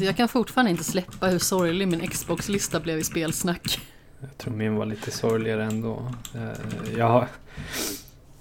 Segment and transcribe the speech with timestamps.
[0.00, 3.80] Jag kan fortfarande inte släppa hur sorglig min Xbox-lista blev i spelsnack.
[4.20, 6.12] Jag tror min var lite sorgligare ändå.
[6.34, 7.28] Eh, Jag har...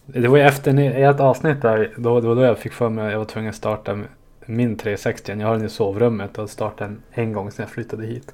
[0.05, 3.05] Det var ju efter ett avsnitt där, då, det var då jag fick för mig
[3.05, 3.99] att jag var tvungen att starta
[4.45, 5.31] min 360.
[5.39, 8.33] Jag har den i sovrummet och startade den en gång sedan jag flyttade hit.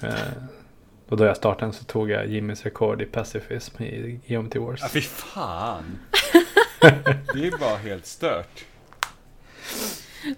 [0.00, 0.10] Eh,
[1.08, 4.80] Och då jag startade den så tog jag Jimmys rekord i pacifism i Geometry Wars.
[4.82, 5.98] Ja, fy fan.
[7.34, 8.64] Det är bara helt stört.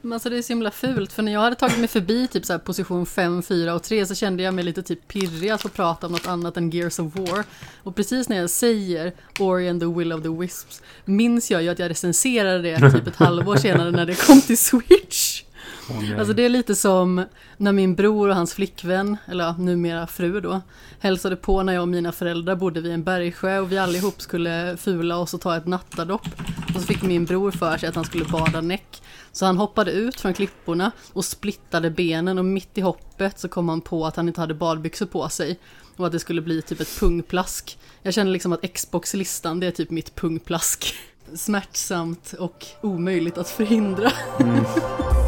[0.03, 2.45] Men alltså det är så himla fult, för när jag hade tagit mig förbi typ
[2.45, 5.63] så här position 5, 4 och 3 så kände jag mig lite typ pirrig att
[5.63, 7.45] få prata om något annat än Gears of War.
[7.83, 11.69] Och precis när jag säger Ori and the Will of the Wisps minns jag ju
[11.69, 15.43] att jag recenserade det typ ett halvår senare när det kom till Switch.
[15.91, 16.19] Nej.
[16.19, 17.25] Alltså det är lite som
[17.57, 20.61] när min bror och hans flickvän, eller numera fru då,
[20.99, 24.77] hälsade på när jag och mina föräldrar bodde vid en bergsjö och vi allihop skulle
[24.77, 26.27] fula oss och ta ett nattadopp.
[26.75, 29.03] Och så fick min bror för sig att han skulle bada näck.
[29.33, 33.69] Så han hoppade ut från klipporna och splittade benen och mitt i hoppet så kom
[33.69, 35.59] han på att han inte hade badbyxor på sig.
[35.97, 37.79] Och att det skulle bli typ ett pungplask.
[38.03, 40.95] Jag känner liksom att Xbox-listan, det är typ mitt pungplask.
[41.35, 44.13] Smärtsamt och omöjligt att förhindra.
[44.39, 45.22] Välkommen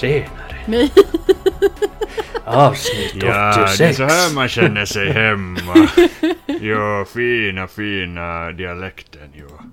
[0.00, 0.56] Tjenare!
[0.66, 0.92] Nej,
[2.44, 3.96] Avsnitt Ja, det är 86!
[3.96, 5.88] så här man känner sig hemma.
[6.60, 9.64] Ja, fina, fina dialekten, ja.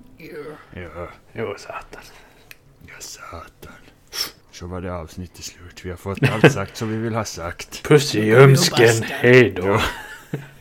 [0.81, 2.01] Ja, Jo, satan.
[2.87, 3.71] ja satan.
[4.51, 5.85] Så var det avsnitt till slut.
[5.85, 7.83] Vi har fått allt sagt som vi vill ha sagt.
[7.83, 9.81] Puss i ljumsken, hej då!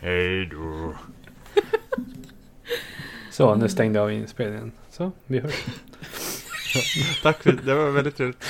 [0.00, 0.94] Hej då.
[3.30, 4.72] Så, nu stängde jag av inspelningen.
[4.90, 5.54] Så, vi hörs.
[7.22, 7.75] Tack för det.
[7.75, 8.44] var väldigt trevligt.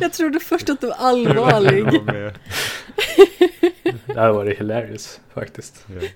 [0.00, 1.84] Jag trodde först att du var allvarlig.
[4.06, 5.86] Det här var det hilarious faktiskt.
[5.86, 6.08] Ja.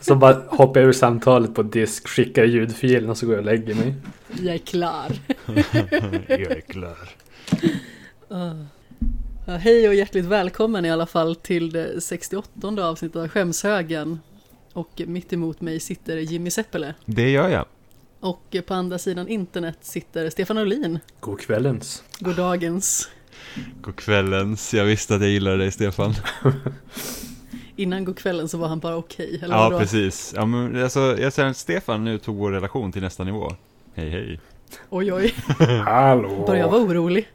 [0.00, 3.46] Så bara hoppar jag ur samtalet på disk, skickar ljudfilen och så går jag och
[3.46, 3.94] lägger mig.
[4.42, 5.12] Jag är klar.
[6.28, 7.08] Jag är klar.
[8.28, 12.50] Ja, hej och hjärtligt välkommen i alla fall till det 68
[12.82, 14.20] avsnittet av Skämshögen.
[14.72, 16.94] Och mitt emot mig sitter Jimmy Seppele.
[17.04, 17.64] Det gör jag.
[18.20, 20.98] Och på andra sidan internet sitter Stefan Olin.
[21.20, 22.02] God kvällens.
[22.20, 23.08] God dagens.
[23.80, 24.74] God kvällens.
[24.74, 26.14] Jag visste att jag gillade dig Stefan.
[27.76, 29.40] Innan god kvällen så var han bara okej.
[29.42, 29.78] eller Ja, vadå?
[29.78, 30.32] precis.
[30.36, 33.52] Ja, men alltså, jag säger att Stefan nu tog vår relation till nästa nivå.
[33.94, 34.40] Hej, hej.
[34.90, 35.34] Oj oj,
[35.84, 36.44] Hallå!
[36.46, 37.28] börjar jag vara orolig.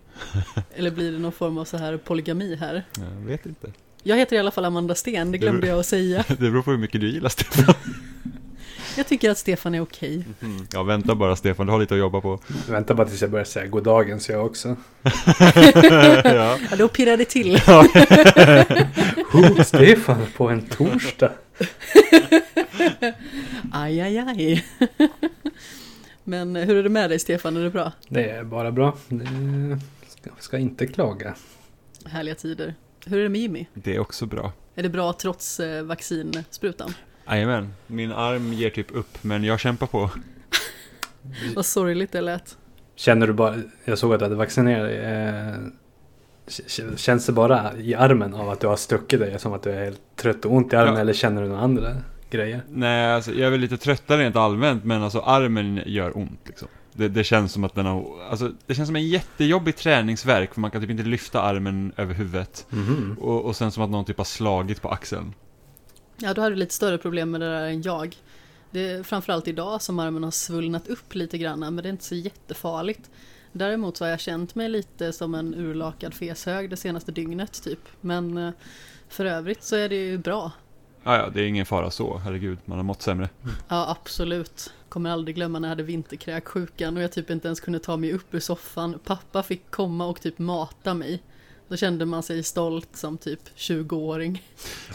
[0.75, 2.83] Eller blir det någon form av så här polygami här?
[2.95, 3.71] Jag vet inte.
[4.03, 6.23] Jag heter i alla fall Amanda Sten, det glömde Du- jag att säga.
[6.27, 7.75] Det beror på hur mycket du gillar Stefan.
[8.97, 10.25] Jag tycker att Stefan är okej.
[10.73, 12.39] Ja, vänta bara Stefan, du har lite att jobba på.
[12.69, 14.67] Vänta bara tills jag börjar säga god dagens jag också.
[16.23, 16.57] ja.
[16.69, 17.61] Ja, då pirrar det till.
[19.33, 21.31] Oh, Stefan på en torsdag.
[23.71, 24.65] Aj, aj, aj.
[26.23, 27.91] Men hur är det med dig Stefan, är det bra?
[28.09, 28.97] Det är bara bra.
[29.09, 31.35] Det ska, ska inte klaga.
[32.05, 32.75] Härliga tider.
[33.05, 33.65] Hur är det med Jimmy?
[33.73, 34.51] Det är också bra.
[34.75, 36.93] Är det bra trots eh, vaccinsprutan?
[37.27, 40.09] Jajamän, min arm ger typ upp, men jag kämpar på.
[41.55, 42.57] Vad sorgligt det lät.
[42.95, 44.97] Känner du bara, jag såg att du hade vaccinerat dig.
[44.99, 45.53] Eh,
[46.97, 49.83] känns det bara i armen av att du har stuckit dig som att du är
[49.83, 50.99] helt trött och ont i armen Ja.
[50.99, 51.91] eller känner du några andra
[52.29, 52.61] grejer?
[52.69, 56.67] Nej, alltså, jag är väl lite tröttare rent allmänt, men alltså armen gör ont liksom.
[56.93, 60.61] Det, det känns som att den har, alltså det känns som en jättejobbig träningsverk för
[60.61, 62.65] man kan typ inte lyfta armen över huvudet.
[62.69, 63.17] Mhm.
[63.21, 65.33] Och, och sen som att någon typ har slagit på axeln.
[66.17, 68.17] Ja, då har du lite större problem med det där än jag.
[68.71, 72.03] Det är framförallt idag som armen har svullnat upp lite grann, men det är inte
[72.03, 73.09] så jättefarligt.
[73.51, 77.79] Däremot så har jag känt mig lite som en urlakad feshög det senaste dygnet typ.
[78.01, 78.53] Men eh,
[79.09, 80.51] för övrigt så är det ju bra.
[81.03, 83.29] Ja, ja, det är ingen fara så, herregud, man har mått sämre.
[83.67, 84.73] Ja, absolut.
[84.89, 88.13] Kommer aldrig glömma när jag hade vinterkräksjukan och jag typ inte ens kunde ta mig
[88.13, 88.99] upp ur soffan.
[89.03, 91.23] Pappa fick komma och typ mata mig.
[91.67, 94.43] Då kände man sig stolt som typ 20-åring.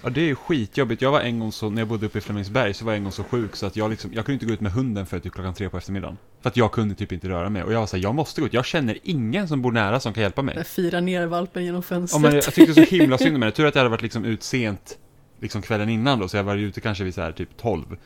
[0.03, 1.03] Ja, det är skitjobbigt.
[1.03, 3.03] Jag var en gång så, när jag bodde uppe i Flemingsberg, så var jag en
[3.05, 5.19] gång så sjuk så att jag liksom, jag kunde inte gå ut med hunden för
[5.21, 6.17] typ klockan tre på eftermiddagen.
[6.41, 7.63] För att jag kunde typ inte röra mig.
[7.63, 8.53] Och jag var såhär, jag måste gå ut.
[8.53, 10.57] Jag känner ingen som bor nära som kan hjälpa mig.
[10.57, 12.23] Jag firar ner valpen genom Ja, fönstret.
[12.23, 13.53] men jag tyckte så himla synd om henne.
[13.53, 14.99] Tur att jag hade varit liksom ut sent,
[15.41, 17.97] liksom kvällen innan då, så jag var ute kanske vid så här typ 12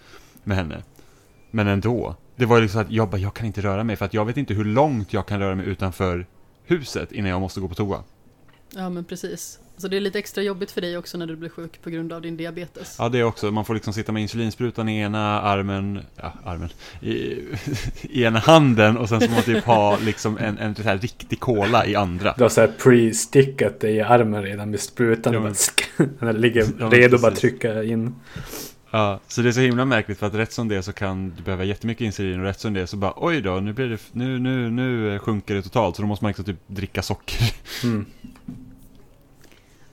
[0.44, 0.82] med henne.
[1.50, 2.17] Men ändå.
[2.37, 4.25] Det var ju liksom att jag bara, jag kan inte röra mig för att jag
[4.25, 6.26] vet inte hur långt jag kan röra mig utanför
[6.64, 8.03] huset innan jag måste gå på toa.
[8.75, 9.59] Ja men precis.
[9.77, 12.13] Så det är lite extra jobbigt för dig också när du blir sjuk på grund
[12.13, 12.97] av din diabetes.
[12.99, 13.51] Ja, det är också.
[13.51, 16.69] Man får liksom sitta med insulinsprutan i ena armen, ja, armen,
[17.01, 17.13] i,
[18.03, 20.99] i ena handen och sen så får man typ ha liksom en, en så här
[20.99, 22.35] riktig cola i andra.
[22.37, 25.33] Du har såhär pre-stickat det i armen redan med sprutan.
[25.33, 25.55] Ja, och men-
[26.21, 28.15] Den ligger Ja, redo att bara trycka in.
[28.91, 31.31] Ja, så det är så himla märkligt för att rätt som det är så kan
[31.37, 33.89] du behöva jättemycket insulin och rätt som det är så bara oj då, nu blir
[33.89, 37.53] det, nu, nu, nu sjunker det totalt så då måste man liksom typ dricka socker.
[37.85, 38.07] Mm.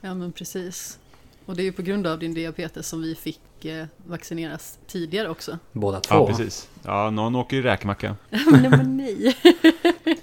[0.00, 0.98] Ja men precis.
[1.46, 5.28] Och det är ju på grund av din diabetes som vi fick eh, vaccineras tidigare
[5.28, 5.58] också.
[5.72, 6.14] Båda två.
[6.14, 6.68] Ja, precis.
[6.82, 8.16] Ja, någon åker ju räkmacka.
[8.30, 9.36] nej men nej.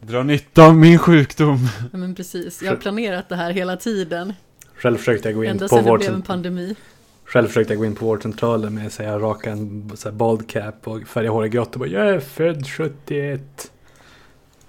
[0.00, 1.68] Dra nytta av min sjukdom.
[1.92, 2.62] Ja, men precis.
[2.62, 4.32] Jag har planerat det här hela tiden.
[4.74, 6.76] Själv försökte jag gå in Ända på sedan det blev en pandemi.
[7.24, 10.48] Själv försökte jag gå in på vårdcentralen med att jag raka en så här bald
[10.48, 13.70] cap och färga håret grått och bara jag är född 71.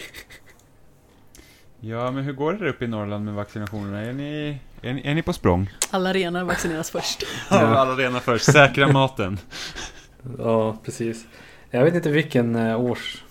[1.81, 3.99] Ja, men hur går det där uppe i Norrland med vaccinationerna?
[4.01, 5.69] Är ni, är ni, är ni på språng?
[5.91, 7.23] Alla renar vaccineras först.
[7.49, 8.45] Ja, alla rena först.
[8.45, 9.39] Säkra maten.
[10.37, 11.25] Ja, precis.
[11.69, 13.23] Jag vet inte vilken eh, års...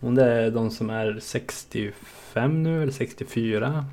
[0.00, 3.84] Om det är de som är 65 nu eller 64.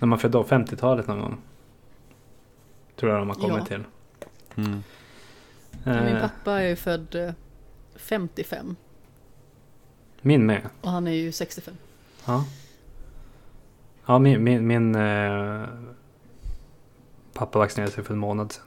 [0.00, 1.38] När man födde av 50-talet någon gång.
[2.96, 3.64] Tror jag de har kommit Ja.
[3.64, 3.84] till.
[4.56, 4.82] Mm.
[5.84, 7.32] Min Eh, pappa är ju född eh,
[7.96, 8.76] 55
[10.20, 10.60] min med.
[10.80, 11.74] och han är ju 65.
[12.26, 12.44] Ja.
[14.06, 15.64] Ja, min, min, min eh,
[17.32, 18.64] pappa vaccinerade sig för en månad sedan.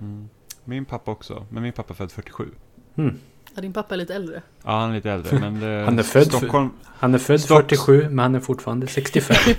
[0.00, 0.28] Mm.
[0.64, 2.48] Min pappa också, men min pappa är född 47.
[2.96, 3.18] Mm.
[3.54, 4.42] Ja, din pappa är lite äldre.
[4.64, 7.62] Ja, han är lite äldre, men det, Han är född Stockholm, Han är född Stopp.
[7.62, 9.36] 47 men han är fortfarande 65.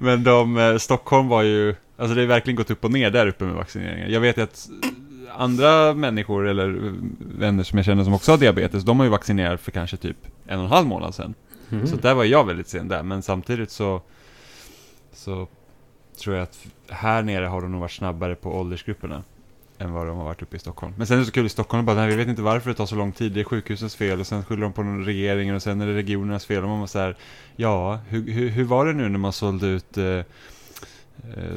[0.00, 3.26] Men de, eh, Stockholm var ju, alltså det har verkligen gått upp och ner där
[3.26, 4.12] uppe med vaccineringen.
[4.12, 4.68] Jag vet att
[5.38, 9.60] andra människor eller vänner som jag känner som också har diabetes, de har ju vaccinerat
[9.60, 11.34] för kanske typ en och en halv månad sedan.
[11.70, 11.86] Mm.
[11.86, 14.02] Så där var jag väldigt sen där, men samtidigt så,
[15.12, 15.48] så
[16.20, 19.22] tror jag att här nere har de nog varit snabbare på åldersgrupperna
[19.78, 20.94] än vad de har varit uppe i Stockholm.
[20.96, 22.76] Men sen är det så kul i Stockholm, bara, nej, vi vet inte varför det
[22.76, 25.54] tar så lång tid, det är sjukhusens fel och sen skyller de på någon regeringen
[25.54, 27.16] och sen är det regionernas fel och man var så här,
[27.56, 30.20] ja, hur, hur, hur var det nu när man sålde ut eh,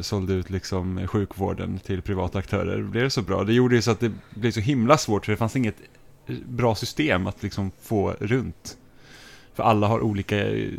[0.02, 2.82] sålde ut liksom sjukvården till privata aktörer.
[2.84, 3.44] Blev det så bra?
[3.44, 5.76] Det gjorde ju så att det blev så himla svårt för det fanns inget
[6.28, 8.78] eh, bra system att liksom få runt.
[9.54, 10.70] För alla har olika eh,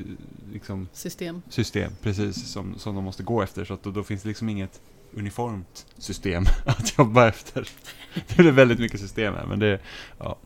[0.52, 1.42] liksom, System.
[1.48, 3.64] system, precis, som, som de måste gå efter.
[3.64, 4.80] Så att då, då finns det liksom inget
[5.12, 7.68] uniformt system att jobba efter.
[8.14, 9.80] Det är väldigt mycket system här, men det,
[10.18, 10.36] ja,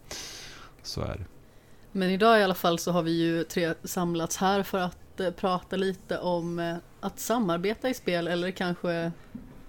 [0.83, 1.25] så är det.
[1.93, 5.31] Men idag i alla fall så har vi ju tre samlats här för att Eh,
[5.31, 9.13] prata lite om eh, att samarbeta i spel eller kanske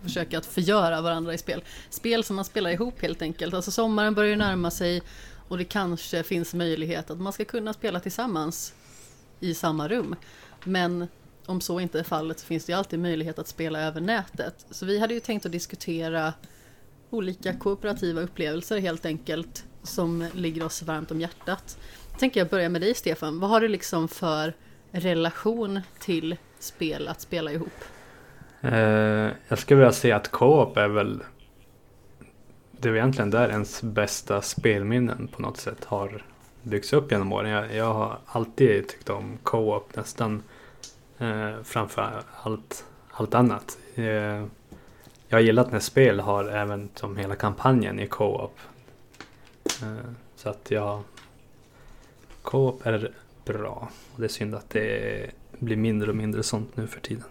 [0.02, 1.64] försöka att förgöra varandra i spel.
[1.90, 3.54] Spel som man spelar ihop helt enkelt.
[3.54, 5.02] Alltså sommaren börjar ju närma sig
[5.48, 8.74] och det kanske finns möjlighet att man ska kunna spela tillsammans
[9.40, 10.16] i samma rum.
[10.64, 11.08] Men
[11.46, 14.66] om så inte är fallet så finns det ju alltid möjlighet att spela över nätet.
[14.72, 16.34] Så vi hade ju tänkt att diskutera
[17.10, 21.78] olika kooperativa upplevelser helt enkelt som ligger oss varmt om hjärtat.
[22.20, 23.40] Tänker jag börja med dig Stefan.
[23.40, 24.54] Vad har du liksom för
[24.92, 27.84] relation till spel att spela ihop?
[28.62, 31.24] Eh, jag skulle vilja säga att co-op är väl
[32.72, 36.24] det är egentligen där ens bästa spelminnen på något sätt har
[36.64, 37.52] byggts upp genom åren.
[37.52, 40.44] Jag, jag har alltid tyckt om co-op nästan
[41.18, 43.78] eh, framför allt, allt annat.
[43.96, 44.06] Eh,
[45.28, 48.60] jag har gillat när spel har även som hela kampanjen i co-op.
[49.82, 51.04] Eh, så att jag
[52.42, 53.12] Co-op är
[53.54, 53.90] bra.
[54.14, 57.24] Och det är synd att det blir mindre och mindre sånt nu för tiden.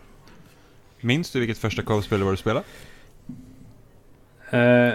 [1.01, 1.83] Minns du vilket första
[2.25, 2.65] var du spelade?
[4.51, 4.95] Eh,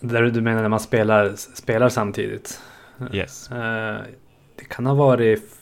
[0.00, 2.60] där du menar när man spelar, spelar samtidigt?
[3.12, 3.50] Yes.
[3.50, 4.00] Eh,
[4.56, 5.56] det kan ha varit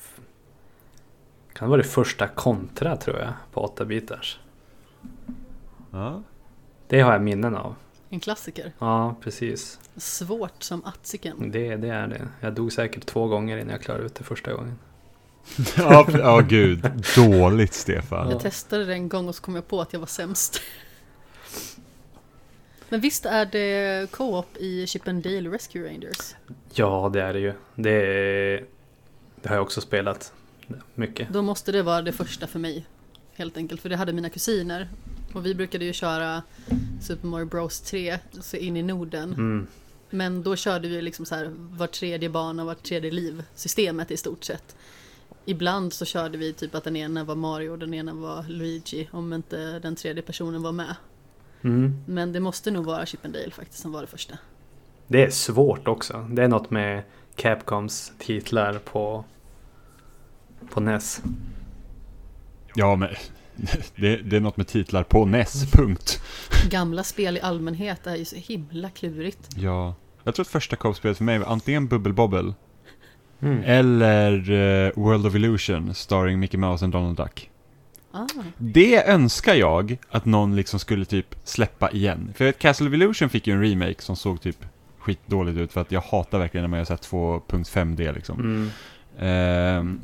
[1.53, 4.41] kan ha varit första kontra tror jag på 8 bitars.
[5.91, 6.23] Ja.
[6.87, 7.75] Det har jag minnen av.
[8.11, 8.73] En klassiker.
[8.79, 9.79] Ja, precis.
[9.97, 11.51] Svårt som attsiken.
[11.51, 12.29] Det, det är det.
[12.41, 14.79] Jag dog säkert två gånger innan jag klarade ut det första gången.
[15.77, 16.91] Ja, ja, gud.
[17.17, 18.31] Dåligt, Stefan.
[18.31, 20.61] Jag testade det en gång och så kom jag på att jag var sämst.
[22.89, 26.35] Men visst är det co-op i Chip and Dale Rescue Rangers?
[26.75, 27.53] Ja, det är det ju.
[27.75, 28.65] Det,
[29.43, 30.33] det har jag också spelat
[30.95, 31.29] mycket.
[31.29, 32.87] Då måste det vara det första för mig.
[33.35, 34.89] Helt enkelt, för det hade mina kusiner.
[35.33, 36.43] Och vi brukade ju köra
[37.01, 39.33] Super Mario Bros 3, så in i Norden.
[39.33, 39.67] Mm.
[40.11, 44.17] Men då körde vi liksom så här var tredje bana, var tredje liv systemet i
[44.17, 44.77] stort sett.
[45.45, 49.09] Ibland så körde vi typ att den ena var Mario och den ena var Luigi
[49.13, 50.97] om inte den tredje personen var med.
[51.63, 52.05] Mm.
[52.07, 54.39] Men det måste nog vara Chip and Dale faktiskt som var det första.
[55.07, 56.29] Det är svårt också.
[56.31, 57.03] Det är något med
[57.35, 59.25] Capcoms titlar på
[60.71, 61.23] På NES.
[62.75, 63.09] Ja, men
[63.97, 66.23] det, det är något med titlar på NES, punkt.
[66.71, 69.49] Gamla spel i allmänhet är ju så himla klurigt.
[69.57, 69.95] Ja.
[70.25, 72.55] Jag tror att första co-spelet för mig var antingen Bubble Bobble
[73.43, 73.63] Mm.
[73.65, 77.51] eller eh, World of Illusion starring Mickey Mouse och Donald Duck.
[78.13, 78.27] Ah.
[78.59, 82.33] Det önskar jag att någon liksom skulle typ släppa igen.
[82.37, 84.57] För jag vet, Castle of Illusion fick ju en remake som såg typ
[84.99, 88.41] skitdåligt ut för att jag hatar verkligen när man gör såhär 2.5D liksom.
[88.41, 88.71] Mm.
[89.19, 90.01] Ehm,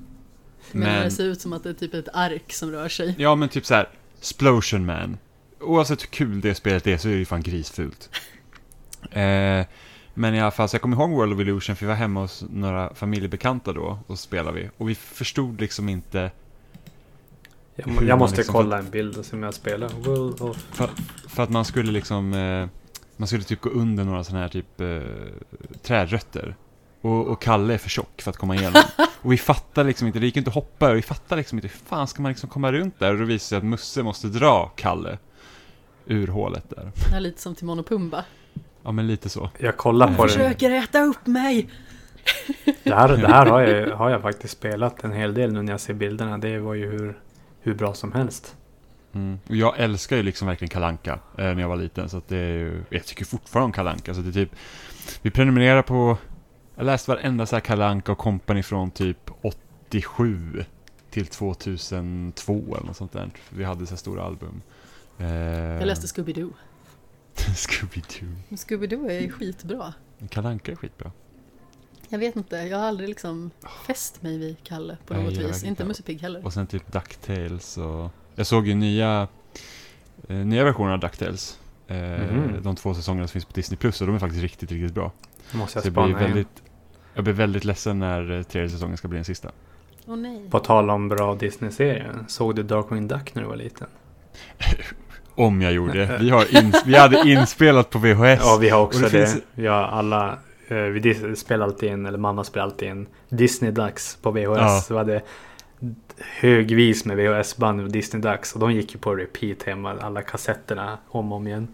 [0.72, 3.14] Men, men, det ser ut som att det är typ ett ark som rör sig.
[3.18, 3.88] ja men typ såhär,
[4.20, 5.18] Splosion Man.
[5.60, 8.10] Oavsett hur kul det spelet är så är det ju fan grisfult.
[9.10, 9.66] Eh,
[10.14, 12.20] men i alla fall, så jag kommer ihåg World of Illusion för vi var hemma
[12.20, 14.70] hos några familjebekanta då och spelade vi.
[14.76, 16.30] Och vi förstod liksom inte
[17.74, 19.88] Jag, jag måste liksom kolla en bild och se om jag spelar.
[19.88, 20.56] World of...
[20.56, 20.90] För,
[21.28, 22.68] för att man skulle liksom, eh,
[23.16, 25.00] man skulle typ gå under några sådana här typ eh,
[25.82, 26.56] trädrötter.
[27.00, 28.82] Och, och Kalle är för tjock för att komma igenom.
[29.24, 31.68] och vi fattar liksom inte, det gick inte att hoppa och vi fattar liksom inte,
[31.68, 33.12] hur fan ska man liksom komma runt där?
[33.12, 35.18] Och då visar det sig att Musse måste dra Kalle
[36.06, 36.92] ur hålet där.
[37.16, 38.24] Är lite som Timon och Pumba.
[38.82, 39.50] Ja men lite så.
[39.58, 40.32] Jag kollar på det.
[40.32, 41.68] Försöker äta upp mig!
[42.82, 45.72] Det här, det här har, jag, har jag faktiskt spelat en hel del nu när
[45.72, 46.38] jag ser bilderna.
[46.38, 47.18] Det var ju hur,
[47.60, 48.56] hur bra som helst.
[49.12, 49.38] Mm.
[49.48, 52.08] Och jag älskar ju liksom verkligen Kalanka eh, när jag var liten.
[52.08, 54.14] Så att det är ju, jag tycker fortfarande om Kalanka.
[54.14, 54.56] Så det är typ,
[55.22, 56.18] vi prenumererar på,
[56.76, 60.64] jag läste varenda så här Kalanka och company från typ 87
[61.10, 63.30] till 2002 eller något sånt där.
[63.50, 64.62] Vi hade så här stora album.
[65.18, 66.50] Eh, Jag läste Scooby-Doo.
[67.36, 68.34] Scooby-Doo.
[68.50, 69.94] Scooby-Doo är skitbra.
[70.30, 71.12] Kalanka är skitbra.
[72.08, 73.50] Jag vet inte, jag har aldrig liksom
[73.86, 75.64] fäst mig vid Kalle på Nej, något jag vis.
[75.64, 75.84] Inte.
[75.84, 76.44] Musse Pigg heller.
[76.46, 78.10] Och sen typ DuckTales och...
[78.34, 79.28] Jag såg ju nya,
[80.28, 81.58] eh, nya versioner av DuckTales.
[81.86, 82.62] Eh, Mhm.
[82.62, 85.12] De två säsongerna som finns på Disney Plus och de är faktiskt riktigt, riktigt bra.
[85.52, 86.62] Nu måste Så jag jag blir spana väldigt,
[87.14, 89.50] jag blir väldigt ledsen när eh, tredje säsongen ska bli den sista.
[90.06, 90.50] Åh nej.
[90.50, 92.14] På tal om bra Disney-serier.
[92.28, 93.86] Såg du Darkwing Duck när du var liten?
[95.34, 96.18] Om jag gjorde det.
[96.20, 98.40] Vi, har in, vi hade inspelat på VHS.
[98.42, 99.26] Ja, vi har också Och det det.
[99.26, 100.38] finns- Vi har alla...
[100.68, 104.58] eh, vi spelar alltid in, eller mamma spelar alltid in Disney Ducks på VHS.
[104.58, 104.80] Ja.
[104.80, 105.22] Så vi hade
[106.40, 108.52] högvis med VHS-band och Disney Ducks.
[108.54, 111.68] Och de gick ju på repeat hemma, alla kassetterna om och om igen.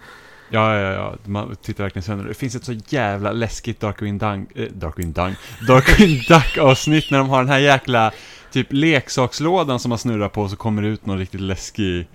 [0.51, 1.15] Ja, ja, ja.
[1.25, 2.25] Man tittar verkligen sönder.
[2.25, 5.37] Det finns ett så jävla läskigt Darkwing Dunk, äh, Darkwing Dunk,
[5.69, 8.13] Darkwing Duck avsnitt när de har den här jäkla
[8.53, 12.09] typ leksakslådan som man snurrar på och så kommer det ut någon riktigt läskig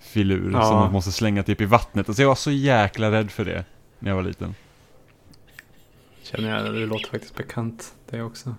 [0.00, 0.62] filur Ja.
[0.62, 2.08] som man måste slänga typ i vattnet.
[2.08, 3.64] Alltså jag var så jäkla rädd för det
[3.98, 4.54] när jag var liten.
[6.22, 8.54] Känner jag, det låter faktiskt bekant det också.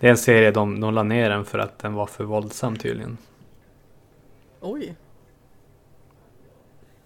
[0.00, 2.76] Det är en serie de, de la ner den för att den var för våldsam
[2.76, 3.16] tydligen.
[4.60, 4.94] Oj.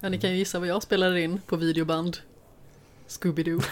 [0.03, 2.17] Ja, ni kan ju gissa vad jag spelade in på videoband.
[3.07, 3.63] Scooby-Doo.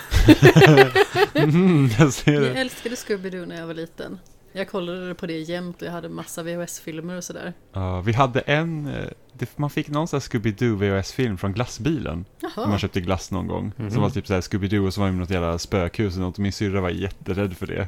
[1.34, 2.50] Mm, jag ser Jag det.
[2.62, 4.20] älskade Scooby-Doo när jag var liten.
[4.52, 7.54] Jag kollade på det jämt och jag hade massa VHS-filmer och sådär.
[7.74, 12.26] Ja, vi hade en, eh, man fick någon sån här Scooby-Doo VHS-film från glassbilen.
[12.42, 12.80] När man Jaha.
[12.80, 13.72] köpte glass någon gång.
[13.78, 13.92] Mhm.
[13.92, 16.38] Som var typ såhär Scooby-Doo och så var det något jävla spökhus och något.
[16.38, 17.88] Min syrra var jätterädd för det.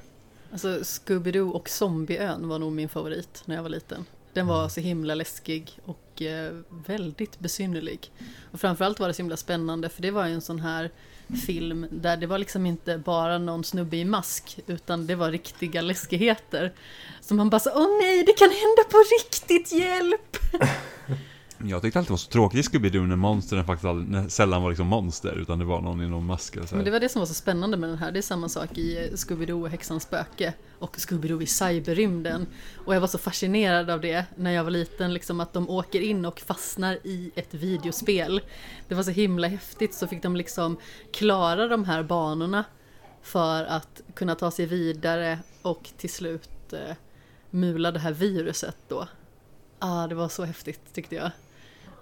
[0.52, 4.06] Alltså Scooby-Doo och Zombieön var nog min favorit när jag var liten.
[4.34, 6.54] Den var så himla läskig och eh,
[6.88, 8.12] väldigt besynnerlig.
[8.52, 10.92] Och framförallt var det så himla spännande för det var ju en sån här
[11.46, 15.82] film där det var liksom inte bara någon snubbe i mask utan det var riktiga
[15.82, 16.74] läskigheter.
[17.22, 20.38] Så man bara så, åh nej, det kan hända på riktigt, hjälp!
[21.66, 24.70] Jag tyckte alltid det var så tråkigt i Scooby-Doo när monstren faktiskt aldrig, sällan var
[24.70, 27.10] liksom monster utan det var någon i någon mask eller så Men det var det
[27.10, 28.12] som var så spännande med den här.
[28.12, 32.48] Det är samma sak i eh, Scooby-Doo och Häxans spöke och Scooby-Doo i cyberrymden.
[32.86, 36.02] Och jag var så fascinerad av det när jag var liten, liksom att de åker
[36.02, 38.42] in och fastnar i ett videospel.
[38.88, 40.78] Det var så himla häftigt, så fick de liksom
[41.12, 42.64] klara de här banorna
[43.22, 46.96] för att kunna ta sig vidare och till slut eh,
[47.50, 49.08] mula det här viruset då.
[49.80, 51.32] Ah, det var så häftigt tyckte jag.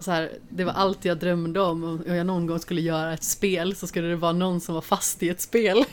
[0.02, 1.84] Så här, det var allt jag drömde om.
[1.84, 4.82] Om jag någon gång skulle göra ett spel så skulle det vara någon som var
[4.82, 5.84] fast i ett spel.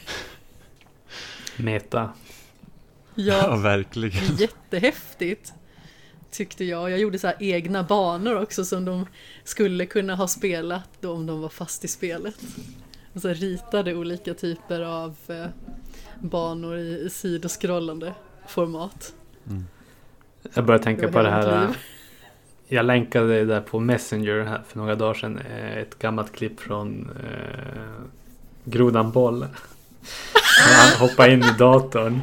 [1.57, 2.13] Meta.
[3.15, 4.37] Ja, Ja, verkligen.
[4.37, 5.53] jättehäftigt.
[6.31, 6.91] Tyckte jag.
[6.91, 9.07] Jag gjorde så här egna banor också som de
[9.45, 12.35] skulle kunna ha spelat då om de var fast i spelet.
[13.15, 15.47] Och så ritade olika typer av eh,
[16.21, 18.15] banor i, i sidoskrollande
[18.49, 19.15] format.
[20.55, 21.61] Jag börjar tänka på det här.
[21.67, 21.79] mitt liv.
[22.69, 25.39] Jag länkade där på Messenger här för några dagar sedan.
[25.39, 28.05] eh, Ett gammalt klipp från eh,
[28.65, 29.43] Grodan Boll.
[30.69, 32.21] Han hoppar in i datorn.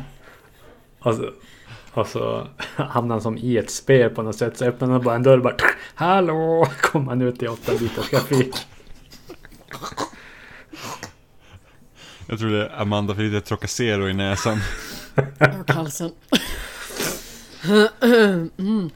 [1.00, 1.30] Och så,
[1.94, 4.58] och så hamnar han som i ett spel på något sätt.
[4.58, 5.56] Så öppnar han bara en dörr och bara
[5.96, 6.68] Hallå!
[6.82, 8.56] Kommer han ut i 8-bitars grafik.
[12.28, 14.60] Jag tror det är Amanda fick lite Trocacero i näsan.
[15.62, 16.12] Och halsen.
[18.58, 18.90] Mm.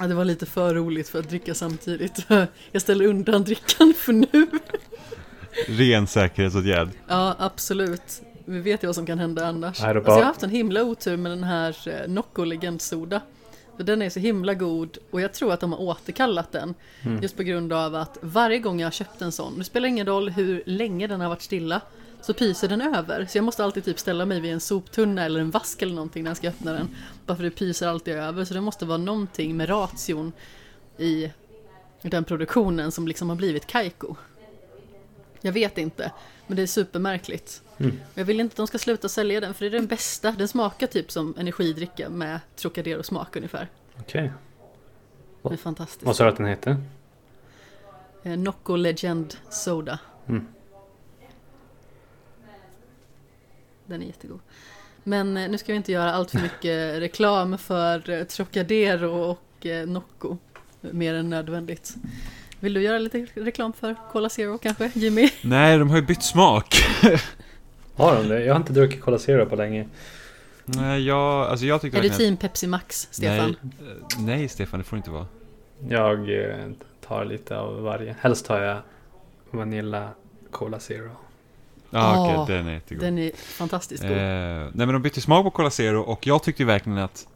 [0.00, 2.26] Ja, det var lite för roligt för att dricka samtidigt.
[2.72, 4.26] Jag ställer undan drickan för nu.
[5.66, 6.88] Ren säkerhetsåtgärd.
[7.08, 8.22] Ja, absolut.
[8.44, 9.80] Vi vet ju vad som kan hända annars.
[9.84, 13.20] Alltså, bara- jag har haft en himla otur med den här eh, Nocco legendsoda.
[13.76, 16.74] För den är så himla god och jag tror att de har återkallat den.
[17.02, 17.22] Mm.
[17.22, 20.06] Just på grund av att varje gång jag har köpt en sån, det spelar ingen
[20.06, 21.80] roll hur länge den har varit stilla,
[22.26, 23.26] så pyser den över.
[23.26, 26.24] Så jag måste alltid typ ställa mig vid en soptunna eller en vask eller någonting
[26.24, 26.88] när jag ska öppna den.
[27.26, 28.44] Bara för det pyser alltid över.
[28.44, 30.32] Så det måste vara någonting med ration
[30.98, 31.30] i
[32.02, 34.14] den produktionen som liksom har blivit Kaiko.
[35.40, 36.12] Jag vet inte,
[36.46, 37.62] men det är supermärkligt.
[37.78, 38.00] Mm.
[38.14, 40.32] Jag vill inte att de ska sluta sälja den för det är den bästa.
[40.32, 43.68] Den smakar typ som energidricka med Trocadero-smak ungefär.
[44.00, 44.32] Okej.
[45.42, 46.02] Det är fantastiskt.
[46.02, 46.76] Vad sa du att den heter?
[48.22, 49.98] Eh, Nocco Legend Soda.
[50.28, 50.46] Mm.
[53.86, 54.40] Den är jättegod.
[55.04, 59.66] Men eh, nu ska vi inte göra allt för mycket reklam för eh, Trocadero och
[59.66, 60.36] eh, Nocco.
[60.80, 61.94] Mer än nödvändigt.
[62.60, 65.30] Vill du göra lite reklam för Cola Zero kanske, Jimmy?
[65.42, 66.76] Nej, de har ju bytt smak.
[67.96, 68.44] Har de det?
[68.44, 69.88] Jag har inte druckit Cola Zero på länge.
[70.64, 73.56] Nej, jag, alltså jag tyckte Är du team Pepsi Max, Stefan?
[73.60, 75.26] Nej, nej, Stefan, det får det inte vara.
[75.88, 76.30] Jag
[77.06, 78.16] tar lite av varje.
[78.20, 78.78] Helst tar jag
[79.50, 80.08] Vanilla
[80.50, 81.10] Cola Zero.
[81.90, 83.04] Ja, okej, Åh, den är jättegod.
[83.04, 84.12] Den är fantastiskt god.
[84.12, 87.26] Eh, nej men de bytte smak på Cola Zero och jag tyckte verkligen att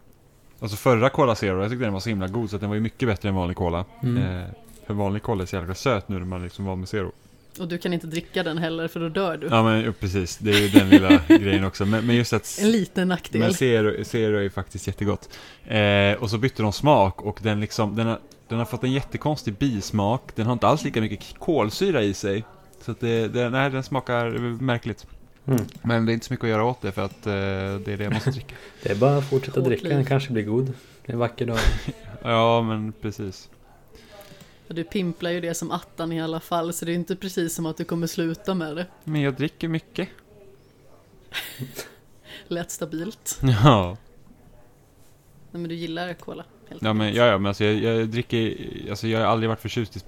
[0.62, 2.74] Alltså förra Cola Zero, jag tyckte den var så himla god så att den var
[2.74, 3.84] ju mycket bättre än vanlig Cola.
[4.02, 4.40] Mm.
[4.40, 4.46] Eh,
[4.86, 7.12] för vanlig Cola är så jävla söt nu när man liksom var med Zero.
[7.58, 9.46] Och du kan inte dricka den heller för då dör du.
[9.46, 11.86] Ja men ja, precis, det är ju den lilla grejen också.
[11.86, 13.40] Men, men just att En liten nackdel.
[13.40, 15.28] men Zero, Zero är ju faktiskt jättegott.
[15.66, 18.92] Eh, och så bytte de smak och den liksom, den har, den har fått en
[18.92, 20.22] jättekonstig bismak.
[20.34, 22.44] Den har inte alls lika mycket kolsyra i sig.
[22.80, 24.30] Så att det, det, nej, den smakar
[24.62, 25.06] märkligt.
[25.46, 25.64] Mm.
[25.82, 27.96] Men det är inte så mycket att göra åt det för att eh, det är
[27.96, 28.54] det jag måste dricka.
[28.82, 29.82] Det är bara att fortsätta Hårt dricka.
[29.82, 29.92] liv.
[29.96, 30.66] Den kanske blir god.
[30.66, 30.72] Det
[31.06, 31.58] är en vacker dag.
[32.22, 33.48] Ja, men precis.
[34.66, 37.54] För Du pimplar ju det som attan i alla fall, så det är inte precis
[37.54, 38.86] som att du kommer sluta med det.
[39.04, 40.08] Men jag dricker mycket.
[42.48, 43.38] Lätt stabilt.
[43.42, 43.96] Ja,
[45.50, 46.44] Nej men du gillar cola.
[46.68, 48.56] Helt ja men, ja, ja, men alltså jag, jag dricker,
[48.90, 50.00] alltså jag har aldrig varit förtjust i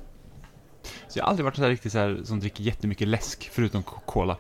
[1.13, 3.83] så jag har aldrig varit så här riktigt så här som dricker jättemycket läsk förutom
[3.83, 4.37] co- cola.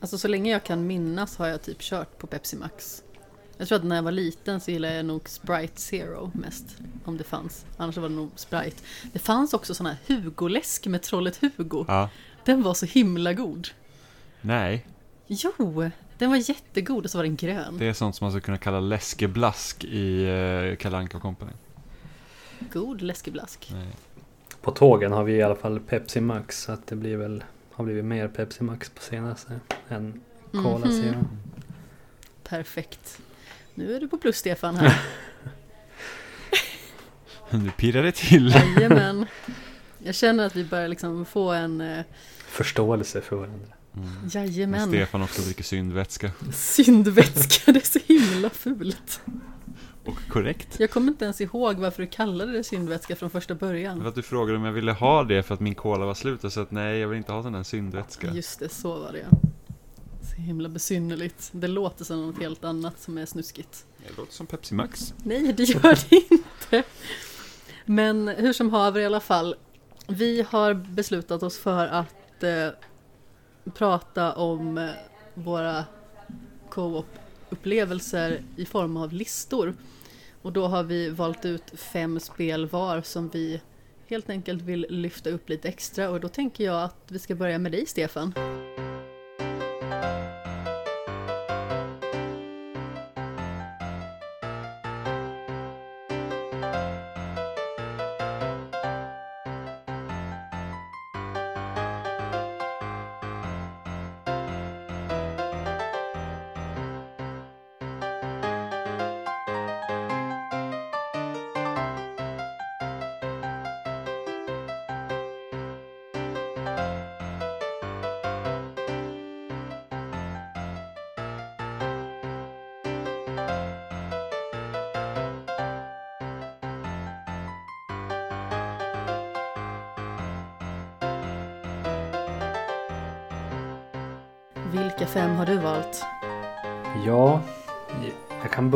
[0.00, 3.02] Alltså så länge jag kan minnas har jag typ kört på Pepsi Max.
[3.56, 6.64] Jag tror att när jag var liten så gillade jag nog Sprite Zero mest.
[7.04, 7.64] Om det fanns.
[7.76, 8.76] Annars var det nog Sprite.
[9.12, 11.84] Det fanns också sån här Hugo-läsk med trollet Hugo.
[11.88, 12.08] Ja.
[12.44, 13.68] Den var så himla god.
[14.40, 14.86] Nej,
[15.26, 17.78] Jo, den var jättegod och så var den grön.
[17.78, 21.52] det är sånt som man skulle kunna kalla läskeblask i uh, Kalle Anka Company.
[22.72, 23.70] God läskeblask.
[23.74, 23.88] Nej.
[24.62, 26.62] På tågen har vi i alla fall Pepsi Max.
[26.62, 30.20] Så att det blir väl, har blivit mer Pepsi Max på senaste än
[30.52, 31.02] Cola Mhm.
[31.02, 31.24] Zero.
[32.44, 33.18] Perfekt.
[33.74, 35.00] Nu är du på plus Stefan här.
[37.50, 38.54] Nu pirrar det till.
[38.54, 39.26] Jajamän.
[39.98, 42.04] Jag känner att vi börjar liksom få en eh,
[42.48, 43.66] Förståelse för varandra.
[43.96, 44.08] Mm.
[44.20, 46.30] Men jajamän Stefan också dricker syndvätska.
[46.52, 47.72] syndvätska.
[47.72, 49.20] Det är så himla fult.
[50.10, 50.80] Och korrekt.
[50.80, 54.06] Jag kommer inte ens ihåg varför du kallade det syndvätska från första början.
[54.06, 56.52] att du frågade om jag ville ha det för att min cola var slut och
[56.52, 58.34] så att nej, jag vill inte ha sån där syndvätska.
[58.34, 59.26] Just det, så var det.
[60.22, 61.50] Så himla besynnerligt.
[61.52, 63.86] Det låter som något helt annat som är snuskigt.
[64.06, 65.14] Det låter som Pepsi Max.
[65.24, 66.82] Nej, det gör det inte.
[67.84, 69.54] Men hur som haver i alla fall.
[70.06, 72.68] Vi har beslutat oss för att eh,
[73.74, 74.90] prata om eh,
[75.34, 75.84] våra
[76.70, 79.74] co-op-upplevelser i form av listor.
[80.42, 83.60] Och då har vi valt ut fem spel var som vi
[84.08, 86.10] helt enkelt vill lyfta upp lite extra.
[86.10, 88.32] Och då tänker jag att vi ska börja med dig Stefan.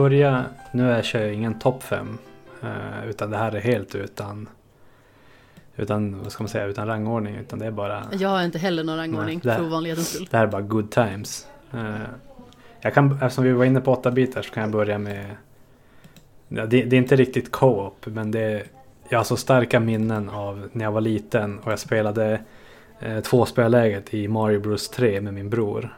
[0.09, 0.45] Börja.
[0.73, 2.19] Nu är- kör jag ingen topp fem.
[2.63, 4.49] eh, Utan det här är helt utan
[5.77, 7.35] utan, vad ska man säga, utan rangordning.
[7.37, 9.59] Utan det är bara Jag har inte heller någon rangordning Nej, där.
[9.59, 10.29] för ovanlighetens skull.
[10.31, 11.47] Det här är bara good times.
[11.73, 11.95] Eh,
[12.81, 15.27] Jag kan, eftersom vi var inne på 8 bitar så kan jag börja med...
[16.49, 18.63] Ja, det, det är inte riktigt co-op men det...
[19.09, 22.41] Jag har så starka minnen av när jag var liten och jag spelade
[23.01, 25.97] eh, tvåspelarläget i Mario Bros 3 med min bror.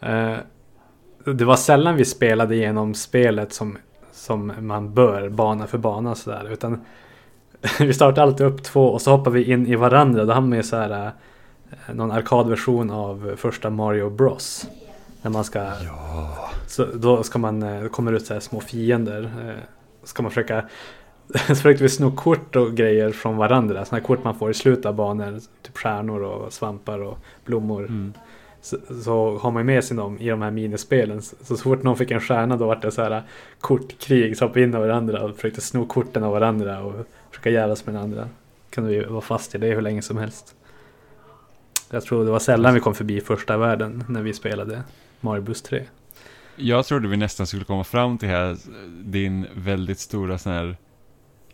[0.00, 0.36] Eh,
[1.24, 3.78] det var sällan vi spelade igenom spelet som,
[4.12, 6.48] som man bör, bana för bana sådär.
[6.52, 6.80] Utan
[7.78, 10.24] vi startade alltid upp två och så hoppade vi in i varandra.
[10.24, 11.12] Då hamnade vi så här
[11.70, 14.66] eh, någon arkadversion av första Mario Bros.
[15.22, 15.58] När man ska...
[15.58, 16.50] Ja.
[16.66, 19.22] Så då ska man, eh, kommer ut så här små fiender.
[19.22, 19.54] eh,
[20.04, 20.64] Ska man försöka...
[21.34, 23.84] Så försökte vi sno kort och grejer från varandra.
[23.84, 25.40] Sådana kort man får i slutet av banor.
[25.62, 27.80] Typ stjärnor och svampar och blommor.
[27.80, 28.12] Mm.
[28.62, 31.22] Så, så har man ju med sig dem i de här minispelen.
[31.22, 33.22] Så, så fort någon fick en stjärna då var det så här äh,
[33.60, 34.36] kortkrig.
[34.36, 36.82] Så hoppade in av varandra och försökte sno korten av varandra.
[36.82, 38.28] Och försöka jävlas med den andra.
[38.70, 40.54] Kunde vi vara fast i det hur länge som helst.
[41.90, 44.82] Jag tror det var sällan vi kom förbi första världen när vi spelade
[45.20, 45.84] Mario Bus 3.
[46.56, 48.56] Jag trodde vi nästan skulle komma fram till här,
[49.04, 50.76] din väldigt stora sån här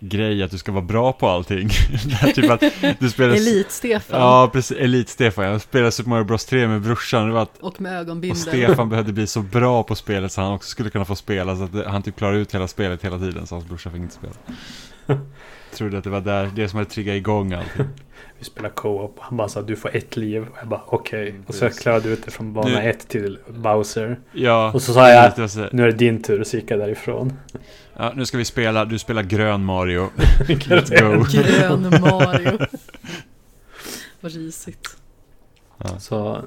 [0.00, 1.68] grej att du ska vara bra på allting.
[2.34, 2.62] Typ att
[2.98, 3.34] du spelar...
[3.34, 4.20] Elit-Stefan.
[4.20, 4.76] Ja, precis.
[4.78, 5.44] Elit-Stefan.
[5.44, 7.26] Jag spelade Super Mario Bros 3 med brorsan.
[7.28, 8.36] Det var att Och med och ögonbindel.
[8.38, 11.62] Stefan behövde bli så bra på spelet så han också skulle kunna få spela så
[11.64, 14.32] att han typ klarar ut hela spelet hela tiden så hans brorsa fick inte spela.
[15.74, 17.86] Trodde att det var där, det som hade triggat igång allting.
[18.38, 19.16] Vi spelade co-op.
[19.20, 20.42] Han bara sa du får ett liv.
[20.42, 21.28] Och jag bara okej.
[21.30, 24.18] Mm, Och så klarade jag ut det från bana Nu- ett till Bowser.
[24.32, 25.32] Ja, Och så sa jag-
[25.72, 26.40] Nu är det din tur.
[26.40, 27.32] Och så gick jag därifrån.
[27.96, 30.10] Ja, nu ska vi spela, du spelar grön Mario.
[30.48, 31.24] Let's go.
[31.42, 32.58] Grön Mario.
[34.20, 34.96] Vad risigt.
[35.78, 35.98] Ja.
[35.98, 36.44] Så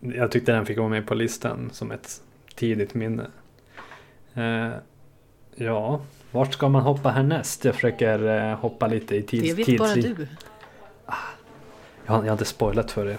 [0.00, 2.20] jag tyckte den fick vara med på listan som ett
[2.54, 3.26] tidigt minne.
[4.34, 4.70] Eh,
[5.54, 7.64] ja, vart ska man hoppa härnäst?
[7.64, 10.26] Jag försöker eh, hoppa lite i tids, Det vet bara du.
[12.06, 13.18] Jag, har, jag har inte spoilat för er.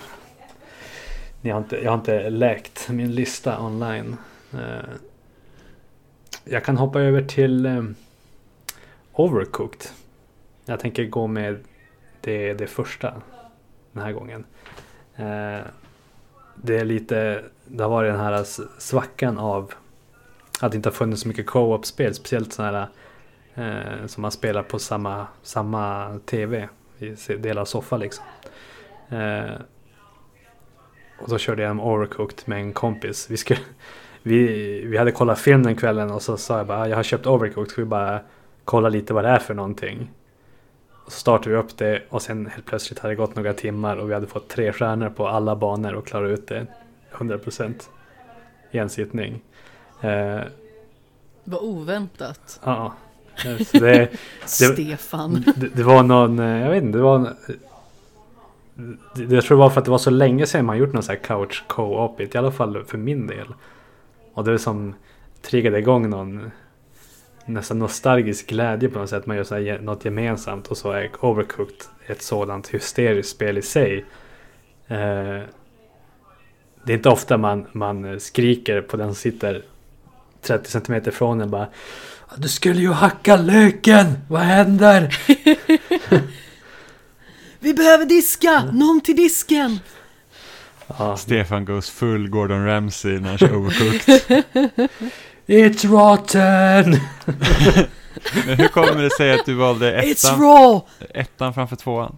[1.42, 4.18] Ni har inte, jag har inte läkt min lista online.
[4.54, 4.60] Eh,
[6.44, 7.84] jag kan hoppa över till eh,
[9.14, 9.82] Overcooked.
[10.66, 11.64] Jag tänker gå med
[12.22, 13.14] det, det första
[13.92, 14.46] den här gången.
[15.16, 15.62] Eh,
[16.56, 18.44] det är lite, det har varit den här
[18.80, 19.74] svackan av
[20.62, 22.14] att det inte har funnits så mycket co-op-spel.
[22.14, 22.90] Speciellt sådana
[23.56, 26.70] här eh, som man spelar på samma, samma tv.
[27.00, 28.26] I delar av soffa liksom.
[29.10, 29.52] Eh,
[31.20, 33.28] och då körde jag en Overcooked med en kompis.
[33.30, 33.60] Vi, skulle,
[34.24, 34.46] vi,
[34.86, 37.28] vi hade kollat film den kvällen och så sa jag bara "Ah, jag har köpt
[37.28, 37.72] Overcooked.
[37.72, 38.20] Ska vi bara
[38.66, 40.12] kolla lite vad det är för någonting?
[41.06, 43.98] Och så startade vi upp det och sen helt plötsligt hade det gått några timmar
[43.98, 46.68] och vi hade fått tre stjärnor på alla banor och klarat ut det
[47.14, 47.74] 100%
[48.72, 49.42] i en sittning.
[50.02, 50.40] Eh,
[51.44, 52.60] Vad oväntat.
[52.64, 52.94] ja,
[53.66, 54.10] så det,
[54.46, 55.44] Stefan.
[55.56, 57.34] det, det var någon, eh, jag vet inte, det var
[59.16, 61.04] det, jag tror det var för att det var så länge sedan man gjort någon
[61.04, 63.48] sån här couch co-op i alla fall för min del.
[64.34, 64.96] Och det är som
[65.42, 66.52] triggade igång någon
[67.46, 69.26] nästan nostalgisk glädje på något sätt.
[69.26, 73.62] Man gör så här, något gemensamt och så är Overcooked ett sådant hysteriskt spel i
[73.62, 74.06] sig.
[74.88, 75.42] Eh,
[76.86, 79.64] det är inte ofta man, man skriker på den som sitter
[80.42, 81.68] 30 centimeter från en bara
[82.38, 84.06] Du skulle ju hacka löken!
[84.28, 85.18] Vad händer?
[87.60, 88.64] Vi behöver diska!
[88.74, 89.80] Någon till disken!
[90.98, 94.24] Ja, Stefan goes full Gordon Ramsay när han kör Overcooked.
[95.48, 96.96] It's rotten!
[98.46, 100.82] Men hur kommer det sig att du valde It's ettan, raw!
[101.14, 102.18] ettan framför tvåan?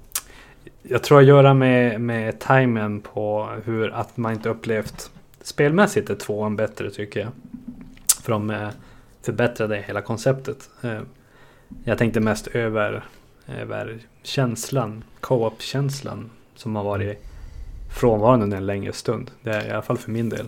[0.84, 5.10] Jag tror att göra med, med timen på hur att man inte upplevt
[5.42, 7.30] spelmässigt är tvåan bättre tycker jag.
[8.24, 8.70] För de eh,
[9.26, 10.70] förbättrade hela konceptet.
[10.82, 11.00] Eh,
[11.84, 13.04] Jag tänkte mest över,
[13.48, 17.24] över känslan, co-op-känslan som har varit
[17.96, 19.32] frånvarande under en längre stund.
[19.42, 20.48] Det är i alla fall för min del.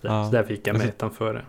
[0.00, 0.24] Så där, Ja.
[0.24, 1.44] så där fick jag Alltså- ettan före.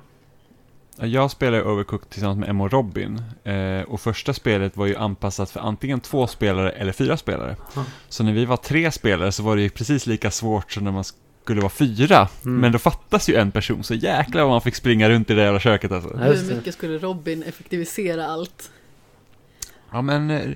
[0.98, 3.22] Ja, Jag spelade Overcooked tillsammans med Emma och Robin.
[3.44, 7.56] Eh, och första spelet var ju anpassat för antingen två spelare eller fyra spelare.
[7.76, 7.86] Ja.
[8.10, 10.92] Så när vi var tre spelare så var det ju precis lika svårt som när
[10.92, 11.04] man
[11.44, 12.28] skulle vara fyra.
[12.46, 12.60] Mm.
[12.62, 15.42] Men då fattas ju en person, så jäklar vad man fick springa runt i det
[15.44, 16.18] jävla köket alltså.
[16.18, 18.72] Hur mycket skulle Robin effektivisera allt?
[19.92, 20.50] Ja men eh,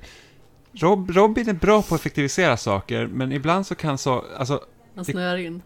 [0.73, 4.61] Rob, Robin är bra på att effektivisera saker, men ibland så kan så, alltså
[4.95, 5.13] Det-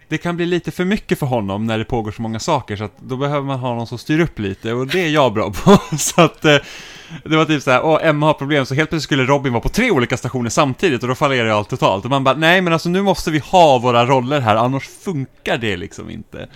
[0.07, 2.83] det kan bli lite för mycket för honom när det pågår så många saker, så
[2.83, 5.51] att då behöver man ha någon som styr upp lite, och det är jag bra
[5.51, 5.77] på.
[5.97, 6.55] så att eh,
[7.23, 9.61] det var typ så här, åh, Emma har problem, så helt plötsligt skulle Robin vara
[9.61, 12.03] på tre olika stationer samtidigt, och då fallerar allt totalt.
[12.05, 15.57] Och man bara, nej men alltså nu måste vi ha våra roller här, annars funkar
[15.57, 16.47] det liksom inte.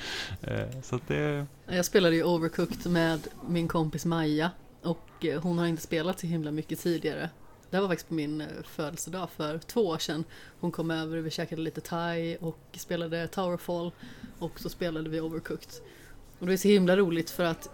[0.41, 4.51] Eh, så att det, Jag spelade ju Overcooked med min kompis Maja
[4.83, 7.29] och eh, hon har inte spelat så himla mycket tidigare.
[7.71, 10.23] Det här var faktiskt på min eh, födelsedag för två år sedan.
[10.59, 13.91] Hon kom över, vi käkade lite thai och spelade Towerfall
[14.39, 15.69] och så spelade vi Overcooked.
[16.39, 17.69] Och det är så himla roligt för att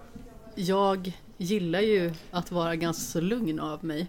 [0.56, 4.08] jag gillar ju att vara ganska så lugn av mig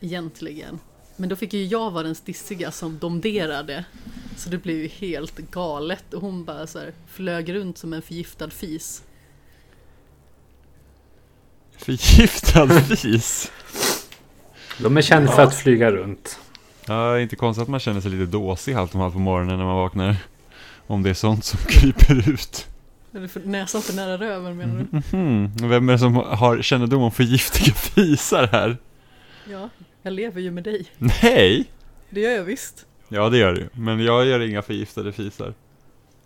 [0.00, 0.78] egentligen.
[1.16, 3.84] Men då fick ju jag vara den stissiga som domderade.
[4.36, 8.02] Så det blev ju helt galet och hon bara så här flög runt som en
[8.02, 9.02] förgiftad fis.
[11.76, 13.52] Förgiftad fis.
[14.78, 16.38] De är kända för att flyga runt.
[16.86, 19.64] Ja, inte konstigt att man känner sig lite dåsig halvt om halvt på morgonen när
[19.64, 20.16] man vaknar.
[20.86, 22.66] Om det är sånt som kryper ut.
[23.12, 25.16] För näsan för nära röven menar du?
[25.18, 25.52] Mhm.
[25.70, 28.76] Vem är det som har kännedom om förgiftiga fisar här?
[29.50, 29.68] Ja,
[30.02, 30.86] jag lever ju med dig.
[30.98, 31.70] Nej!
[32.10, 32.86] Det gör jag visst.
[33.08, 33.68] Ja, det gör du.
[33.72, 35.54] Men jag gör inga förgiftade fisar.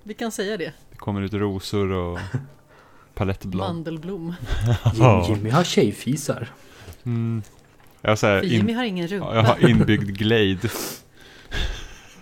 [0.02, 0.72] Vi kan säga det.
[0.90, 2.18] Det kommer ut rosor och
[3.14, 3.68] palettblad.
[3.74, 4.34] Mandelblom.
[5.28, 6.48] Jimmy har tjejfisar.
[7.04, 7.42] Mm.
[8.02, 9.26] Jag har här in, har ingen rumpa.
[9.26, 10.70] ja, jag har inbyggd glade.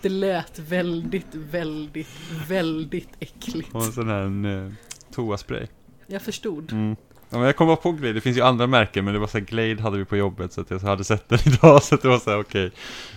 [0.02, 2.08] Det lät väldigt, väldigt,
[2.48, 3.74] väldigt äckligt.
[3.74, 4.72] Och en sån här en, eh,
[5.14, 5.66] toaspray.
[6.06, 6.72] Jag förstod.
[6.72, 6.96] Mm.
[7.30, 9.26] Ja, men jag kom bara på Glade, det finns ju andra märken men det var
[9.26, 11.94] så här, Glade hade vi på jobbet så att jag hade sett den idag så
[11.94, 12.70] att det var så här okej,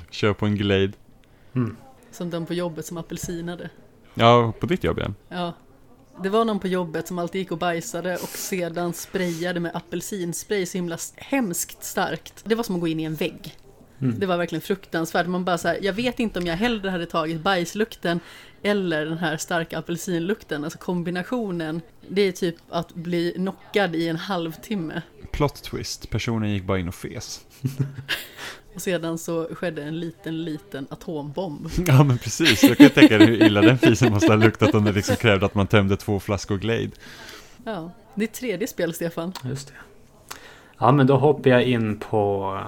[0.09, 0.91] kör på en Glade.
[1.53, 1.75] Mm.
[2.11, 3.69] Som den på jobbet som apelsinade.
[4.13, 5.15] Ja, på ditt jobb igen.
[5.29, 5.53] Ja.
[6.21, 10.65] Det var någon på jobbet som alltid gick och bajsade och sedan sprayade med apelsinspray
[10.65, 12.41] så himla hemskt starkt.
[12.43, 13.57] Det var som att gå in i en vägg.
[14.01, 14.19] Mm.
[14.19, 15.27] Det var verkligen fruktansvärt.
[15.27, 18.19] Man bara så här, jag vet inte om jag hellre hade tagit bajslukten
[18.63, 20.63] eller den här starka apelsinlukten.
[20.63, 25.01] Alltså kombinationen, det är typ att bli knockad i en halvtimme.
[25.31, 27.45] Plot twist, personen gick bara in och fes.
[28.75, 31.67] Och sedan så skedde en liten, liten atombomb.
[31.87, 34.83] Ja men precis, jag kan tänka dig hur illa den fisen måste ha luktat om
[34.83, 36.89] det liksom krävde att man tömde två flaskor Glade.
[37.65, 39.33] Ja, det är tredje spel, Stefan.
[39.43, 39.73] Just det.
[40.79, 42.59] Ja, men då hoppar jag in på...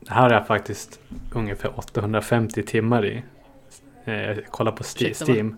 [0.00, 1.00] Det här har jag faktiskt
[1.32, 3.22] ungefär 850 timmar i.
[4.04, 5.24] Eh, Jag kollar på Ursäkta?
[5.24, 5.56] Steam.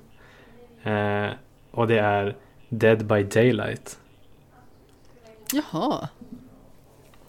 [0.82, 1.30] Eh,
[1.70, 2.36] och det är
[2.68, 3.98] Dead by Daylight.
[5.52, 6.08] Jaha,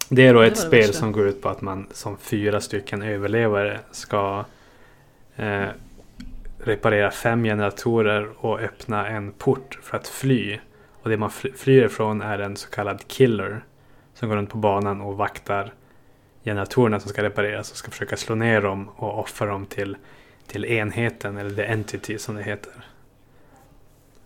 [0.10, 0.94] Det är då Det ett spel värsta.
[0.94, 4.46] som går ut på att man som fyra stycken överlevare ska
[5.36, 5.66] eh,
[6.64, 10.60] reparera fem generatorer och öppna en port för att fly.
[11.04, 13.64] Och det man fly- flyr ifrån är en så kallad killer
[14.14, 15.74] som går runt på banan och vaktar
[16.44, 19.98] generatorerna som ska repareras och ska försöka slå ner dem och offra dem till,
[20.48, 22.74] till enheten eller the entity som det heter.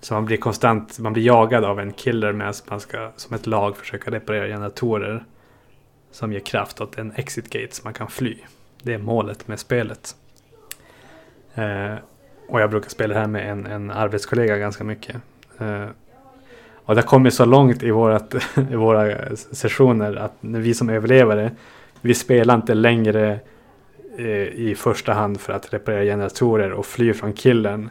[0.04, 3.48] Så man blir konstant, man blir jagad av en killer medan man ska som ett
[3.48, 5.26] lag försöka reparera generatorer
[6.12, 8.38] som ger kraft åt en exit gate så man kan fly.
[8.82, 10.16] Det är målet med spelet.
[11.56, 11.96] Eh,
[12.48, 15.16] och jag brukar spela det här med en, en arbetskollega ganska mycket.
[15.60, 15.86] Eh,
[16.86, 18.36] och det har kommit så långt i, vårat,
[18.72, 21.52] i våra sessioner att när vi som överlevare,
[22.02, 23.40] vi spelar inte längre
[24.18, 27.90] eh, i första hand för att reparera generatorer och fly från killen.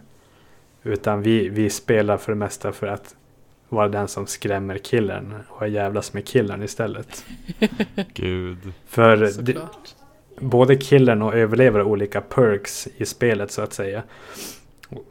[0.83, 3.15] Utan vi, vi spelar för det mesta för att
[3.69, 7.25] vara den som skrämmer killen och jävlas med killen istället.
[8.15, 8.73] Gud.
[8.87, 9.95] För det, såklart.
[10.39, 14.03] både killen och överlevare har olika perks i spelet så att säga.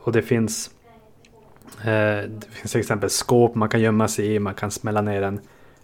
[0.01, 0.71] Och det finns
[1.79, 1.85] eh,
[2.29, 4.39] Det finns till exempel skåp man kan gömma sig i.
[4.39, 5.39] Man kan smälla ner en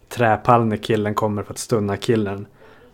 [0.10, 2.48] träpall när killen kommer för att stunna killen.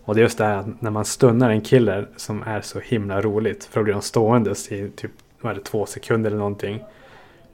[0.04, 2.80] Och det är just det här att när man stunnar en killer som är så
[2.80, 3.66] himla roligt.
[3.66, 5.12] För då blir de ståendes i typ
[5.44, 6.84] vad är det, två sekunder eller någonting.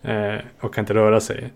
[0.02, 1.54] Eh, och kan inte röra sig.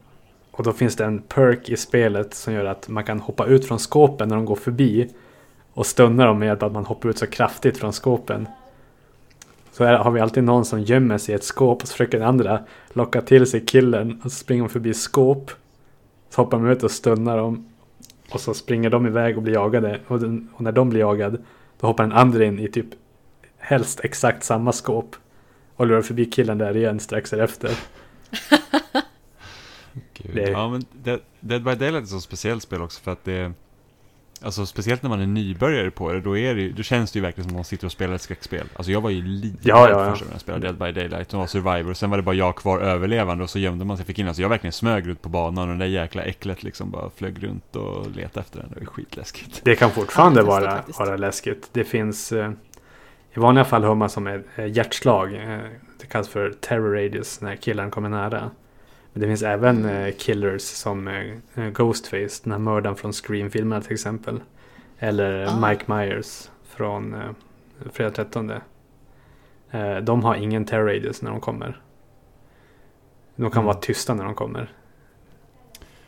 [0.51, 3.67] Och då finns det en perk i spelet som gör att man kan hoppa ut
[3.67, 5.09] från skåpen när de går förbi.
[5.73, 8.47] Och stunna dem med hjälp av att man hoppar ut så kraftigt från skåpen.
[9.71, 12.19] Så här har vi alltid någon som gömmer sig i ett skåp och så försöker
[12.19, 14.21] den andra locka till sig killen.
[14.23, 15.51] Och så springer de förbi skåp.
[16.29, 17.65] Så hoppar de ut och stunnar dem.
[18.31, 19.99] Och så springer de iväg och blir jagade.
[20.07, 21.37] Och, den, och när de blir jagade
[21.79, 22.87] då hoppar den andra in i typ
[23.57, 25.15] helst exakt samma skåp.
[25.75, 27.71] Och lurar förbi killen där igen strax därefter.
[30.13, 30.35] Gud.
[30.35, 33.23] Det- Ja men Dead, Dead by Daylight är ett så speciellt spel också för att
[33.25, 33.51] det
[34.41, 37.17] Alltså speciellt när man är nybörjare på det, då, är det, ju- då känns det
[37.19, 38.67] ju verkligen som att man sitter och spelar ett skräckspel.
[38.75, 40.09] Alltså jag var ju livrädd Ja, ja, ja.
[40.11, 42.35] första gången jag spelade Dead by Daylight, och var Survivor, och sen var det bara
[42.35, 45.21] jag kvar överlevande och så gömde man sig, fick in alltså jag verkligen smög ut
[45.21, 48.69] på banan och det där jäkla äcklet liksom bara flög runt och letade efter den,
[48.73, 49.61] det var skitläskigt.
[49.63, 51.69] Det kan fortfarande vara, vara läskigt.
[51.71, 52.51] Det finns eh,
[53.35, 55.33] I vanliga fall hör man som ett hjärtslag.
[55.35, 55.59] Eh,
[55.99, 58.51] det kallas för terror radius när killen kommer nära.
[59.13, 63.93] Men det finns även eh, killers som eh, Ghostface, den här mördaren från Scream-filmerna till
[63.93, 64.41] exempel.
[64.99, 65.67] Eller Ah.
[65.69, 67.15] Mike Myers från
[67.91, 68.51] Fredag 13.
[69.71, 71.81] Eh, de har ingen terror radius när de kommer.
[73.35, 73.65] De kan Mm.
[73.65, 74.71] vara tysta när de kommer.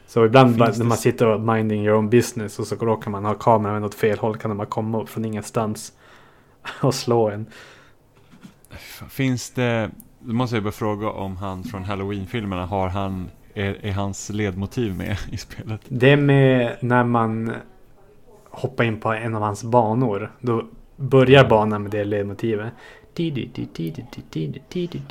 [0.08, 3.26] Så ibland bara, när man sitter och minding your own business och så råkar man
[3.26, 5.94] ha kameran åt fel håll kan de bara komma från ingenstans
[6.82, 7.46] och slå en.
[9.10, 13.92] Finns det, då måste jag bara fråga om han från Halloween-filmerna, har han, är, är
[13.92, 15.82] hans ledmotiv med i spelet?
[15.88, 17.54] Det är med när man
[18.50, 20.32] hoppar in på en av hans banor.
[20.40, 22.74] Då börjar banan med det ledmotivet.
[23.18, 23.32] I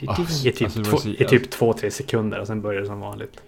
[0.06, 3.42] Ah, typ, alltså det typ två, tre sekunder och sen börjar det som vanligt.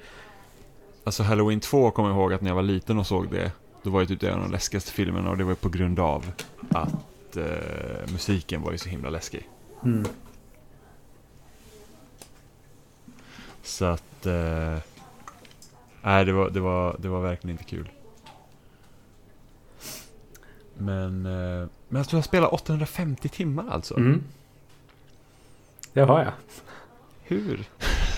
[1.05, 3.91] Alltså Halloween 2 kommer jag ihåg att när jag var liten och såg det, då
[3.91, 6.25] var det typ en av de läskigaste filmerna och det var ju på grund av
[6.71, 6.93] att
[7.37, 9.49] eh, musiken var ju så himla läskig.
[9.85, 10.05] Mm.
[13.63, 14.79] Så att, eh,
[16.03, 17.91] nej det var, det, var, det var verkligen inte kul.
[20.75, 23.97] Men, eh, men jag tror jag spelade 850 timmar alltså.
[23.97, 24.23] Mm.
[25.93, 26.33] Det har jag.
[27.23, 27.65] Hur?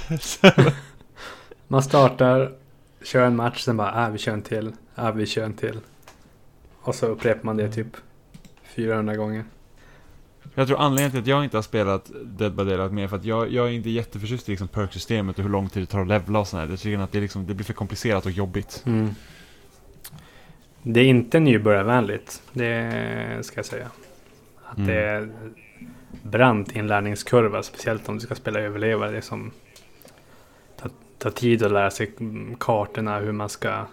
[1.69, 2.53] Man startar,
[3.03, 5.81] kör en match, sen bara äh, vi kör en till, äh, vi kör en till.
[6.81, 7.97] Och så upprepar man det typ
[8.79, 9.45] 400 gånger.
[10.55, 13.25] Jag tror anledningen till att jag inte har spelat Dead by Daylight mer för att
[13.25, 16.09] jag, jag är inte jätteförtjust i liksom perksystemet och hur lång tid det tar att
[16.09, 16.67] levla och sådär.
[16.71, 18.83] Jag tycker att det, liksom, det blir för komplicerat och jobbigt.
[18.87, 19.11] Mm.
[20.83, 22.43] Det är inte nybörjarvänligt.
[22.53, 23.89] Det ska jag säga.
[24.65, 24.89] Att Mm.
[24.89, 25.29] det är
[26.23, 27.63] brant inlärningskurva.
[27.63, 29.11] Speciellt om du ska spela överlevare.
[29.11, 29.51] Det är som
[30.81, 32.13] tar, tar tid att lära sig
[32.61, 33.19] kartorna.
[33.19, 33.87] Hur man ska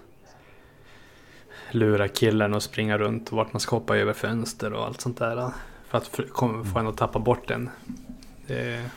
[1.72, 3.30] lura killen och springa runt.
[3.30, 5.52] Och vart man ska hoppa över fönster och allt sånt där.
[5.88, 7.70] För att för, kom, få en att tappa bort den.
[8.48, 8.90] Det är,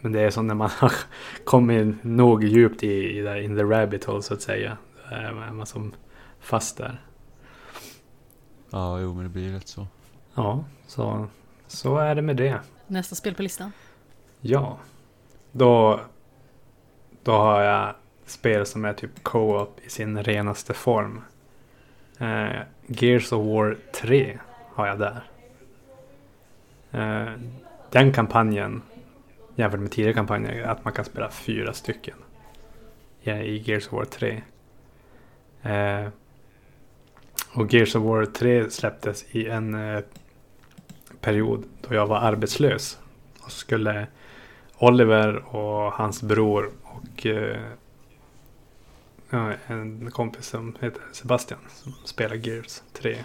[0.00, 0.92] men det är som när man har
[1.44, 4.76] kommit nog djupt i, i, där, in the rabbit hole så att säga.
[5.10, 5.92] Då är man som
[6.40, 7.00] fast där.
[8.70, 9.86] Ja, jo men det blir rätt så.
[10.34, 11.26] Ja, så,
[11.66, 12.60] så är det med det.
[12.86, 13.72] Nästa spel på listan.
[14.40, 14.78] Ja.
[15.52, 16.00] Då,
[17.22, 17.94] då har jag
[18.26, 21.20] spel som är typ co-op i sin renaste form.
[22.18, 24.38] Eh, Gears of War 3
[24.74, 25.22] har jag där.
[26.90, 27.32] Eh,
[27.90, 28.82] den kampanjen
[29.54, 32.16] jämfört med tidigare kampanjer är att man kan spela fyra stycken.
[33.20, 34.42] Ja, I Gears of War 3.
[35.62, 36.08] Eh,
[37.52, 40.04] och Gears of War 3 släpptes i en eh,
[41.20, 42.98] period då jag var arbetslös.
[43.40, 44.06] Och så skulle
[44.78, 47.60] Oliver och hans bror och eh,
[49.36, 53.16] ja, en kompis som heter Sebastian som spelar Gears 3.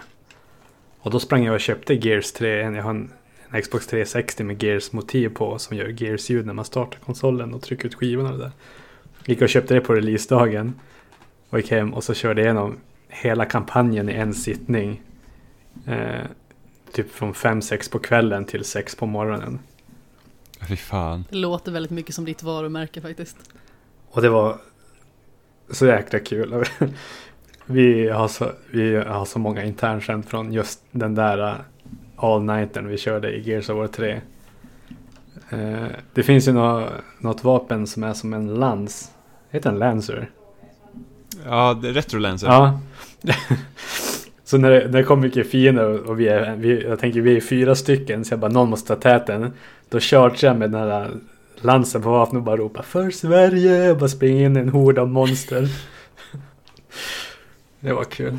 [1.00, 2.48] Och då sprang jag och köpte Gears 3.
[2.60, 3.12] Jag har en,
[3.48, 7.62] en Xbox 360 med Gears motiv på som gör Gears-ljud när man startar konsolen och
[7.62, 8.52] trycker ut skivorna och det där.
[9.24, 10.74] Gick och köpte det på releasedagen.
[11.50, 15.02] Och gick hem och så körde igenom hela kampanjen i en sittning.
[15.86, 16.26] Eh,
[16.92, 19.58] typ från 5-6 på kvällen till 6 på morgonen.
[20.68, 21.24] Fy fan.
[21.30, 23.36] Det låter väldigt mycket som ditt varumärke faktiskt.
[24.10, 24.58] Och det var
[25.72, 26.64] så jäkla kul.
[27.66, 31.54] Vi har så, vi har så många internskämt från just den där uh,
[32.16, 34.20] all nighten vi körde i Gears of War 3.
[35.50, 39.10] Eh, det finns ju nå, något vapen som är som en lans.
[39.50, 40.30] Heter en Lancer?
[41.44, 42.46] Ja, retrolenser.
[42.46, 42.80] Ja.
[44.44, 47.20] så när det, när det kom mycket fiender och, och vi är, vi, jag tänker
[47.20, 49.52] vi är fyra stycken så jag bara någon måste ta täten.
[49.88, 51.10] Då chargear jag med den här
[51.64, 54.98] lansen på vapnet och bara ropar för Sverige och bara springer in i en hord
[54.98, 55.68] av monster.
[57.80, 58.38] det var kul.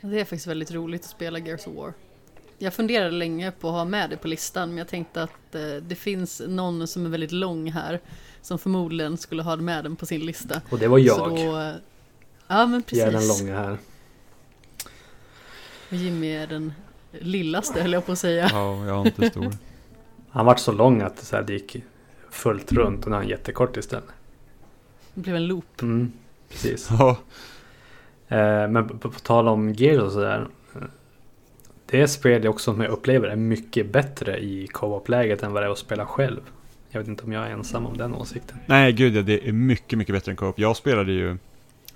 [0.00, 1.92] Det är faktiskt väldigt roligt att spela Gears of War.
[2.58, 5.60] Jag funderade länge på att ha med det på listan men jag tänkte att eh,
[5.82, 8.00] det finns någon som är väldigt lång här
[8.42, 10.60] som förmodligen skulle ha med den på sin lista.
[10.70, 11.16] Och det var jag.
[11.16, 11.74] Så då, eh,
[12.48, 13.40] ja men jag är den precis.
[13.40, 13.78] långa här.
[15.90, 16.72] Och Jimmy är den
[17.10, 18.48] lillaste höll jag på att säga.
[18.52, 19.52] Ja, jag är inte stor.
[20.32, 21.76] Han vart så lång att så här, det gick
[22.30, 24.08] fullt runt och nu är han jättekort istället.
[25.14, 25.82] Det blev en loop.
[25.82, 26.12] Mm,
[26.48, 26.88] precis.
[26.90, 27.18] Ja,
[28.32, 30.46] Eh, men på, på tal om Gears och sådär.
[31.86, 35.66] Det spel jag också som jag upplever är mycket bättre i co-op-läget än vad det
[35.66, 36.40] är att spela själv.
[36.90, 38.58] Jag vet inte om jag är ensam om den åsikten.
[38.66, 40.58] nej gud ja, det är mycket, mycket bättre än Co-op.
[40.58, 41.36] Jag spelade ju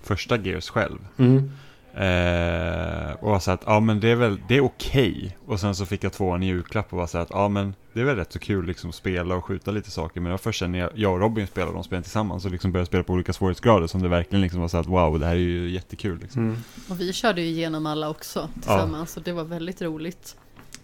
[0.03, 0.99] första Gears själv.
[1.17, 1.51] Mm.
[1.97, 5.37] Eh, och var så att, ja men det är väl, det är okej.
[5.47, 8.01] Och sen så fick jag tvåan i julklapp och var så att, ja men det
[8.01, 10.21] är väl rätt så kul liksom att spela och skjuta lite saker.
[10.21, 12.73] Men det var först sen när jag, och Robin spelade de spelen tillsammans och liksom
[12.73, 15.35] började spela på olika svårighetsgrader som det verkligen liksom var så att, wow, det här
[15.35, 16.43] är ju jättekul liksom.
[16.43, 16.57] Mm.
[16.89, 20.37] Och vi körde ju igenom alla också tillsammans och det var väldigt roligt.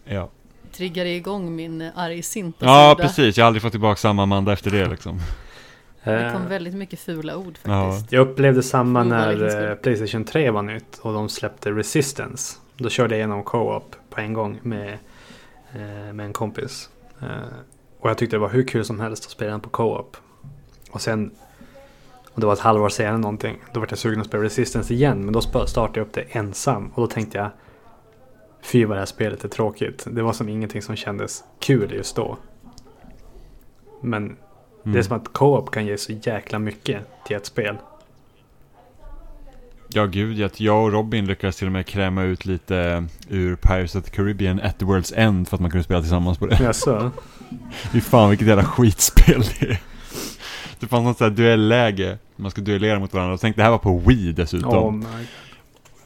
[0.04, 0.30] Ja.
[0.72, 3.08] Triggade igång min argsinta ja, sida.
[3.08, 3.36] precis.
[3.36, 5.20] Jag har aldrig fått tillbaka samma Amanda efter det liksom.
[6.05, 7.90] Det kom Eh, väldigt mycket fula ord Ja.
[7.90, 8.12] faktiskt.
[8.12, 12.59] jag upplevde samma när eh, Playstation 3 var nytt och de släppte Resistance.
[12.76, 14.98] Då körde jag igenom co-op på en gång med,
[15.72, 16.90] eh, med en kompis.
[17.20, 17.26] Eh,
[18.00, 20.16] och jag tyckte det var hur kul som helst att spela den på co-op.
[20.90, 21.30] Och sen,
[22.32, 25.24] och det var ett halvår senare någonting, då var jag sugen att spela Resistance igen.
[25.24, 26.88] Men då startade jag upp det ensam.
[26.94, 27.50] Och då tänkte jag,
[28.62, 30.07] fy vad det här spelet är tråkigt.
[30.11, 32.36] Det var som ingenting som kändes kul just då.
[34.00, 34.36] Men
[34.83, 35.05] det är Mm.
[35.05, 37.76] som att co-op kan ge så jäkla mycket till ett spel.
[39.95, 43.95] Ja, gud, att jag och Robin lyckades till och med kräma ut lite ur Pirates
[43.95, 46.59] of the Caribbean at the World's End för att man kunde spela tillsammans på det.
[46.62, 47.11] Jaså?
[47.93, 49.78] Fy fan vilket jävla skitspel det är.
[50.80, 52.18] Det fanns något sånt här duelläge.
[52.37, 53.35] Man ska duellera mot varandra.
[53.35, 54.74] Och tänk det här var på Wii dessutom.
[54.74, 55.26] Oh my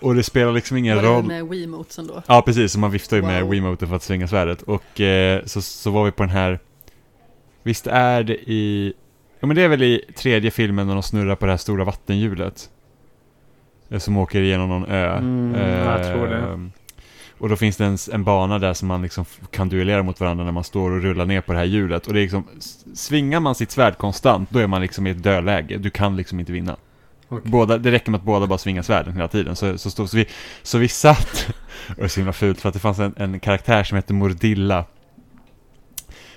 [0.00, 1.24] Och det spelar liksom ingen Var det roll.
[1.24, 2.22] med Wiimotesen då?
[2.26, 2.72] Ja, precis.
[2.72, 3.50] Så man viftar ju med Wow.
[3.50, 4.62] Wiimoten för att svinga svärdet.
[4.62, 6.58] Och eh, så, så var vi på den här...
[7.66, 8.92] Visst är det i...
[9.40, 11.84] Ja, men det är väl i tredje filmen när de snurrar på det här stora
[11.84, 12.70] vattenhjulet.
[13.90, 15.16] Eh, Som åker igenom någon ö.
[15.16, 16.70] Mm, jag tror det.
[17.38, 20.44] Och då finns det en, en bana där som man liksom kan duellera mot varandra
[20.44, 22.06] när man står och rullar ner på det här hjulet.
[22.06, 22.44] Och det är liksom,
[22.94, 25.76] svingar man sitt svärd konstant, då är man liksom i ett dödläge.
[25.78, 26.76] Du kan liksom inte vinna.
[27.28, 27.50] Okej.
[27.50, 29.56] Båda, det räcker med att båda bara svingar svärden hela tiden.
[29.56, 30.26] Så, så, så, så, vi,
[30.62, 31.48] så vi satt,
[31.88, 34.12] och det är så himla fult för att det fanns en, en karaktär som hette
[34.12, 34.84] Mordilla.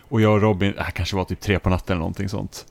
[0.09, 2.65] Och jag och Robin, det här kanske var typ tre på natten eller någonting sånt.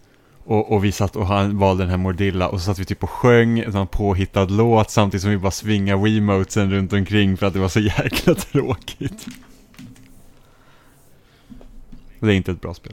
[0.44, 3.02] Och, och vi satt och han valde den här Mordilla och så satt vi typ
[3.02, 7.52] och sjöng en påhittad låt samtidigt som vi bara svingade Wiimotesen runt omkring för att
[7.52, 9.26] det var så jäkla tråkigt.
[12.20, 12.92] Det är inte ett bra spel.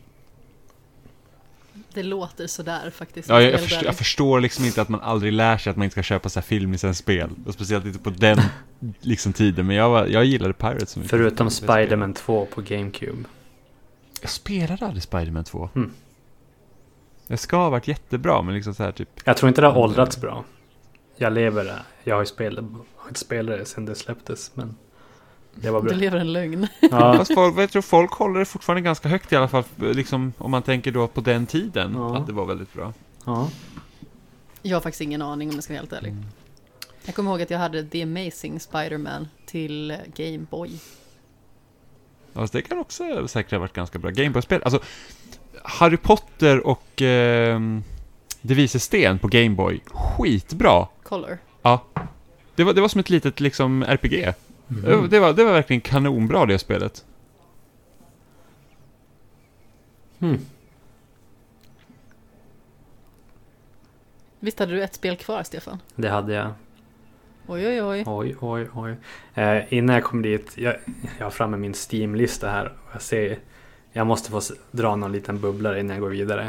[1.94, 3.30] Det låter sådär faktiskt.
[3.30, 5.84] Ja, jag, jag, förstår, jag förstår liksom inte att man aldrig lär sig att man
[5.84, 7.30] inte ska köpa så här filmlicensspel.
[7.46, 8.42] Och speciellt inte på den
[9.02, 9.68] liksom tiden.
[9.68, 10.98] Men jag, var, jag gillade Pirates.
[11.08, 11.50] Förutom.
[11.50, 13.24] Spider-Man 2 på GameCube.
[14.26, 15.70] Jag spelade aldrig Spider-Man 2.
[15.76, 15.92] Mm.
[17.28, 19.10] Det ska ha varit jättebra, men liksom så här typ...
[19.24, 20.44] Jag tror inte det har åldrats bra.
[21.16, 21.80] Jag lever det.
[22.04, 22.66] Jag har ju spelat,
[22.96, 24.52] har inte spelat det sedan det släpptes.
[24.56, 24.76] Men
[25.56, 25.92] det var bra.
[25.94, 26.68] Du lever en lögn.
[26.82, 30.34] Ja, Fast folk, jag tror folk håller det fortfarande ganska högt i alla fall, liksom
[30.38, 32.18] om man tänker då på den tiden, Ja.
[32.18, 32.94] att det var väldigt bra.
[33.26, 33.50] ja.
[34.62, 36.12] Jag har faktiskt ingen aning om jag ska vara helt ärlig.
[36.12, 36.26] Mm.
[37.06, 40.72] Jag kommer ihåg att jag hade The Amazing Spider-Man till Game Boy.
[42.36, 44.12] Ja, Fast det kan också säkert ha varit ganska bra.
[44.12, 44.80] Gameboy-spel, alltså
[45.64, 47.84] Harry Potter och ehm,
[48.42, 50.88] Det vises sten på Gameboy, skitbra!
[51.04, 51.38] Color.
[52.56, 54.34] Det var, det var som ett litet liksom RPG.
[54.68, 54.82] Mhm.
[54.82, 57.06] Det, var- det, var, det var verkligen kanonbra det spelet.
[60.20, 60.40] Hmm.
[64.40, 65.82] Visst hade du ett spel kvar, Stefan?
[65.96, 66.52] Det hade jag.
[67.48, 68.04] Oj, oj, oj.
[68.08, 68.96] Oj, oj, oj.
[69.34, 70.76] Eh, innan jag kom dit, jag,
[71.18, 72.66] jag har framme min Steam-lista här.
[72.66, 73.40] Och jag ser,
[73.92, 74.42] jag måste få
[74.72, 76.44] dra någon liten bubblare innan jag går vidare.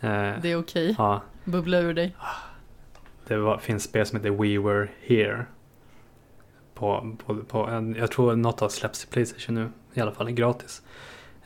[0.00, 0.94] Eh, Det är okej.
[0.98, 2.16] ja, Bubbla ur dig.
[3.26, 5.44] det var, finns spel som heter We Were Here.
[6.74, 9.68] På, på, på en, jag tror något har släppts i Playstation nu.
[9.94, 10.82] I alla fall gratis.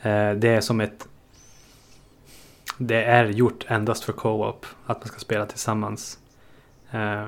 [0.01, 1.07] Eh, det är som ett...
[2.77, 4.65] Det är gjort endast för co-op.
[4.85, 6.19] Att man ska spela tillsammans.
[6.91, 7.27] Eh,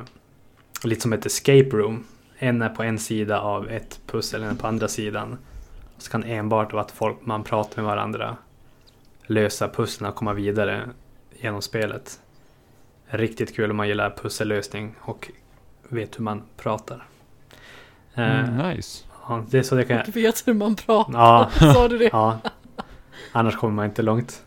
[0.84, 2.03] lite som ett escape room.
[2.38, 5.38] En är på en sida av ett pussel, en är på andra sidan.
[5.97, 8.38] Så kan enbart av att folk, man pratar med varandra
[9.25, 10.89] lösa pusslen och komma vidare
[11.39, 12.19] genom spelet.
[13.05, 15.32] Riktigt kul om man gillar pussellösning och
[15.89, 17.05] vet hur man pratar.
[18.15, 19.05] Eh, Mm, nice.
[19.27, 20.07] ja, det är så det kan jag...
[20.07, 21.13] Och vet hur man pratar.
[21.13, 22.09] Ja, Sa du det?
[22.11, 22.39] ja.
[23.32, 24.43] Annars kommer man inte långt.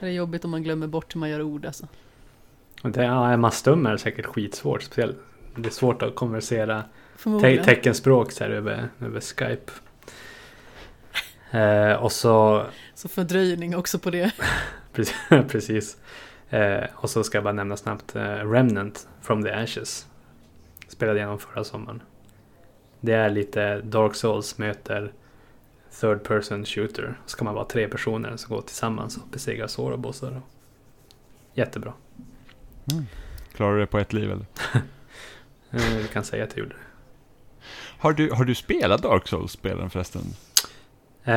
[0.00, 1.86] Det är jobbigt om man glömmer bort hur man gör ord alltså.
[2.82, 4.82] Och det, ja, är man stum är det säkert skitsvårt.
[4.82, 5.16] Speciellt,
[5.56, 6.84] det är svårt att konversera
[7.40, 9.72] te- teckenspråk så här över, över Skype.
[11.50, 14.32] Eh, och så, Så fördröjning också på det.
[15.48, 15.96] precis.
[16.50, 20.06] Eh, och så ska jag bara nämna snabbt eh, Remnant from the Ashes.
[20.88, 22.02] Spelade igenom förra sommaren.
[23.00, 25.12] Det är lite Dark Souls möter
[26.00, 27.20] Third Person Shooter.
[27.26, 30.42] Ska man vara tre personer som går tillsammans och besegrar svåra bossar.
[31.54, 31.92] Jättebra.
[33.54, 34.46] Klarar du det på ett liv eller?
[35.76, 36.80] Eh, Vi kan säga att jag gjorde det.
[37.98, 40.22] Har du, har du spelat Dark Souls-spelen förresten?
[41.24, 41.34] Eh,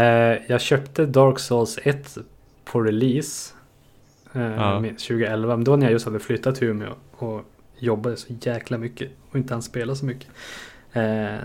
[0.47, 2.17] jag köpte Dark Souls 1
[2.65, 3.53] på release.
[4.33, 4.79] Eh, Ja.
[4.79, 5.55] med 2011.
[5.55, 7.41] Men då när jag just hade flyttat till Umeå och
[7.79, 9.11] jobbade så jäkla mycket.
[9.29, 10.27] Och inte hann spela så mycket.
[10.93, 11.35] Eh,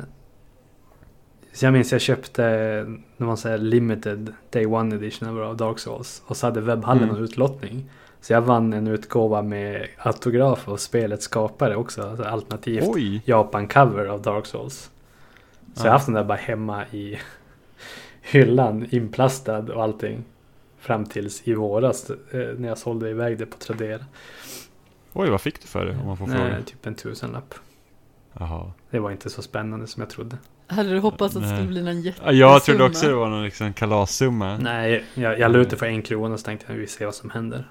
[1.52, 2.44] så jag minns jag köpte
[3.18, 6.22] en sån här limited day one edition av Dark Souls.
[6.26, 7.16] Och så hade webbhallen Mm.
[7.16, 7.90] en utlottning.
[8.24, 12.02] Så jag vann en utgåva med autograf och spelets skapare också.
[12.02, 12.84] Alltså alternativt!
[13.24, 14.90] Japan-cover av Dark Souls.
[15.74, 15.92] Så jag har Ja.
[15.92, 17.18] haft den där bara hemma i
[18.22, 20.24] hyllan, inplastad och allting.
[20.78, 22.16] Fram tills i våras eh,
[22.58, 24.04] när jag sålde iväg det på Tradera.
[25.12, 26.62] Oj, vad fick du för det om man får Eh, fråga?
[26.66, 27.54] typ en tusenlapp.
[28.38, 28.72] Jaha.
[28.90, 30.36] Det var inte så spännande som jag trodde.
[30.66, 31.56] Hade du hoppats att det Nej.
[31.56, 34.58] skulle bli någon jätte Ja, jag trodde också det var någon liksom kalassumma.
[34.58, 37.14] Nej, jag, jag la ut det för en krona så tänkte jag vi ser vad
[37.14, 37.68] som händer.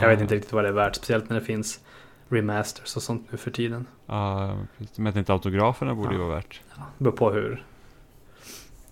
[0.00, 1.80] Jag vet inte riktigt vad det är värt, speciellt när det finns
[2.28, 3.86] remasters och sånt nu för tiden.
[4.06, 4.56] Ja,
[4.96, 6.26] men tänkte autograferna borde ju Ja.
[6.26, 6.60] vara värt.
[6.98, 7.64] Det beror på hur,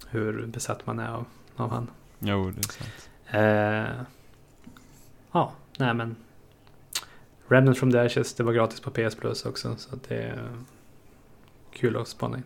[0.09, 1.25] hur besatt man är av,
[1.57, 1.91] av han.
[2.19, 3.09] Jo, det är sant.
[3.31, 4.05] Eh,
[5.33, 6.17] ja, nej men.
[7.49, 9.77] Remnant from the Ashes, det var gratis på PS Plus också.
[9.77, 10.49] Så det är
[11.73, 12.43] kul att spana in.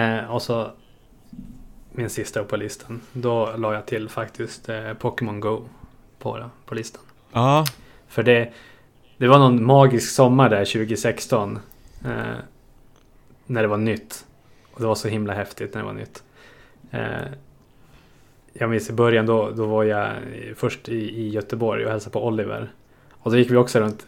[0.00, 0.70] Eh, och så
[1.92, 3.00] min sista på listan.
[3.12, 5.68] Då la jag till faktiskt eh, Pokémon Go
[6.18, 7.02] på, på listan.
[7.36, 7.64] Ja,
[8.08, 8.52] För det,
[9.16, 11.58] det var någon magisk sommar där 2016.
[12.04, 12.36] Eh,
[13.46, 14.26] när det var nytt.
[14.72, 16.22] Och det var så himla häftigt när det var nytt.
[16.90, 17.28] Eh,
[18.52, 20.12] jag minns i början då, då var jag
[20.56, 22.72] först i, i Göteborg och hälsade på Oliver.
[23.10, 24.06] Och då gick vi också runt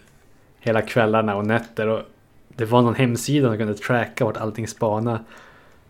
[0.58, 1.86] hela kvällarna och nätter.
[1.88, 2.02] Och
[2.48, 5.20] det var någon hemsida som kunde tracka vart allting spanade.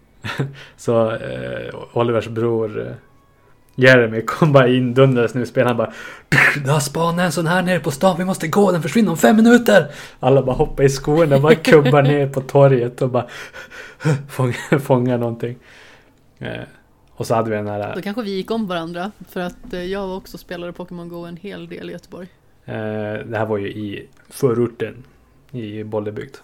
[0.76, 2.92] så eh, Olivers bror eh,
[3.80, 5.92] Jeremy kom bara in dundrades nu spelade han bara
[6.64, 9.16] Det har spanat en sån här nere på stan, vi måste gå, den försvinner om
[9.16, 9.86] fem minuter!
[10.20, 13.26] Alla bara hoppar i skorna bara kubbar ner på torget och bara
[14.28, 15.56] fångar, fångar någonting.
[16.38, 16.62] Eh,
[17.10, 19.82] och så hade vi den här, Då kanske vi gick om varandra för att eh,
[19.84, 22.28] jag också spelade Pokémon Go en hel del i Göteborg.
[22.64, 22.74] eh,
[23.26, 25.04] det här var ju i förorten
[25.52, 26.36] i Bollebygd.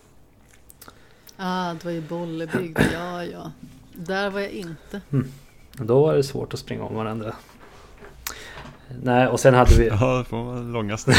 [1.37, 3.53] Ah, det var ju Bollebygd, ja ja.
[3.93, 5.01] Där var jag inte.
[5.11, 7.35] Och Då var det svårt att springa om varandra.
[9.03, 9.87] Nej, och sen hade vi...
[9.87, 11.15] ja det får vara långa steg.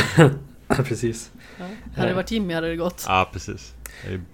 [0.68, 1.32] precis.
[1.60, 1.66] Ja.
[1.96, 3.06] Hade det varit Jimmy hade det gått.
[3.08, 3.74] Ja, precis.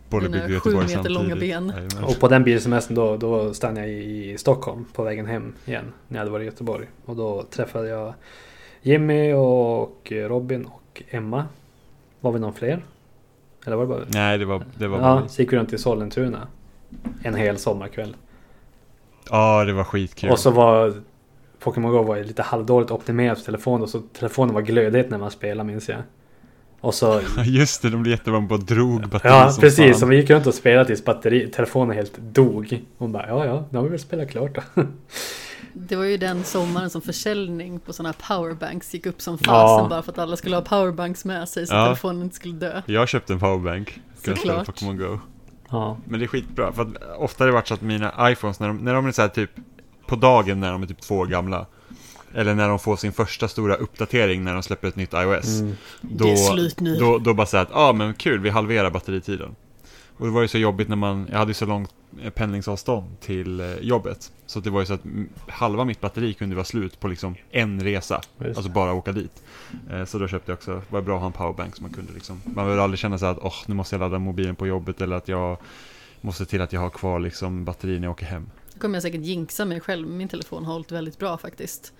[0.09, 1.11] Både i sju meter samtidigt.
[1.11, 1.73] långa ben.
[2.03, 5.93] Och på den bilsemestern då, då stannade jag i, Stockholm på vägen hem igen.
[6.07, 6.87] När jag hade varit i Göteborg.
[7.05, 8.13] Och då träffade jag
[8.81, 11.45] Jimmy och Robin och Emma.
[12.19, 12.85] Var vi någon fler?
[13.65, 15.27] Eller var det bara Nej, det var, det var Ja, bara...
[15.27, 16.47] så gick vi runt i Sollentuna.
[17.23, 18.15] En hel sommarkväll.
[19.29, 20.29] Ja, det var skitkul.
[20.31, 20.93] Och så var
[21.59, 23.87] Pokémon Go var lite halvdåligt optimerat för telefonen.
[23.87, 26.01] Så telefonen var glödhet när man spelade minns jag.
[26.81, 27.21] Och så...
[27.45, 29.99] Just det, de blev jättebra på drog batteri Ja som precis, fan.
[29.99, 32.81] så vi gick runt och spelade tills batteri, telefonen helt dog.
[32.97, 34.83] Hon bara ja ja, nu har vi väl spelat klart då.
[35.73, 39.83] Det var ju den sommaren som försäljning på sådana här powerbanks gick upp som fasen
[39.83, 39.87] Ja.
[39.89, 41.85] bara för att alla skulle ha powerbanks med sig så Ja.
[41.85, 42.81] telefonen inte skulle dö.
[42.85, 43.99] Jag köpte en powerbank.
[44.25, 44.65] Såklart.
[44.65, 45.19] Pokémon Go.
[45.71, 45.97] Ja.
[46.05, 48.67] Men det är skitbra, för att ofta har det varit så att mina iPhones, när
[48.67, 49.49] de, när de är så här typ
[50.07, 51.65] på dagen när de är typ två år gamla,
[52.35, 55.75] eller när de får sin första stora uppdatering när de släpper ett nytt iOS, Mm.
[56.01, 56.95] då, det är slut nu.
[56.95, 59.55] då, då bara säga att ja ah, men kul, vi halverar batteritiden.
[60.17, 61.91] Och det var ju så jobbigt när man, jag hade ju så långt
[62.35, 64.31] pendlingsavstånd till eh, jobbet.
[64.45, 65.01] Så det var ju så att
[65.47, 68.21] halva mitt batteri kunde vara slut på liksom en resa.
[68.39, 69.43] Just Alltså bara åka dit.
[69.91, 71.91] Eh, Så då köpte jag också, det var bra att ha en powerbank så man
[71.93, 74.67] kunde liksom, man behöver aldrig känna sig att åh, nu måste jag ladda mobilen på
[74.67, 75.57] jobbet eller att jag
[76.21, 78.49] måste till att jag har kvar liksom batteri när jag åker hem.
[78.73, 81.93] Då kommer jag säkert jinxa mig själv, min telefon har hållit väldigt bra faktiskt.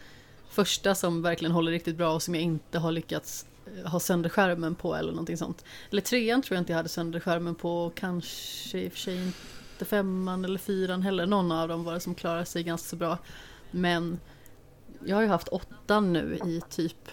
[0.50, 3.46] Första som verkligen håller riktigt bra och som jag inte har lyckats
[3.84, 5.66] eh, ha sönder skärmen på eller någonting sånt.
[5.92, 9.18] Eller trean tror jag inte jag hade sönder skärmen på, kanske i och för sig
[9.26, 9.38] inte
[9.86, 11.26] femman eller fyran heller.
[11.26, 13.18] Någon av dem var det som klarade sig ganska så bra.
[13.72, 14.20] Men
[15.06, 17.08] jag har ju haft åttan nu i typ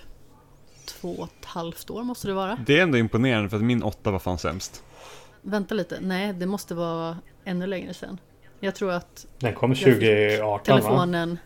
[0.87, 2.59] två och ett halvt år måste det vara.
[2.67, 4.83] Det är ändå imponerande för att min åtta var fan sämst.
[5.43, 8.21] Vänta lite, nej det måste vara ännu längre sedan.
[8.61, 10.59] Jag tror att Den kom Jag fick 2018 va?
[10.81, 11.39] telefonen...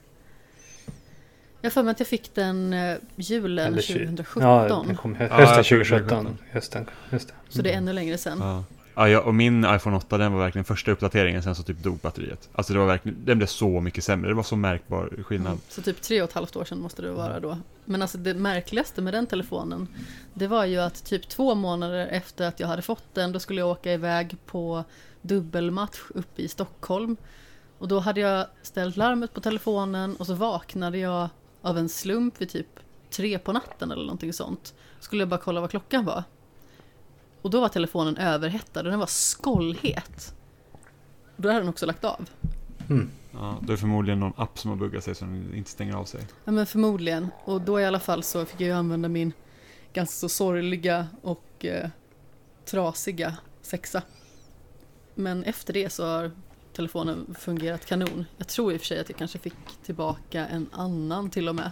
[1.61, 4.43] Jag har för mig att jag fick den eh, julen Eller tju- 2017.
[4.43, 6.25] Ja, den kom Ja, hösten jag tror 2017.
[6.25, 6.39] 2017.
[6.51, 7.55] Hösten, det.
[7.57, 8.39] Så det är ännu längre sedan.
[8.41, 8.65] Ja.
[8.95, 11.99] Ja, jag, och min iPhone 8 den var verkligen första uppdateringen, sen så typ dog
[11.99, 12.49] batteriet.
[12.53, 15.53] Alltså det var verkligen, den blev så mycket sämre, det var så märkbar skillnad.
[15.53, 15.63] Mm.
[15.69, 17.59] Så typ tre och ett halvt år sedan måste det vara då.
[17.85, 19.89] Men alltså det märkligaste med den telefonen
[20.35, 23.61] Det var ju att typ två månader efter att jag hade fått den Då skulle
[23.61, 24.85] jag åka iväg på
[25.23, 27.17] dubbelmatch uppe i Stockholm
[27.79, 31.29] Och då hade jag ställt larmet på telefonen och så vaknade jag
[31.63, 32.67] av en slump vid typ
[33.11, 36.25] tre på natten eller någonting sånt Skulle jag bara kolla vad klockan var
[37.43, 40.35] och då var telefonen överhettad och den var skållhet
[41.37, 42.29] Då hade den också lagt av
[42.91, 43.11] Mm.
[43.33, 46.05] Ja, det är förmodligen någon app som har buggat sig så den inte stänger av
[46.05, 46.21] sig.
[46.45, 47.29] Ja men förmodligen.
[47.45, 49.33] Och då i alla fall så fick jag ju använda min
[49.93, 51.89] ganska så sorgliga och eh,
[52.65, 54.03] trasiga sexa.
[55.15, 56.31] Men efter det så har
[56.73, 58.25] telefonen fungerat kanon.
[58.37, 61.55] Jag tror i och för sig att jag kanske fick tillbaka en annan till och
[61.55, 61.71] med.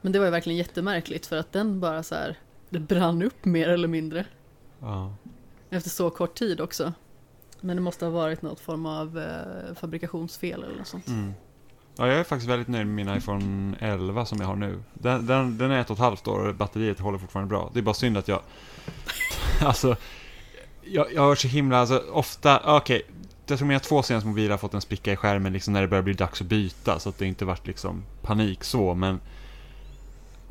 [0.00, 2.38] Men det var ju verkligen jättemärkligt för att den bara så här,
[2.68, 4.24] det brann upp mer eller mindre.
[4.80, 5.14] Ja.
[5.70, 6.92] Efter så kort tid också.
[7.60, 11.08] Men det måste ha varit något form av eh, fabrikationsfel eller något sånt.
[11.08, 11.32] Mm.
[11.96, 14.82] Ja, jag är faktiskt väldigt nöjd med min iPhone 11 som jag har nu.
[14.94, 17.70] Den, den, den är ett och ett halvt år och batteriet håller fortfarande bra.
[17.72, 18.40] Det är bara synd att jag...
[19.60, 19.96] alltså,
[20.82, 23.02] jag, jag har så himla, alltså ofta, okej.
[23.46, 25.88] jag tror mina två senaste mobiler har fått en spricka i skärmen liksom när det
[25.88, 26.98] börjar bli dags att byta.
[26.98, 29.20] Så att det inte varit liksom panik så, men...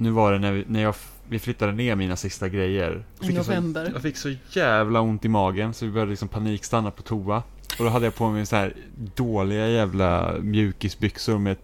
[0.02, 0.96] Nu var det när, vi, när jag
[1.30, 3.04] vi flyttade ner mina sista grejer.
[3.22, 3.90] I en så- november.
[3.94, 7.44] Jag fick så jävla ont i magen så vi började liksom panikstanna på toa.
[7.80, 8.74] Och då hade jag på mig så här
[9.16, 11.58] dåliga jävla mjukisbyxor med,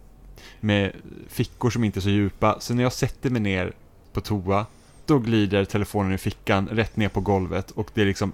[0.60, 0.92] med
[1.30, 2.60] fickor som inte är så djupa.
[2.60, 3.74] Så när jag sätter mig ner
[4.14, 4.66] på toa,
[5.06, 8.32] då glider telefonen i fickan rätt ner på golvet och det är liksom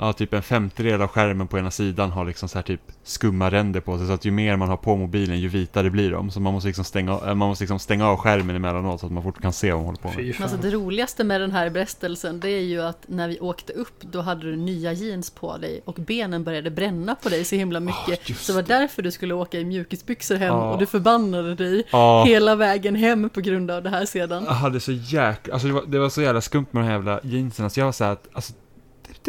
[0.00, 3.50] Ja, typ en femtedel av skärmen på ena sidan har liksom så här typ skumma
[3.50, 6.30] ränder på sig så att ju mer man har på mobilen ju vitare blir de.
[6.30, 9.22] Så man måste liksom stänga, man måste liksom stänga av skärmen emellanåt så att man
[9.22, 10.34] fort kan se vad man håller på med.
[10.42, 14.00] Alltså det roligaste med den här berättelsen det är ju att när vi åkte upp
[14.00, 17.80] då hade du nya jeans på dig och benen började bränna på dig så himla
[17.80, 18.28] mycket.
[18.28, 20.72] just så det var därför du skulle åka i mjukisbyxor hem Ja.
[20.72, 22.24] och du förbannade dig Ja.
[22.26, 24.44] hela vägen hem på grund av det här sedan.
[24.44, 26.92] Jag hade så jäkla, alltså det var, det var så jävla skumt med de här
[26.94, 28.52] jävla jeansen, så jag var så här att, alltså,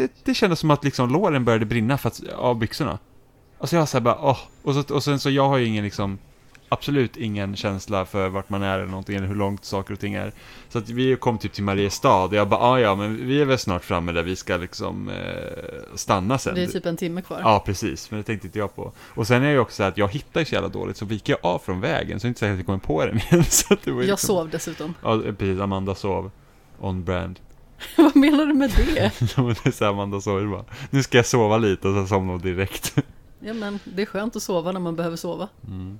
[0.00, 2.98] det, det, kändes som att liksom låren började brinna för att, av byxorna.
[3.58, 5.66] Alltså jag var så här bara, åh, och, så, och sen så jag har ju
[5.66, 6.18] ingen liksom,
[6.68, 10.14] absolut ingen känsla för vart man är eller någonting, eller hur långt saker och ting
[10.14, 10.32] är.
[10.68, 13.44] Så att vi kom typ till Mariestad, och jag bara, ah, ja men vi är
[13.44, 15.14] väl snart framme där vi ska liksom eh,
[15.94, 16.54] stanna sen.
[16.54, 17.40] Det är typ en timme kvar.
[17.44, 18.10] Ja, precis.
[18.10, 18.92] Men det tänkte inte jag på.
[18.98, 21.04] Och sen är det ju också så att jag hittar ju så jävla dåligt, så
[21.04, 23.18] viker jag av från vägen, så det är inte säkert att jag kommer på den
[23.30, 23.44] igen.
[23.44, 24.26] Så att det var Jag liksom...
[24.26, 24.94] sov dessutom.
[25.02, 25.60] Ja, precis.
[25.60, 26.30] Amanda sov.
[26.78, 27.40] On brand.
[27.96, 29.12] Vad menar du med det?
[29.36, 30.64] Ja, men det är så här Amanda sover bara.
[30.90, 32.94] Nu ska jag sova lite och sen somnar direkt.
[33.42, 35.48] Ja men det är skönt att sova när man behöver sova.
[35.66, 35.98] Mm.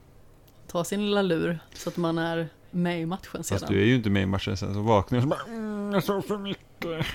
[0.67, 3.69] Ta sin lilla lur så att man är med i matchen Fast sedan.
[3.73, 5.93] du är ju inte med i matchen sen, så vaknar jag och så bara mm,
[5.93, 7.07] jag sov för mycket.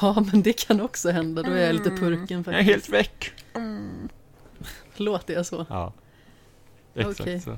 [0.00, 2.92] Ja men det kan också hända, då är jag lite purken Jag är helt faktiskt.
[2.92, 3.32] väck.
[4.96, 5.66] Låter jag så?
[5.68, 5.92] Ja.
[6.94, 7.40] Exakt Okej.
[7.40, 7.56] så.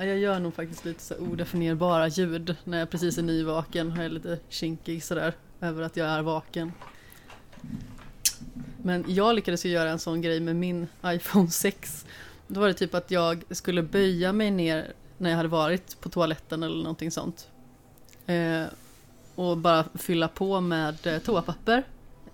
[0.00, 3.92] Jag gör nog faktiskt lite så odefinierbara ljud när jag precis är nyvaken.
[3.96, 6.72] Jag är lite kinkig sådär över att jag är vaken.
[8.82, 12.06] Men jag lyckades ju göra en sån grej med min iPhone 6.
[12.46, 16.08] Då var det typ att jag skulle böja mig ner när jag hade varit på
[16.08, 17.48] toaletten eller någonting sånt.
[18.26, 18.64] Eh,
[19.34, 21.82] och bara fylla på med eh, toapapper.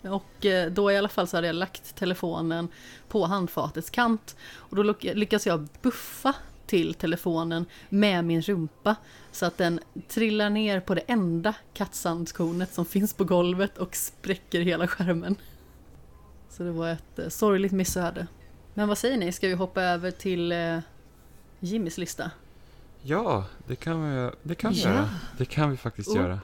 [0.03, 2.69] Och eh, då i alla fall så hade jag lagt telefonen
[3.09, 4.37] på handfatets kant.
[4.55, 6.35] Och då lyckas jag buffa
[6.67, 8.97] till telefonen med min rumpa.
[9.33, 14.61] Så att den trillar ner på det enda kattsandskornet som finns på golvet och spräcker
[14.61, 15.37] hela skärmen.
[16.51, 18.27] Så det var ett eh, sorgligt missöde.
[18.75, 20.79] Men vad säger ni, ska vi hoppa över till eh,
[21.61, 22.31] Jimmys lista?
[23.03, 24.89] Ja, det kan vi, det kan vi Ja.
[24.91, 25.09] göra.
[25.39, 26.17] Det kan vi faktiskt Oh.
[26.17, 26.39] göra.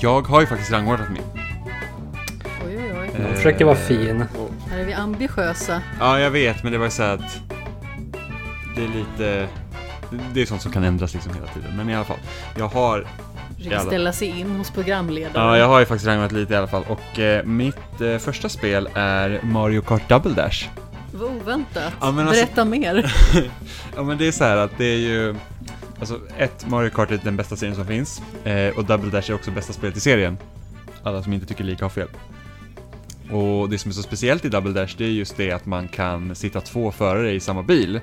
[0.00, 1.22] Jag har ju faktiskt rangordnat min.
[2.66, 3.22] Oj, oj, oj.
[3.22, 4.24] Man försöker vara fin.
[4.38, 5.82] och- Här är vi ambitiösa.
[6.00, 7.40] Ja, jag vet, men det var ju så här att
[8.76, 9.48] det är lite...
[10.34, 12.16] Det är sånt som kan ändras liksom hela tiden, men i alla fall.
[12.58, 13.06] Jag har,
[13.56, 13.90] Försöker Jävlar.
[13.90, 15.46] ställa sig in hos programledaren.
[15.46, 16.84] ja, jag har ju faktiskt rangordnat lite i alla fall.
[16.88, 20.68] Och eh, mitt eh, första spel är Mario Kart Double Dash.
[21.12, 21.92] Vad oväntat.
[22.00, 23.12] Ja, men alltså- Berätta mer.
[23.96, 25.34] Ja men det är så här att det är ju
[26.00, 29.34] Alltså ett, Mario Kart är den bästa serien som finns eh, och Double Dash är
[29.34, 30.38] också bästa spelet i serien.
[31.02, 32.08] Alla som inte tycker lika har fel.
[33.30, 35.88] Och det som är så speciellt i Double Dash det är just det att man
[35.88, 38.00] kan sitta två förare i samma bil.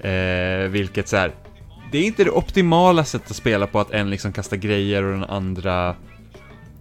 [0.00, 1.32] Eh, vilket så här,
[1.92, 5.12] det är inte det optimala sättet att spela på att en liksom kastar grejer och
[5.12, 5.96] den andra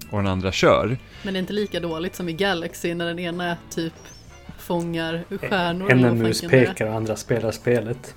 [0.09, 0.97] och den andra kör.
[1.23, 3.93] Men det är inte lika dåligt som i Galaxy när den ena typ
[4.57, 5.91] fångar stjärnor.
[5.91, 6.13] En det är.
[6.13, 8.15] muspekare och andra spelar spelet.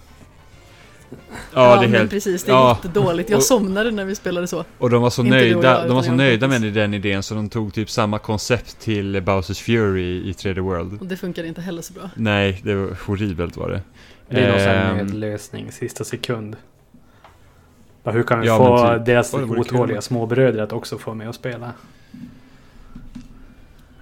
[1.54, 2.10] Ja, det är helt...
[2.10, 2.44] precis.
[2.44, 2.78] Det är ja.
[2.82, 3.30] jättedåligt.
[3.30, 4.64] Jag Och- somnade när vi spelade så.
[4.78, 7.34] Och de var så Inte nöjda, jag, de var så nöjda med den idén så
[7.34, 11.00] de tog typ samma koncept till Bowsers Fury i 3D World.
[11.00, 12.10] Och det funkade inte heller så bra.
[12.14, 13.80] Nej, det var horribelt var det.
[14.28, 16.56] Det är någon sån här Ehm, nödlösning, sista sekund.
[18.02, 21.34] Bara, hur kan vi Ja, få typ- deras otåliga småbröder att också få med och
[21.34, 21.72] spela?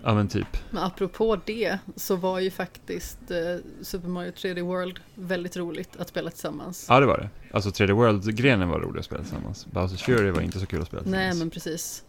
[0.04, 0.46] Ja men typ.
[0.70, 3.36] Men apropå det så var ju faktiskt eh,
[3.82, 6.86] Super Mario 3D World väldigt roligt att spela tillsammans.
[6.88, 7.28] Ja det var det.
[7.54, 9.66] Alltså 3D World-grenen var rolig att spela tillsammans.
[9.66, 11.38] Bowsers Fury var inte så kul att spela Nej tillsammans.
[11.38, 12.02] men precis.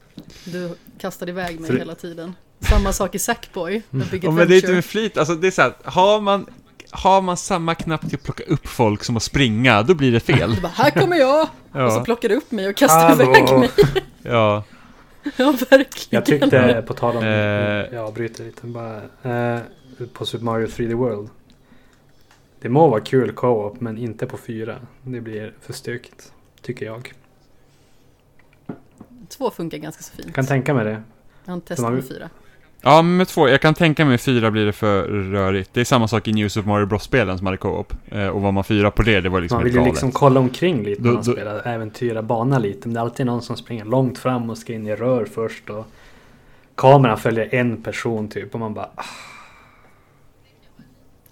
[0.46, 2.36] Du kastade iväg mig För- hela tiden.
[2.60, 3.82] Samma sak i Sackboy
[4.12, 6.46] Big Ja, men det är inte med flit, alltså det är så här, har man,
[6.91, 10.20] har man samma knapp till att plocka upp folk som att springa, då blir det
[10.20, 10.56] fel.
[10.56, 11.41] Du bara, här kommer jag!
[11.41, 13.24] Och så Ja, plockade du upp mig och kastade Hallå.
[13.38, 13.70] iväg mig.
[14.22, 14.64] ja.
[15.38, 15.86] Ja, verkligen.
[16.09, 17.30] Jag tyckte, på tal om, Eh.
[17.93, 19.01] jag avbryter lite bara.
[19.55, 19.59] Eh,
[20.13, 21.30] på Super Mario 3D World.
[22.59, 24.80] Det må vara kul co-op men inte på fyra.
[25.03, 26.34] Det blir för stökigt.
[26.61, 27.13] Tycker jag.
[29.30, 30.26] Två funkar ganska så fint.
[30.26, 31.03] Jag kan tänka mig det.
[31.45, 32.30] Jag har inte testat man- med fyra.
[32.86, 35.70] Ja, med två, jag kan tänka mig fyra blir det för rörigt.
[35.74, 37.94] Det är samma sak i New Super Mario Bros-spelen som hade co-op.
[38.12, 39.94] Eh, och var man fyra på det, det var liksom Man vill ju galet.
[39.94, 41.68] liksom kolla omkring lite när man då- spelar.
[41.68, 42.88] Äventyra bana lite.
[42.88, 45.70] Men det är alltid någon som springer långt fram och ska in i rör först.
[45.70, 45.86] Och
[46.76, 48.54] kameran följer en person typ.
[48.54, 48.90] Och man bara...
[48.96, 49.04] ah,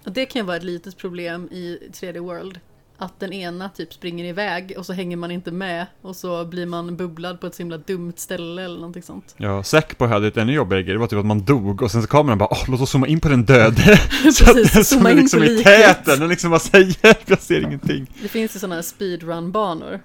[0.06, 2.60] Och det kan ju vara ett litet problem i 3D World.
[2.98, 6.66] Att den ena typ springer iväg och så hänger man inte med och så blir
[6.66, 9.34] man bubblad på ett så himla dumt ställe eller någonting sånt.
[9.36, 10.92] Ja, Sackboy hade ett ännu jobbigare grej.
[10.92, 13.06] Det var typ att man dog och sen så kameran bara Åh, låt oss zooma
[13.06, 13.96] in på den döde.
[14.32, 17.40] så att Precis, den zooma in liksom på i täten, den liksom bara säger jag
[17.40, 18.06] ser ingenting.
[18.22, 20.00] Det finns ju sådana här speedrun-banor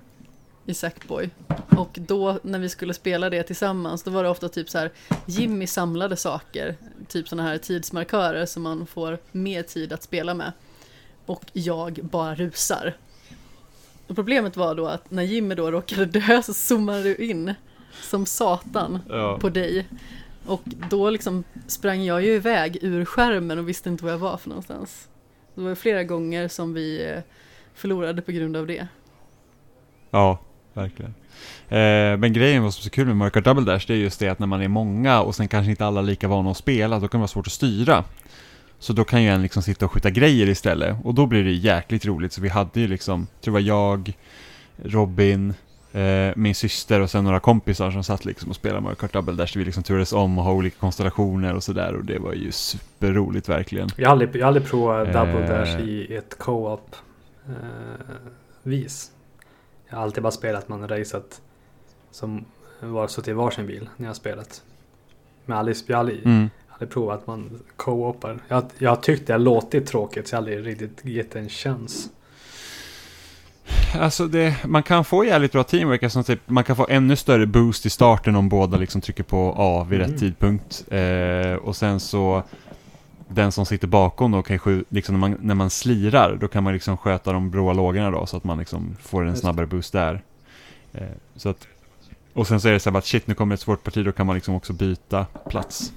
[0.65, 1.29] i Sackboy.
[1.77, 4.91] Och då när vi skulle spela det tillsammans då var det ofta typ så här
[5.25, 6.75] Jimmy samlade saker,
[7.07, 10.51] typ sådana här tidsmarkörer som man får mer tid att spela med.
[11.27, 12.93] Och jag bara rusar.
[14.07, 17.53] Och problemet var då att när Jimmy då råkade dö så zoomade du in
[18.01, 19.37] som satan Ja.
[19.41, 19.87] på dig.
[20.45, 24.37] Och då liksom sprang jag ju iväg ur skärmen och visste inte var jag var
[24.37, 25.07] för någonstans.
[25.55, 27.19] Det var flera gånger som vi eh,
[27.73, 28.87] förlorade på grund av det.
[30.11, 30.39] Ja,
[30.73, 31.13] verkligen.
[31.69, 34.19] Eh, men grejen vad som är så kul med Kart Double Dash, det är just
[34.19, 36.57] det att när man är många och sen kanske inte alla är lika vana att
[36.57, 38.03] spela, då kan det vara svårt att styra.
[38.79, 41.51] Så då kan ju en liksom sitta och skjuta grejer istället, och då blir det
[41.51, 42.33] jäkligt roligt.
[42.33, 44.17] Så vi hade ju liksom, jag tror det var jag,
[44.83, 45.53] Robin,
[45.91, 49.33] eh, min syster och sen några kompisar som satt liksom och spelade Mario Kart Double
[49.33, 49.57] Dash.
[49.57, 53.49] Vi liksom turades om och ha olika konstellationer och sådär, och det var ju superroligt
[53.49, 53.89] verkligen.
[53.95, 55.49] Jag har aldrig, jag har aldrig provat Double Eh.
[55.49, 56.95] Dash i ett co-op
[57.47, 57.53] eh,
[58.63, 59.11] vis.
[59.89, 61.41] Jag har alltid bara spelat man raceat
[62.11, 62.45] som
[62.79, 64.61] var så till varsin bil när jag har spelat.
[65.45, 66.49] Men jag har aldrig, jag har aldrig, Mm.
[66.77, 68.39] Aldrig provat att man co-opar.
[68.47, 71.49] Jag, jag har tyckt det har låtit tråkigt så jag har aldrig riktigt gett en
[71.49, 72.09] chans.
[73.99, 77.45] Alltså det, man kan få jävligt bra teamwork, alltså typ, man kan få ännu större
[77.45, 80.11] boost i starten om båda liksom trycker på A vid Mm.
[80.11, 80.85] rätt tidpunkt.
[80.91, 82.43] Eh, och sen så,
[83.27, 86.73] den som sitter bakom då kan liksom när man, när man slirar, då kan man
[86.73, 90.21] liksom sköta de bråa lågorna då, så att man liksom får en snabbare boost där.
[90.93, 91.01] Eh,
[91.35, 91.67] så att,
[92.33, 94.11] och sen så är det så här att shit, nu kommer ett svårt parti, då
[94.11, 95.93] kan man liksom också byta plats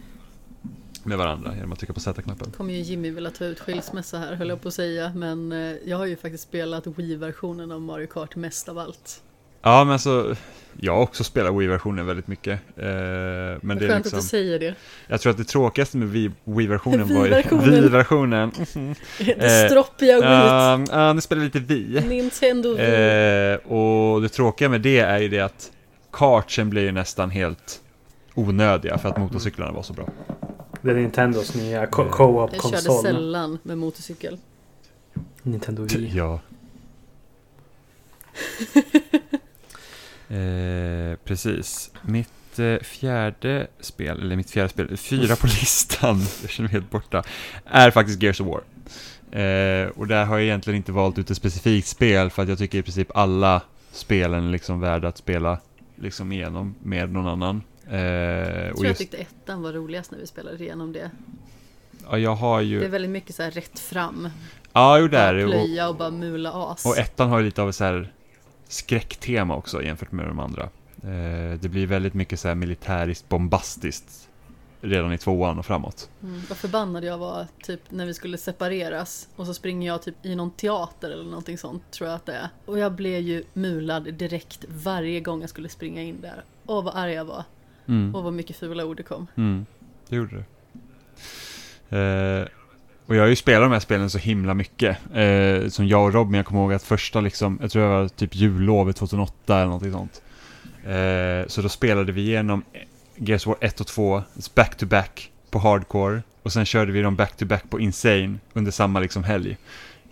[1.05, 2.51] med varandra genom att trycka på Z-knappen.
[2.57, 5.13] kommer ju Jimmy vilja ta ut skilsmässa här höll jag på att säga.
[5.15, 9.23] Men eh, jag har ju faktiskt spelat Wii-versionen av Mario Kart mest av allt.
[9.63, 10.37] Ja, men alltså,
[10.81, 12.61] jag har också spelat Wii-versionen väldigt mycket.
[12.77, 14.19] Eh, men Vad det är skönt liksom...
[14.19, 14.75] att du säger det.
[15.07, 17.33] Jag tror att det tråkigaste med Wii- Wii-versionen var ju...
[17.71, 18.51] Wii-versionen.
[19.19, 20.25] Det stroppiga Wii.
[20.25, 22.01] Ja, ja, det spelar lite Wii.
[22.09, 23.51] Nintendo Wii.
[23.53, 25.73] Eh, och det tråkiga med det är ju det att
[26.11, 27.81] kartsen blir ju nästan helt
[28.35, 30.09] onödiga för att motorcyklarna var så bra.
[30.83, 33.03] Det är Nintendos nya co- jag körde co-op-konsol.
[33.03, 34.39] sällan med motorcykel.
[35.43, 36.12] Nintendo Wii.
[36.14, 36.41] Ja.
[40.37, 41.91] eh, precis.
[42.03, 46.91] Mitt eh, fjärde spel, eller mitt fjärde spel, fyra på listan, jag känner mig helt
[46.91, 47.22] borta,
[47.64, 48.62] är faktiskt Gears of War.
[49.41, 52.59] Eh, och där har jag egentligen inte valt ut ett specifikt spel för att jag
[52.59, 53.62] tycker i princip alla
[53.93, 55.59] spelen är liksom värda att spela
[55.97, 57.62] liksom igenom med någon annan.
[57.91, 61.11] Eh, Jag och tror jag tyckte ettan var roligast när vi spelade igenom det.
[62.11, 62.88] ja, jag har Det är ju...
[62.88, 64.28] väldigt mycket så här rätt fram.
[64.72, 65.45] Ja, jo det är det.
[65.45, 66.86] Och, plöja och bara mula as.
[66.86, 68.12] Och ettan har ju lite av ett så här
[68.68, 70.62] skräcktema också jämfört med de andra.
[71.03, 74.28] Eh, det blir väldigt mycket så här militäriskt bombastiskt
[74.80, 76.09] redan i tvåan och framåt.
[76.22, 80.14] Mm, vad förbannad jag var typ när vi skulle separeras och så springer jag typ
[80.26, 82.49] i någon teater eller någonting sånt tror jag att det är.
[82.66, 86.45] Och jag blev ju mulad direkt varje gång jag skulle springa in där.
[86.66, 87.45] Åh vad arg jag var.
[87.89, 88.14] Mm.
[88.14, 89.26] Och vad mycket fula ord det kom.
[89.37, 89.66] Mm,
[90.09, 90.45] det gjorde det.
[91.99, 92.49] Eh,
[93.07, 94.97] och jag har ju spelat de här spelen så himla mycket.
[95.14, 98.09] Eh, som jag och Robin, jag kommer ihåg att första liksom, jag tror det var
[98.09, 100.22] typ jullovet 2008 eller någonting sånt.
[100.85, 102.64] Eh, så då spelade vi igenom
[103.16, 104.22] Gears War 1 och 2,
[104.55, 106.22] back to back på hardcore.
[106.43, 109.57] Och sen körde vi dem back to back på Insane under samma liksom helg.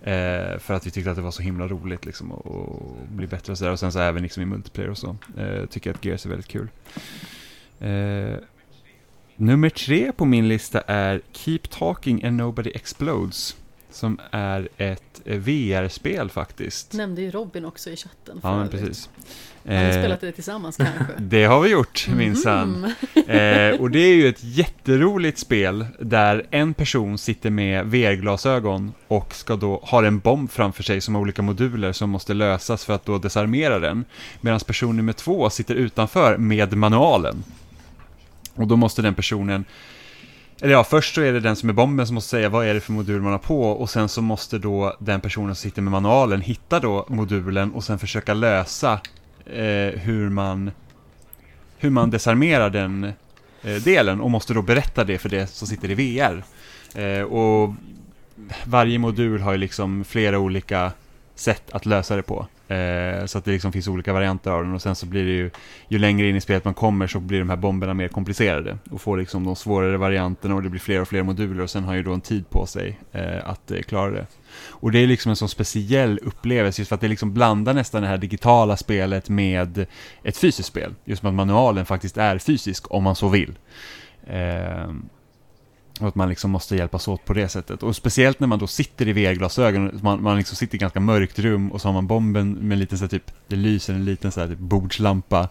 [0.03, 3.27] Eh, för att vi tyckte att det var så himla roligt liksom och, och bli
[3.27, 3.71] bättre och sådär.
[3.71, 5.15] Och sen så även liksom i multiplayer och så.
[5.37, 6.67] Eh, tycker jag att Gears är väldigt kul.
[7.79, 8.37] Eh,
[9.35, 13.55] Nummer tre på min lista är Keep Talking and Nobody Explodes.
[13.91, 16.93] Som är ett eh, VR-spel faktiskt.
[16.93, 18.39] Nämnde ju Robin också i chatten.
[18.43, 19.09] Ja, men precis.
[19.65, 21.05] Har ni Eh, spelat det tillsammans kanske?
[21.17, 22.75] Det har vi gjort, minsann.
[22.75, 22.91] Mm.
[23.29, 29.33] Eh, och det är ju ett jätteroligt spel där en person sitter med VR-glasögon och
[29.33, 32.93] ska då ha en bomb framför sig som har olika moduler som måste lösas för
[32.93, 34.05] att då desarmera den.
[34.41, 37.43] Medan person nummer två sitter utanför med manualen.
[38.59, 39.65] Och då måste den personen
[40.61, 42.73] eller ja, först så är det den som är bomben som måste säga vad är
[42.73, 45.81] det för modul man har på och sen så måste då den personen som sitter
[45.81, 48.99] med manualen hitta då modulen och sen försöka lösa
[49.45, 50.71] eh, hur man
[51.77, 53.03] hur man desarmerar den
[53.61, 56.43] eh, delen och måste då berätta det för det som sitter i VR.
[57.01, 57.73] Eh, och
[58.63, 60.91] varje modul har ju liksom flera olika
[61.35, 62.47] sätt att lösa det på.
[62.69, 65.31] Eh, så att det liksom finns olika varianter av den och sen så blir det
[65.31, 65.49] ju,
[65.87, 69.01] ju längre in i spelet man kommer så blir de här bomberna mer komplicerade och
[69.01, 71.95] får liksom de svårare varianterna och det blir fler och fler moduler och sen har
[71.95, 74.25] ju då en tid på sig eh, att eh, klara det.
[74.69, 78.01] Och det är liksom en sån speciell upplevelse just för att det liksom blandar nästan
[78.01, 79.85] det här digitala spelet med
[80.23, 80.93] ett fysiskt spel.
[81.05, 83.57] Just med att manualen faktiskt är fysisk om man så vill.
[84.27, 84.89] Eh,
[85.99, 87.83] och att man liksom måste hjälpas åt på det sättet.
[87.83, 90.99] Och speciellt när man då sitter i VR-glasögon, man, man liksom sitter i ett ganska
[90.99, 93.93] mörkt rum och så har man bomben med en liten så här, typ, det lyser
[93.93, 95.49] en liten så här, typ, bordslampa.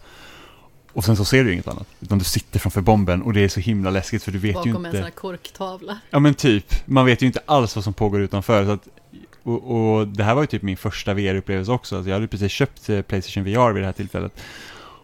[0.92, 1.88] Och sen så ser du inget annat.
[2.00, 4.54] Utan du sitter framför bomben och det är så himla läskigt för du vet ju
[4.54, 4.98] Bakom en sån inte.
[4.98, 5.98] här korktavla.
[6.10, 8.64] Ja men typ, man vet ju inte alls vad som pågår utanför.
[8.64, 8.88] Så att,
[9.42, 11.96] och, och det här var ju typ min första VR-upplevelse också.
[11.96, 14.32] Alltså jag hade precis köpt eh, Playstation VR vid det här tillfället.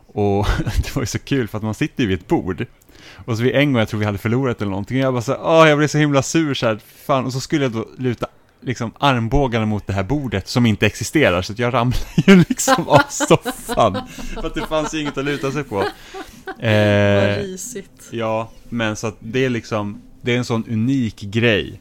[0.06, 2.66] Och det var ju så kul för att man sitter ju vid ett bord.
[3.24, 5.22] Och så vid en gång, jag tror vi hade förlorat eller någonting, och jag bara
[5.22, 7.24] så åh jag blev så himla sur så här, fan.
[7.24, 8.26] Och så skulle jag då luta
[8.60, 12.88] liksom armbågarna mot det här bordet som inte existerar, så att jag ramlade ju liksom
[12.88, 14.08] av soffan.
[14.34, 15.74] För att det fanns ju inget att luta sig på.
[16.44, 18.08] Vad Eh, risigt.
[18.10, 21.80] Ja, men så att det är liksom, det är en sån unik grej.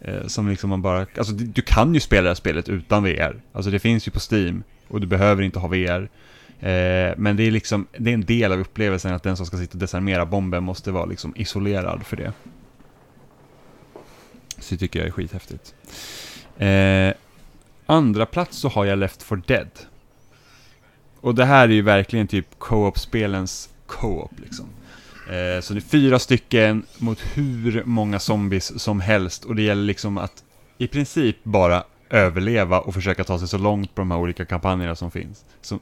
[0.00, 3.04] Eh, som liksom man bara, alltså du, du kan ju spela det här spelet utan
[3.04, 3.40] VR.
[3.52, 6.08] Alltså det finns ju på Steam och du behöver inte ha VR.
[6.60, 9.56] Eh, men det är liksom, det är en del av upplevelsen att den som ska
[9.56, 12.32] sitta och desarmera bomben måste vara liksom isolerad för det.
[14.58, 15.74] Så det tycker jag är skithäftigt.
[16.58, 17.14] Eh,
[17.86, 19.70] andra plats så har jag Left for Dead.
[21.20, 24.66] Och det här är ju verkligen typ co-op-spelens co-op liksom.
[25.28, 29.82] Eh, så det är fyra stycken mot hur många zombies som helst och det gäller
[29.82, 30.44] liksom att
[30.78, 34.94] i princip bara överleva och försöka ta sig så långt på de här olika kampanjerna
[34.94, 35.44] som finns.
[35.60, 35.80] Som,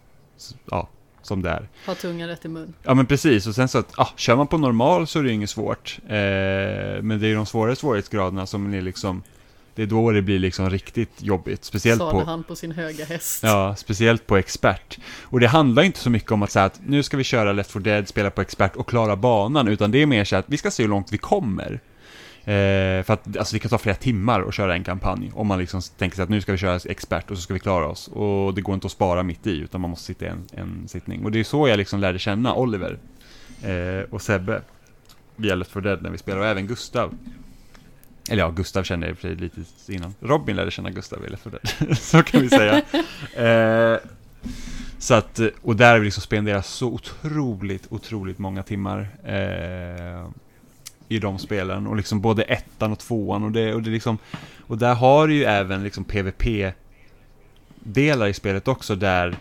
[0.70, 0.89] ja,
[1.22, 1.68] som det är.
[1.87, 2.74] Ha tungan rätt i mun.
[2.82, 5.28] Ja men precis, och sen så att, ah, kör man på normal så är det
[5.28, 5.99] ju inget svårt.
[6.03, 6.14] Eh,
[7.03, 9.22] men det är de svårare svårighetsgraderna som är liksom,
[9.74, 11.64] det är då det blir liksom riktigt jobbigt.
[11.64, 12.20] Speciellt Sade på...
[12.20, 13.43] han på sin höga häst.
[13.43, 14.99] Ja, speciellt på expert.
[15.22, 17.70] Och det handlar inte så mycket om att säga att nu ska vi köra Left
[17.70, 20.57] 4 Dead, spela på expert och klara banan, utan det är mer så att vi
[20.57, 21.80] ska se hur långt vi kommer.
[22.47, 25.59] Eh, för att alltså, det kan ta flera timmar att köra en kampanj, om man
[25.59, 28.09] liksom tänker sig att nu ska vi köra expert och så ska vi klara oss.
[28.09, 30.88] Och det går inte att spara mitt i, utan man måste sitta i en, en
[30.88, 31.24] sittning.
[31.24, 32.99] Och det är så jag liksom lärde känna Oliver
[33.62, 34.62] eh, och Sebbe
[35.36, 37.14] via Left 4 Dead när vi spelade, och även Gustav.
[38.30, 40.14] Eller ja, Gustav kände jag i och för sig lite innan.
[40.20, 42.82] Robin lärde känna Gustav i Left 4 Dead, så kan vi säga.
[43.34, 43.99] Eh,
[44.99, 50.28] så att, och där har vi liksom spenderat så otroligt, otroligt många timmar eh,
[51.09, 51.86] i de spelen.
[51.86, 54.18] Och liksom både ettan och tvåan och det, och det liksom,
[54.61, 56.76] och där har du ju även liksom PVP-delar
[58.26, 59.36] i spelet också där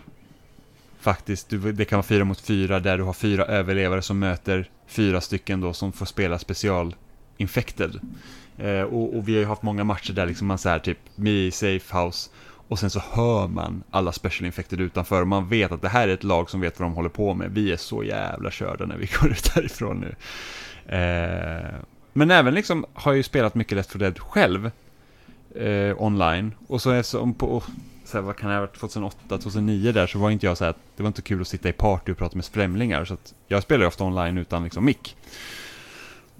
[0.99, 4.69] faktiskt, du, det kan vara fyra mot fyra där du har fyra överlevare som möter
[4.87, 6.95] fyra stycken då som får spela special
[7.37, 7.99] infected.
[8.57, 11.51] Eh, och, och vi har ju haft många matcher där liksom man säger typ, me
[11.51, 12.29] safe house
[12.67, 16.07] och sen så hör man alla special infected utanför och man vet att det här
[16.07, 17.51] är ett lag som vet vad de håller på med.
[17.51, 20.15] Vi är så jävla körda när vi går ut därifrån nu.
[20.87, 21.75] Eh,
[22.13, 24.71] men även liksom har jag ju spelat mycket Left 4 Dead själv.
[25.55, 26.51] Eh, online.
[26.67, 27.63] Och så är som på, oh,
[28.05, 30.63] så här, vad kan det ha varit, 2008, 2009 där så var inte jag så
[30.63, 33.05] här att det var inte kul att sitta i party och prata med främlingar.
[33.05, 35.15] Så att jag spelar ju ofta online utan liksom mick.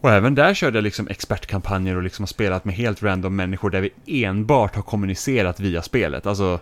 [0.02, 3.70] Och även där körde jag liksom expertkampanjer och liksom har spelat med helt random människor
[3.70, 6.26] där vi enbart har kommunicerat via spelet.
[6.26, 6.60] Alltså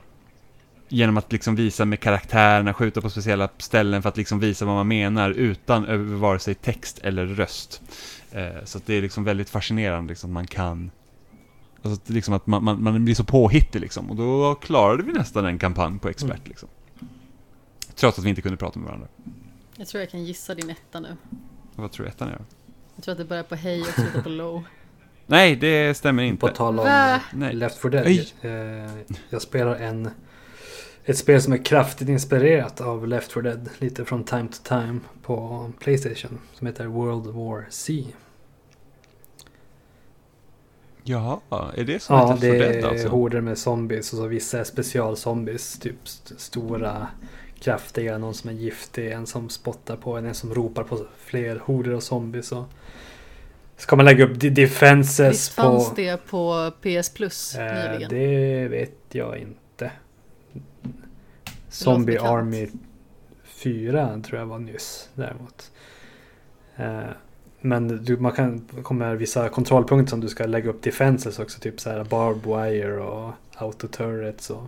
[0.90, 4.76] genom att liksom visa med karaktärerna, skjuta på speciella ställen för att liksom visa vad
[4.76, 7.82] man menar utan över vare sig text eller röst.
[8.32, 10.92] Eh, så att det är liksom väldigt fascinerande liksom att man kan
[11.86, 15.12] Alltså att liksom att man, man, man blir så påhittig liksom och då klarade vi
[15.14, 16.42] nästan en kampanj på expert Mm.
[16.46, 16.70] liksom.
[17.96, 19.08] Trots att vi inte kunde prata med varandra.
[19.76, 21.18] Jag tror jag kan gissa din etta nu.
[21.76, 22.40] Vad tror du ettan är?
[22.96, 24.64] Jag tror att det börjar på hej och slutar på low.
[25.26, 26.48] Nej, det stämmer På inte.
[26.58, 27.22] tal om Va?
[27.34, 27.54] Nej.
[27.54, 28.26] Left 4 Dead.
[28.42, 28.92] Eh,
[29.30, 30.10] jag spelar en,
[31.06, 33.70] ett spel som är kraftigt inspirerat av Left 4 Dead.
[33.80, 36.40] Lite från time to time på Playstation.
[36.54, 38.06] Som heter World War C.
[41.04, 41.40] Jaha,
[41.76, 43.08] är det som Ja, det 4 Dead är alltså?
[43.08, 45.80] horder med zombies och så vissa är specialzombies.
[45.80, 47.08] Typ st- stora,
[47.60, 51.62] kraftiga, någon som är giftig, en som spottar på en, en som ropar på fler
[51.66, 52.52] horder och zombies.
[52.52, 52.64] Och
[53.78, 55.62] ska man lägga upp defenses Visst på...
[55.62, 58.10] fanns det på PS Plus Eh, nyligen?
[58.10, 59.60] det vet jag inte.
[61.74, 62.18] Zombie.
[62.18, 62.68] Army
[63.44, 65.72] 4 tror jag var nyss däremot.
[66.76, 67.10] Eh,
[67.62, 71.60] men du, man kan kommer vissa kontrollpunkter som du ska lägga upp defenses också.
[71.60, 74.50] Typ så här barbed wire och auto turrets.
[74.50, 74.64] Och,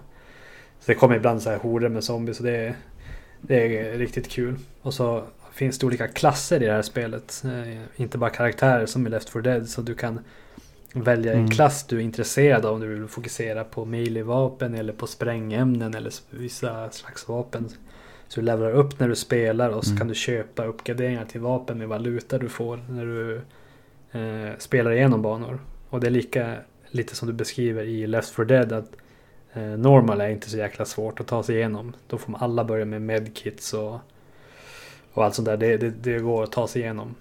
[0.80, 2.40] så det kommer ibland så här horder med zombies.
[2.40, 2.76] Och det, är,
[3.42, 4.56] det är riktigt kul.
[4.82, 7.44] Och så finns det olika klasser i det här spelet.
[7.46, 9.70] Eh, inte bara karaktärer som i Left 4 Dead.
[9.70, 10.20] Så du kan
[11.04, 11.52] välja en Mm.
[11.52, 12.74] klass du är intresserad av.
[12.74, 17.70] Om du vill fokusera på melee-vapen eller på sprängämnen eller vissa slags vapen.
[18.28, 19.98] Så du levlar upp när du spelar och så Mm.
[19.98, 23.36] kan du köpa uppgraderingar till vapen med valuta du får när du
[24.20, 25.60] eh, spelar igenom banor.
[25.90, 26.56] Och det är lika
[26.90, 28.92] lite som du beskriver i Left 4 Dead att
[29.54, 31.94] eh, normal är inte så jäkla svårt att ta sig igenom.
[32.08, 34.00] Då får man alla börja med medkits och,
[35.14, 35.58] och allt sånt där.
[35.58, 37.16] Det, det, det går att ta sig igenom.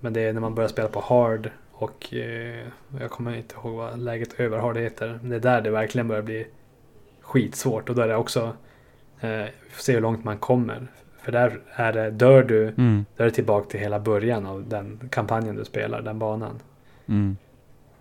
[0.00, 1.50] Men det är när man börjar spela på hard
[1.80, 2.66] och eh,
[3.00, 5.18] jag kommer inte ihåg vad läget över hard heter.
[5.22, 6.46] Men det är där det verkligen börjar bli
[7.20, 8.52] skitsvårt och då är det också
[9.20, 10.86] eh, vi får se hur långt man kommer.
[11.22, 14.68] För där är det, dör du, Mm, då är det tillbaka till hela början av
[14.68, 16.60] den kampanjen du spelar, den banan.
[17.06, 17.36] mm.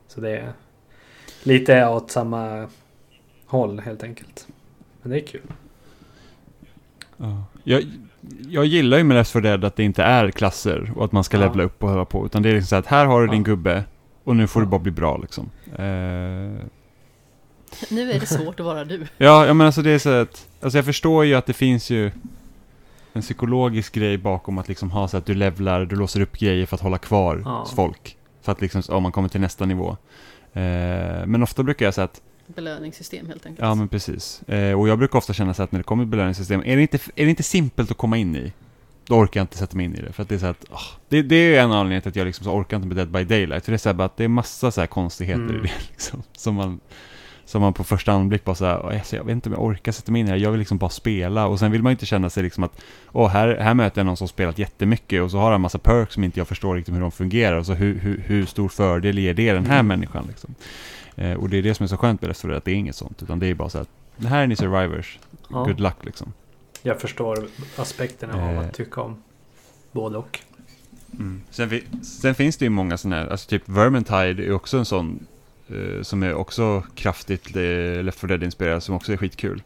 [0.08, 0.52] Så det är
[1.44, 2.70] lite åt samma
[3.46, 4.48] håll helt enkelt.
[5.02, 5.42] Men det är kul.
[7.18, 7.44] Ja.
[7.64, 7.84] Jag,
[8.50, 11.24] jag gillar ju med Left 4 Dead att det inte är klasser och att man
[11.24, 11.42] ska Ja.
[11.44, 12.26] levla upp och hålla på.
[12.26, 13.44] Utan det är liksom så att här har du din Ja.
[13.46, 13.84] gubbe
[14.24, 15.50] och nu får du bara bli bra liksom.
[15.76, 15.84] Eh,
[17.90, 19.08] Nu är det svårt att vara du.
[19.18, 21.90] ja, jag menar alltså det är så att, alltså jag förstår ju att det finns
[21.90, 22.12] ju
[23.14, 26.66] en psykologisk grej bakom att liksom ha så att du levlar, du låser upp grejer
[26.66, 27.66] för att hålla kvar Ja.
[27.76, 28.18] folk.
[28.42, 29.98] För att liksom, om man kommer till nästa nivå.
[30.54, 33.66] Eh, men ofta brukar jag säga att Belöningssystem helt enkelt.
[33.68, 34.42] Ja, men precis.
[34.48, 36.82] Eh, och jag brukar ofta känna så att när det kommer ett belöningssystem, är det,
[36.82, 38.54] inte, är det inte simpelt att komma in i?
[39.08, 40.12] Då orkar jag inte sätta mig in i det.
[40.14, 40.80] För att det är så att, ah,
[41.10, 43.24] det, det är en anledning till att jag liksom så orkar inte med Dead by
[43.24, 43.66] Daylight.
[43.66, 45.56] För det är så här bara att det är massa så här konstigheter Mm.
[45.56, 46.24] i det liksom.
[46.38, 46.80] Som man,
[47.46, 49.64] som man på första anblick bara så här, "Åh, alltså, jag vet inte om jag
[49.64, 50.44] orkar sätta mig in i det här.
[50.44, 51.48] Jag vill liksom bara spela.
[51.48, 52.82] Och sen vill man inte känna sig liksom att,
[53.12, 55.78] åh, här, här möter jag någon som spelat jättemycket och så har han en massa
[55.80, 57.56] perks som inte jag förstår riktigt hur de fungerar.
[57.58, 59.88] Och så hur, hur, hur stor fördel ger det den här Mm.
[59.88, 60.56] människan liksom.
[61.18, 62.72] Eh, och det är det som är så skönt med Left 4 Dead, att det
[62.72, 63.24] är inget sånt.
[63.24, 65.20] Utan det är bara så att, det här är ni survivors.
[65.50, 66.34] Ja, Good luck liksom.
[66.82, 67.48] jag förstår
[67.78, 68.60] aspekterna av Eh.
[68.60, 69.24] att tycka om
[69.92, 70.40] både och.
[71.50, 74.86] Sen, fi- sen finns det ju många sådana här, alltså typ Vermintide är också en
[74.86, 75.28] sån
[75.68, 79.64] eh, som är också kraftigt uh, Left 4 Dead-inspirerad, som också är skitkul.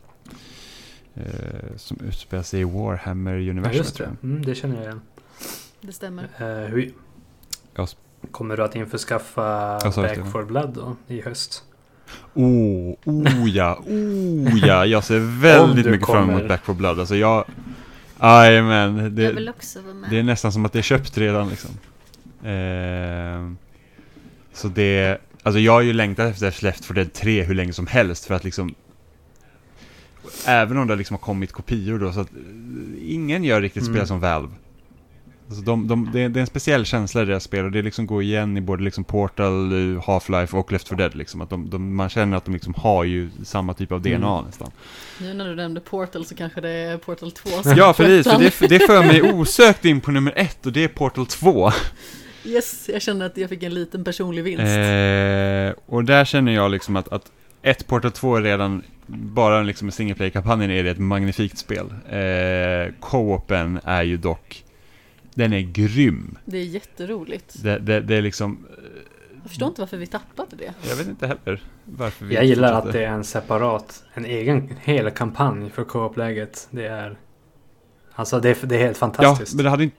[1.16, 3.78] Eh, som utspelar sig i Warhammer Ja, Universum.
[3.78, 4.14] just det, jag.
[4.30, 5.02] mm, det känner jag igen.
[5.82, 6.24] Det stämmer.
[6.38, 6.92] Eh, hur,
[7.76, 7.96] Ja, s-
[8.32, 10.18] kommer du att införskaffa Ja, så Back.
[10.34, 11.64] 4 Blood då i höst?
[12.34, 14.86] Oh, oh ja, oh ja.
[14.86, 16.48] Jag ser väldigt mycket fram emot kommer.
[16.50, 17.00] Back 4 Blood.
[17.00, 17.46] Alltså jag...
[18.22, 18.98] Jajamän.
[18.98, 20.10] Jag Det, vill också vara med.
[20.10, 21.70] det är nästan som att det är köpt redan liksom.
[22.50, 23.52] Eh,
[24.54, 25.18] så det...
[25.44, 28.34] Alltså jag har ju längtat efter Left 4 Dead 3 hur länge som helst för
[28.36, 28.76] att liksom...
[30.48, 32.30] Även om det liksom har kommit kopior då så att
[33.02, 33.94] ingen gör riktigt Mm.
[33.96, 34.54] spel som Valve.
[35.52, 37.82] Alltså de, de, det, är, det är en speciell känsla i deras spel och det
[37.82, 39.72] liksom går igen i både liksom Portal,
[40.06, 41.42] Half-Life och Left 4 Dead liksom.
[41.42, 44.46] Att de, de, man känner att de liksom har ju samma typ av DNA Mm.
[44.46, 44.72] nästan.
[45.20, 48.32] Nu när du nämnde Portal så kanske det är Portal 2 Ja, precis.
[48.54, 51.72] För det, det för mig osökt in på nummer ett och det är Portal 2.
[52.46, 54.62] Yes, jag kände att jag fick en liten personlig vinst.
[54.62, 57.32] Eh, och där känner jag liksom att, att
[57.62, 61.86] ett Portal 2 är redan, bara liksom single play-kampanjen är det ett magnifikt spel.
[62.10, 64.64] Eh, Co-open är ju dock,
[65.34, 66.38] den är grym.
[66.46, 67.64] Det är jätteroligt.
[67.64, 68.66] Det, det, det är liksom,
[69.42, 70.74] Jag förstår inte varför vi tappade det.
[70.90, 74.70] jag vet inte heller varför vi Jag gillar att det är en separat, en egen
[74.82, 76.68] hel kampanj för co-op-läget.
[76.72, 77.18] Det är...
[78.14, 79.56] Alltså det är, det är helt Ja, fantastiskt.
[79.56, 79.96] men det hade inte...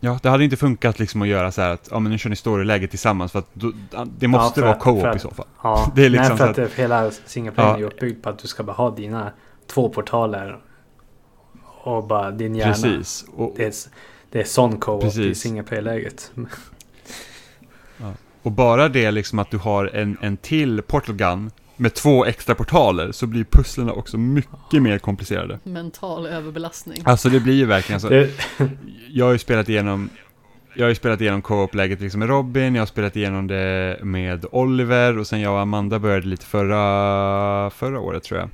[0.00, 2.30] Ja, det hade inte funkat liksom att göra så här att, ja men nu kör
[2.30, 3.72] ni storyläget tillsammans för att då,
[4.18, 5.46] det måste för vara co-op för i att- så fall.
[5.62, 7.78] Ja, Det är liksom nej, så för att- att, hela singleplayen Ja.
[7.78, 9.32] är uppbyggd på att du ska bara ha dina
[9.66, 10.58] två portaler
[11.84, 12.72] och bara din hjärna.
[12.72, 13.24] Precis.
[13.36, 13.72] Och, Det är,
[14.30, 15.40] det är sån co-op i Precis.
[15.40, 16.32] singleplay-läget.
[18.42, 22.54] och bara det liksom att du har en, en till portal gun med två extra
[22.54, 25.58] portaler så blir pusslerna också mycket mer komplicerade.
[25.62, 27.02] Mental överbelastning.
[27.04, 28.08] Alltså det blir ju verkligen så.
[28.08, 28.30] Det,
[29.10, 30.10] Jag har ju spelat igenom
[30.76, 34.46] jag har ju spelat igenom co-op-läget liksom med Robin, jag har spelat igenom det med
[34.52, 38.48] Oliver och sen jag och Amanda började lite förra, förra året tror jag.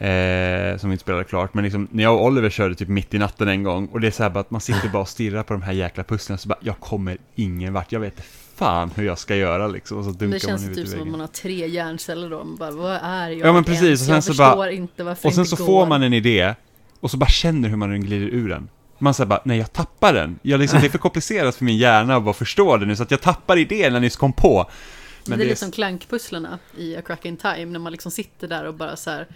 [0.00, 1.54] Eh, som vi inte spelade klart.
[1.54, 4.06] Men liksom, när jag och Oliver körde typ mitt i natten en gång och det
[4.06, 6.48] är så här att man sitter bara och stirrar på de här jäkla pusslen så
[6.48, 7.92] bara jag kommer ingen vart.
[7.92, 8.24] Jag vet
[8.54, 9.98] fan hur jag ska göra liksom.
[9.98, 12.36] Och så dunkar Det känns man typ som att man har tre hjärnceller då.
[12.44, 13.82] Man bara, vad är jag Ja, men precis.
[13.82, 14.00] ens?
[14.00, 15.86] Och sen jag så bara- inte varför Och sen så inte får går.
[15.86, 16.54] man en idé
[17.00, 18.68] och så bara känner hur man glider ur den.
[18.98, 20.38] Man säger bara, nej jag tappar den.
[20.42, 23.02] Jag liksom, det är för komplicerat för min hjärna att bara förstå det nu, så
[23.02, 24.70] att jag tappar idén när jag nyss kom på.
[25.26, 28.48] Men det är lite som klankpusslarna i A Crack in Time, när man liksom sitter
[28.48, 29.26] där och bara så här.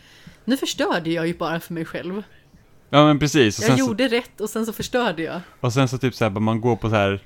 [0.45, 2.23] Nu förstörde jag ju bara för mig själv.
[2.91, 3.59] Ja men precis.
[3.59, 5.41] Jag sen, så, gjorde rätt och sen så förstörde jag.
[5.61, 7.21] och sen så typ så här, man går på så här,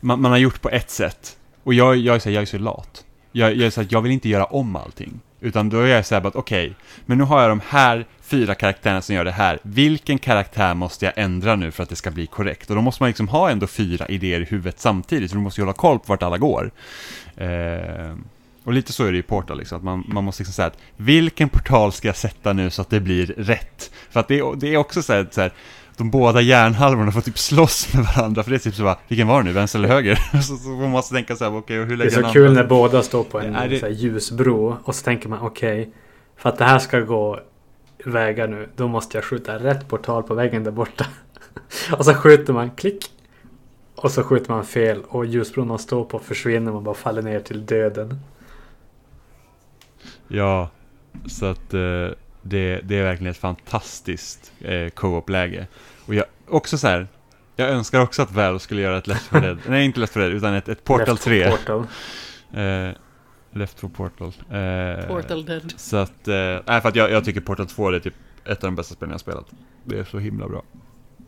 [0.00, 1.36] man, man har gjort på ett sätt.
[1.62, 3.04] Och jag, jag är så här, jag är så lat.
[3.32, 5.20] Jag, jag är så här, jag vill inte göra om allting.
[5.40, 6.74] Utan då är jag så här, okej,
[7.06, 9.58] men nu har jag de här fyra karaktärerna som gör det här.
[9.62, 12.70] Vilken karaktär måste jag ändra nu för att det ska bli korrekt?
[12.70, 15.60] Och då måste man liksom ha ändå fyra idéer i huvudet samtidigt, så du måste
[15.60, 16.70] ju hålla koll på vart alla går.
[17.36, 18.16] Eh,
[18.64, 20.78] och lite så är det i Portal, liksom, att man, man måste liksom säga att
[20.96, 23.90] vilken portal ska jag sätta nu så att det blir rätt?
[24.10, 25.52] För att det, är- det är också så här, så här
[25.96, 29.26] de båda hjärnhalvorna får typ slåss med varandra, för det är typ så bara, vilken
[29.26, 30.14] var det nu, vänster eller höger?
[30.42, 32.52] så, så man måste tänka så här, okej, och hur Det är lägger så kul
[32.52, 35.90] när båda står på en Är det- ljusbro och så tänker man okej,
[36.36, 37.40] för att det här ska gå
[38.04, 41.06] vägar nu, då måste jag skjuta rätt portal på väggen där borta.
[41.98, 43.06] och så skjuter man klick.
[43.96, 47.40] Och så skjuter man fel och ljusbron man står på försvinner, man bara faller ner
[47.40, 48.20] till döden.
[50.34, 50.70] Ja,
[51.26, 52.08] så att eh,
[52.42, 55.66] det, det är verkligen ett fantastiskt eh, co-op-läge.
[56.06, 57.08] Och jag, också så här,
[57.56, 60.24] jag önskar också att Valve skulle göra ett Left 4 Dead, nej inte Left 4
[60.24, 61.50] Dead, utan ett, ett Portal Left 3.
[61.50, 61.86] Portal.
[62.52, 62.90] Eh,
[63.50, 64.32] Left 4 Portal.
[64.50, 65.72] Eh, Portal Dead.
[65.76, 66.34] Så att, eh,
[66.66, 68.14] nej för att jag, jag tycker Portal 2 är typ
[68.44, 69.46] ett av de bästa spelen jag spelat.
[69.84, 70.62] Det är så himla bra.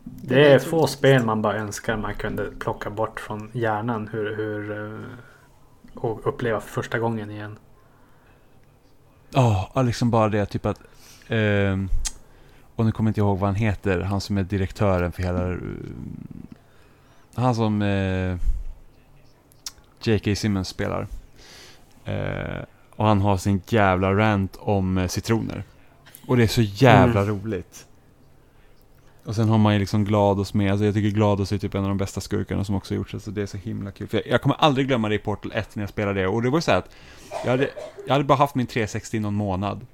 [0.03, 4.71] Det är få spel man bara önskar man kunde plocka bort från hjärnan hur, hur
[4.71, 4.99] eh,
[5.95, 7.57] och uppleva för första gången igen.
[9.35, 10.79] Ja, liksom bara det typ att...
[11.27, 11.89] ehm,
[12.75, 15.51] och nu kommer jag inte ihåg vad han heter, han som är direktören för hela...
[15.51, 15.57] eh,
[17.35, 18.37] han som eh,
[20.03, 20.35] J.K.
[20.35, 21.07] Simmons spelar.
[22.05, 22.63] Eh,
[22.95, 25.63] och han har sin jävla rant om eh, citroner.
[26.27, 27.85] Och det är så jävla roligt.
[29.25, 31.81] Och sen har man ju liksom Glados med, alltså jag tycker Glados är typ en
[31.83, 34.07] av de bästa skurkarna som också gjorts, så det är så himla kul.
[34.07, 36.41] För jag, jag kommer aldrig glömma det i Portal 1 när jag spelade det, och
[36.41, 36.89] det var ju så att
[37.43, 37.69] jag hade,
[38.07, 39.85] jag hade bara haft min 360 i någon månad.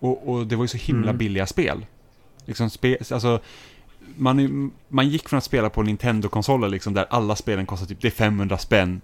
[0.00, 1.18] Och, och det var ju så himla Mm.
[1.18, 1.86] billiga spel.
[2.44, 3.40] Liksom spe, alltså,
[4.16, 8.08] man, man gick från att spela på Nintendo-konsoler liksom, där alla spelen kostar typ, det
[8.08, 9.00] är 500 spänn.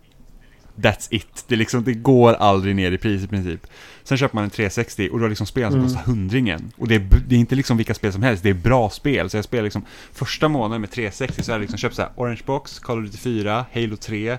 [0.77, 1.45] That's it.
[1.49, 3.67] Det, liksom, det går aldrig ner i pris i princip.
[4.05, 5.87] Sen köper man en 360 och då har liksom spel som Mm.
[5.93, 6.73] kostar hundringen.
[6.77, 9.31] Och det är, det är inte liksom vilka spel som helst, det är bra spel.
[9.31, 12.11] Så jag spelar liksom, första månaden med 360 så har jag liksom köpt så här
[12.17, 14.39] Orange Box, Call of Duty 4, Halo 3,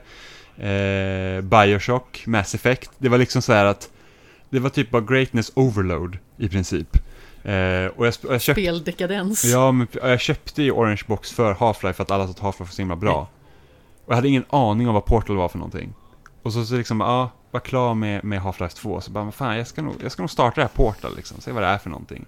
[0.58, 2.92] eh, Bioshock, Mass Effect.
[2.98, 3.90] Det var liksom så här att
[4.50, 6.98] det var typ bara greatness overload i princip.
[7.44, 9.46] Eh, och jag, och jag köpte Speldekadens.
[9.46, 12.60] Ja, men jag köpte ju Orange Box för Half-Life för att alla sa att Half-Life
[12.60, 13.28] var så himla bra.
[14.06, 15.94] Och jag hade ingen aning om vad Portal var för någonting.
[16.42, 19.02] Och så, så liksom, ja, var klar med, med Half-Life 2.
[19.02, 21.52] Så bara, fan, jag ska, nog, jag ska nog starta det här Portal liksom, se
[21.52, 22.26] vad det är för någonting.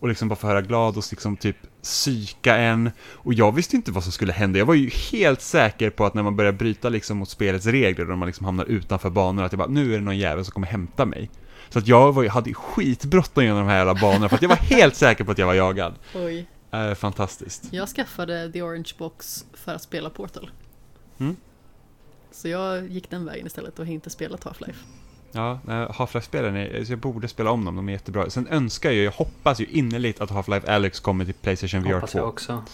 [0.00, 2.90] Och liksom bara få höra GLaDOS liksom typ psyka en.
[3.00, 4.58] Och jag visste inte vad som skulle hända.
[4.58, 8.10] Jag var ju helt säker på att när man börjar bryta liksom mot spelets regler
[8.10, 10.52] och man liksom hamnar utanför banor, att jag bara, nu är det någon jävel som
[10.52, 11.30] kommer hämta mig.
[11.68, 14.56] Så att jag var, hade skitbråttom genom de här jävla banorna för att jag var
[14.56, 15.94] helt säker på att jag var jagad.
[16.14, 16.46] Oj.
[16.72, 17.68] Eh, fantastiskt.
[17.70, 20.50] Jag skaffade The Orange Box för att spela Portal.
[21.18, 21.36] Mm.
[22.30, 24.84] Så jag gick den vägen istället och har inte spelat Half-Life.
[25.32, 25.58] Ja,
[25.90, 28.30] Half-Life-spelen, är- så jag borde spela om dem, de är jättebra.
[28.30, 32.10] Sen önskar jag, jag hoppas ju innerligt att Half-Life Alyx kommer till Playstation VR Hoppas
[32.12, 32.64] 2 jag också.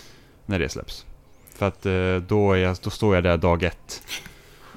[0.46, 1.06] när det släpps.
[1.54, 4.02] För att eh, då, är jag, då står jag där dag ett.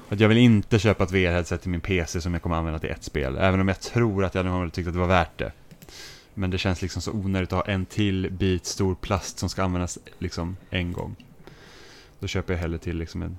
[0.08, 2.90] Att jag vill inte köpa ett VR-headset till min PC som jag kommer använda till
[2.90, 5.52] ett spel, även om jag tror att jag hade tyckt att det var värt det.
[6.34, 9.62] Men det känns liksom så onödigt att ha en till bit stor plast som ska
[9.62, 11.16] användas liksom en gång.
[12.18, 13.38] Då köper jag hellre till liksom en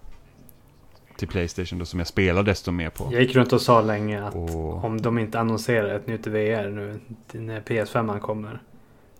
[1.20, 3.10] till Playstation då som jag spelar desto mer på.
[3.12, 6.70] Jag gick runt och sa länge att Och, om de inte annonserar ett nytt VR
[6.70, 7.00] nu
[7.32, 8.62] när PS5 kommer.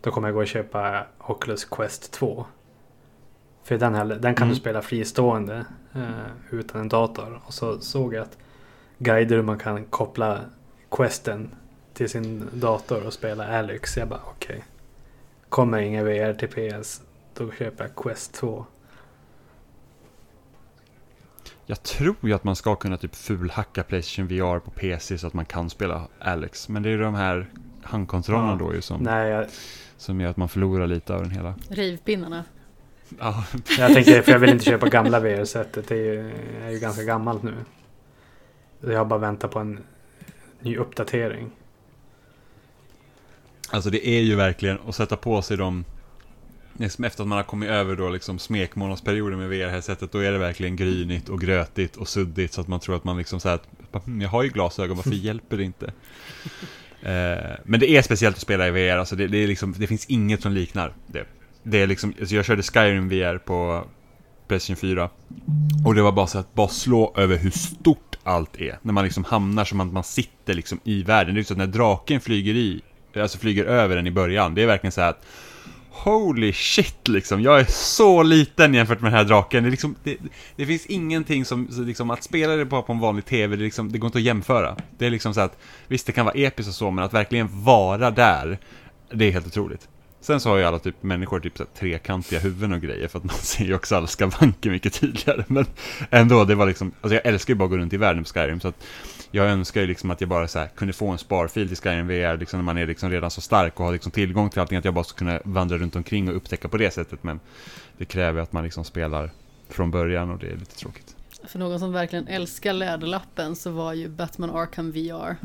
[0.02, 2.46] Då kommer jag gå och köpa Oculus Quest 2.
[3.64, 4.50] För den, här, den kan Mm.
[4.50, 5.66] du spela fristående
[5.96, 6.10] eh,
[6.52, 7.42] utan en dator.
[7.46, 8.38] Och så såg jag att
[8.98, 10.40] guider man kan koppla
[10.92, 11.50] Questen
[11.94, 13.98] till sin dator och spela Alyx.
[13.98, 14.64] Jag bara okej.
[15.50, 16.48] Kommer ingen VR till
[16.82, 17.02] PS
[17.34, 18.66] då köper jag Quest 2.
[21.70, 25.34] Jag tror ju att man ska kunna typ fulhacka Playstation VR på PC så att
[25.34, 26.70] man kan spela Alex.
[26.70, 27.50] Men det är ju de här
[27.84, 28.66] handkontrollerna Ja.
[28.66, 29.46] då ju som, Nej, jag,
[29.98, 31.56] som gör att man förlorar lite av den hela.
[31.70, 32.44] Rivpinnarna.
[33.20, 33.44] Ja,
[33.78, 35.88] Jag tänker, för jag vill inte köpa gamla VR-sättet.
[35.88, 36.32] Det är ju,
[36.64, 37.54] är ju ganska gammalt nu.
[38.82, 39.80] Jag har bara väntat på en
[40.60, 41.50] ny uppdatering.
[43.70, 45.86] Alltså det är ju verkligen att sätta på sig de
[46.80, 50.38] liksom efter att man har kommit över då liksom smekmånadsperioden med VR-headsetet, då är det
[50.38, 53.60] verkligen grynigt och grötigt och suddigt så att man tror att man liksom säger
[53.92, 55.86] att hm, jag har ju glasögon, varför hjälper det inte?
[57.02, 59.88] Eh, men det är speciellt att spela i VR, alltså det, det, är liksom, det
[59.88, 61.26] finns inget som liknar det.
[61.64, 63.84] Det är liksom, alltså jag körde Skyrim VR på
[64.48, 65.10] Playstation 4
[65.86, 68.80] och det var bara så att bara slå över hur stort allt är.
[68.82, 71.36] När man liksom hamnar som att man sitter liksom i världen.
[71.36, 72.82] Det är så att när draken flyger i,
[73.16, 75.26] alltså flyger över en i början, det är verkligen så här att
[76.04, 79.64] Holy shit liksom, jag är så liten jämfört med den här draken.
[79.64, 80.18] Det, liksom, det,
[80.56, 83.92] det finns ingenting som, liksom, att spela det bara på en vanlig TV, det, liksom,
[83.92, 84.78] det går inte att jämföra.
[84.98, 85.58] Det är liksom så att,
[85.88, 88.60] visst det kan vara episkt och så, men att verkligen vara där,
[89.12, 89.88] det är helt otroligt.
[90.22, 93.18] Sen så har ju alla typ människor typ så här, trekantiga huvuden och grejer för
[93.18, 95.44] att man ser ju också alla skavanker mycket tydligare.
[95.48, 95.66] Men
[96.10, 98.30] ändå, det var liksom, alltså jag älskar ju bara att gå runt i världen på
[98.30, 98.86] Skyrim så att
[99.32, 102.08] jag önskar ju liksom att jag bara så här, kunde få en sparfil till Skyrim
[102.08, 104.78] VR liksom när man är liksom redan så stark och har liksom tillgång till allting
[104.78, 107.24] att jag bara skulle kunna vandra runt omkring och upptäcka på det sättet.
[107.24, 107.40] Men
[107.98, 109.32] det kräver att man liksom spelar
[109.70, 111.16] från början och det är lite tråkigt.
[111.48, 115.36] För någon som verkligen älskar läderlappen så var ju Batman Arkham VR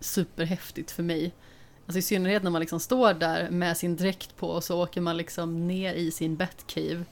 [0.00, 1.32] superhäftigt för mig.
[1.86, 5.00] Alltså i synnerhet när man liksom står där med sin dräkt på och så åker
[5.00, 7.04] man liksom ner i sin Batcave.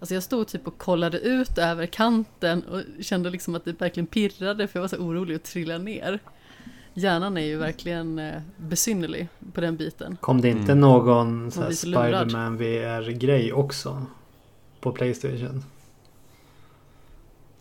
[0.00, 4.06] Alltså jag stod typ och kollade ut över kanten och kände liksom att det verkligen
[4.06, 6.18] pirrade för jag var så orolig att trilla ner.
[6.94, 10.16] Hjärnan är ju verkligen eh, besynnerlig på den biten.
[10.20, 10.80] Kom det inte Mm.
[10.80, 11.50] någon.
[11.50, 14.06] Spiderman VR-grej också?
[14.80, 15.64] På Playstation?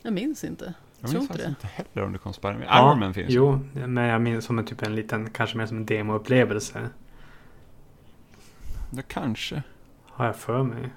[0.01, 0.73] Jag minns inte.
[0.99, 2.63] Jag Tror minns inte faktiskt inte heller om det kom Spiderman.
[2.63, 3.29] Iron Man finns.
[3.29, 6.89] Jo, men jag minns som en typ en liten, kanske mer som en demoupplevelse.
[8.95, 9.63] Ja, kanske.
[10.05, 10.89] Har jag för mig.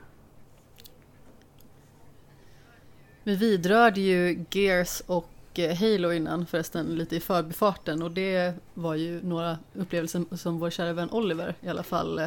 [3.24, 8.94] Vi vidrörde ju Gears och eh, Halo innan förresten lite i förbifarten och det var
[8.94, 12.26] ju några upplevelser som vår kära vän Oliver i alla fall eh,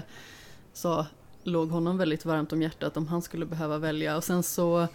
[0.73, 1.05] sa
[1.43, 4.87] låg honom väldigt varmt om hjärtat om han skulle behöva välja och sen så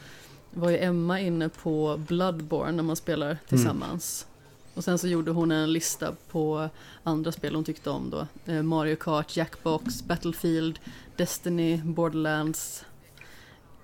[0.50, 4.26] var ju Emma inne på Bloodborne när man spelar tillsammans.
[4.74, 6.68] Och sen så gjorde hon en lista på
[7.02, 8.26] andra spel hon tyckte om då.
[8.52, 10.78] Eh, Mario Kart, Jackbox, Battlefield,
[11.16, 12.84] Destiny, Borderlands,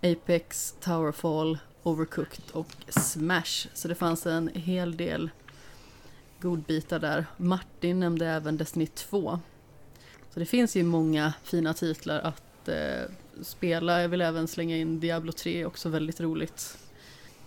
[0.02, 3.68] Apex, Towerfall, Overcooked och Smash.
[3.74, 5.30] Så det fanns en hel del
[6.40, 7.26] godbitar där.
[7.36, 9.40] Martin nämnde även Destiny 2.
[10.30, 13.10] Så det finns ju många fina titlar att eh,
[13.42, 14.02] spela.
[14.02, 16.78] Jag vill även slänga in Diablo 3, också väldigt roligt.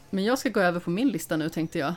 [0.09, 1.93] Men jag ska gå över på min lista nu tänkte jag.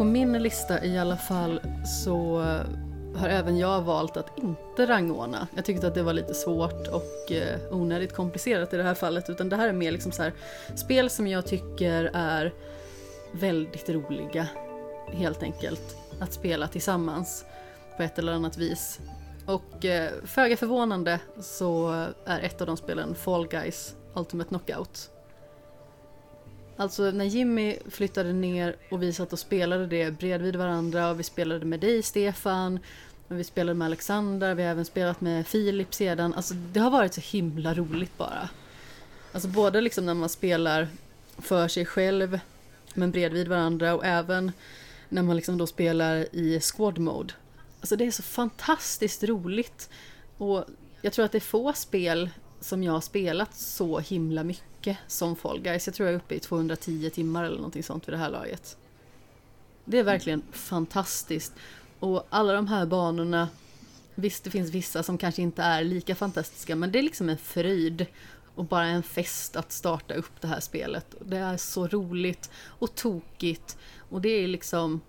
[0.00, 1.60] På min lista i alla fall
[2.04, 2.38] så
[3.16, 5.48] har även jag valt att inte rangordna.
[5.56, 9.30] Jag tyckte att det var lite svårt och eh, onödigt komplicerat i det här fallet.
[9.30, 10.32] Utan det här är mer liksom så här,
[10.74, 12.54] spel som jag tycker är
[13.32, 14.48] väldigt roliga.
[15.12, 15.96] Helt enkelt.
[16.20, 17.44] Att spela tillsammans
[17.96, 19.00] på ett eller annat vis.
[19.46, 21.88] Och eh, föga förvånande så
[22.24, 25.10] är ett av de spelen Fall Guys Ultimate Knockout.
[26.80, 31.22] Alltså när Jimmy flyttade ner och vi satt och spelade det bredvid varandra och vi
[31.22, 32.78] spelade med dig Stefan
[33.28, 36.34] och vi spelade med Alexander, vi har även spelat med Filip sedan.
[36.34, 38.48] Alltså det har varit så himla roligt bara.
[39.32, 40.88] Alltså både liksom när man spelar
[41.38, 42.40] för sig själv
[42.94, 44.52] men bredvid varandra och även
[45.08, 47.34] när man liksom då spelar i squad mode.
[47.80, 49.90] Alltså det är så fantastiskt roligt.
[50.38, 50.64] Och
[51.02, 52.30] jag tror att det är få spel
[52.60, 54.69] som jag har spelat så himla mycket
[55.06, 55.86] som Fall Guys.
[55.86, 58.76] Jag tror jag är uppe i 210 timmar eller någonting sånt vid det här laget.
[59.84, 61.52] Det är verkligen fantastiskt.
[61.98, 63.48] Och alla de här banorna,
[64.14, 67.38] visst det finns vissa som kanske inte är lika fantastiska, men det är liksom en
[67.38, 68.06] fröjd
[68.54, 71.14] och bara en fest att starta upp det här spelet.
[71.20, 73.78] Det är så roligt och tokigt
[74.10, 75.00] och det är liksom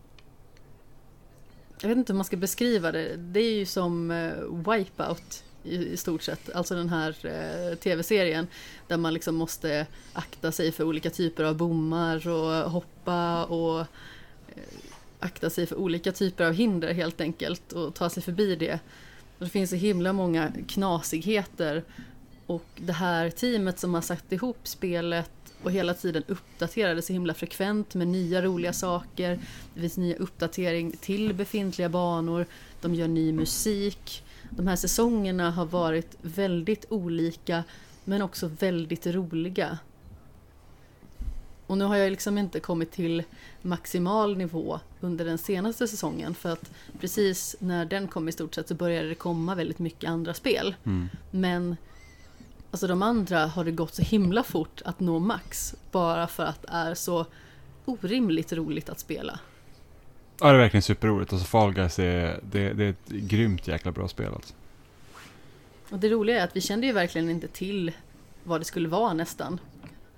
[1.82, 3.16] jag vet inte hur man ska beskriva det.
[3.16, 4.34] Det är ju som eh,
[4.72, 6.50] Wipeout i, i stort sett.
[6.56, 8.48] Alltså den här eh, tv-serien.
[8.88, 13.86] Där man liksom måste akta sig för olika typer av bommar och hoppa och eh,
[15.20, 18.80] akta sig för olika typer av hinder helt enkelt och ta sig förbi det.
[19.38, 21.84] Och det finns så himla många knasigheter
[22.46, 25.32] och det här teamet som har satt ihop spelet
[25.64, 29.40] och hela tiden uppdaterar det så himla frekvent med nya roliga saker.
[29.74, 32.46] Det finns nya uppdatering till befintliga banor.
[32.82, 34.24] De gör ny musik.
[34.56, 37.64] De här säsongerna har varit väldigt olika
[38.04, 39.78] men också väldigt roliga.
[41.68, 43.24] Och nu har jag liksom inte kommit till
[43.62, 48.68] maximal nivå under den senaste säsongen för att precis när den kom i stort sett
[48.68, 50.76] så började det komma väldigt mycket andra spel.
[50.84, 51.10] Mm.
[51.32, 51.78] Men
[52.72, 56.62] alltså de andra har det gått så himla fort att nå max bara för att
[56.62, 57.26] det är så
[57.86, 59.40] orimligt roligt att spela.
[60.42, 61.34] Ja, det är verkligen superroligt.
[61.34, 64.54] Alltså Fall Guys är, det, det är ett grymt jäkla bra spel alltså.
[65.90, 67.92] Och det roliga är att vi kände ju verkligen inte till
[68.44, 69.60] vad det skulle vara nästan.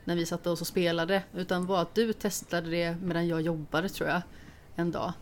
[0.03, 1.23] När vi satte oss och spelade.
[1.35, 4.21] Utan var att du testade det medan jag jobbade tror jag.
[4.75, 5.13] En dag.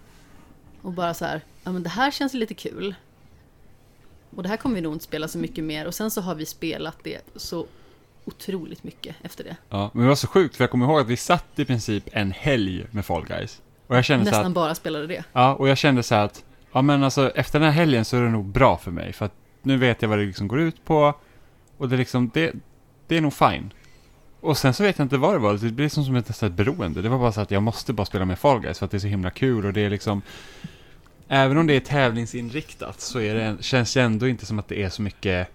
[0.82, 2.96] Och bara så här, ja men det här känns lite kul.
[4.36, 5.88] Och det här kommer vi nog inte spela så mycket mer.
[5.88, 7.68] Och sen så har vi spelat det så
[8.26, 9.56] otroligt mycket efter det.
[9.70, 12.04] Ja, men det var så sjukt för jag kommer ihåg att vi satt i princip
[12.12, 13.62] en helg med Fall Guys.
[13.92, 15.24] Och jag kände så Nästan att, bara spelade det.
[15.34, 16.44] ja, och jag kände så här att,
[16.74, 19.14] ja men alltså efter den här helgen så är det nog bra för mig.
[19.14, 21.14] För att nu vet jag vad det liksom går ut på.
[21.78, 22.54] Och det är liksom, det,
[23.08, 23.74] det är nog fine.
[24.42, 26.56] Och sen så vet jag inte vad det var, det blir som, som ett, nästan
[26.56, 27.02] beroende.
[27.02, 28.98] Det var bara så att jag måste bara spela med Fall Guys för att det
[28.98, 30.22] är så himla kul och det är liksom
[31.28, 34.84] Även om det är tävlingsinriktat så är det, känns det ändå inte som att det
[34.84, 35.48] är så mycket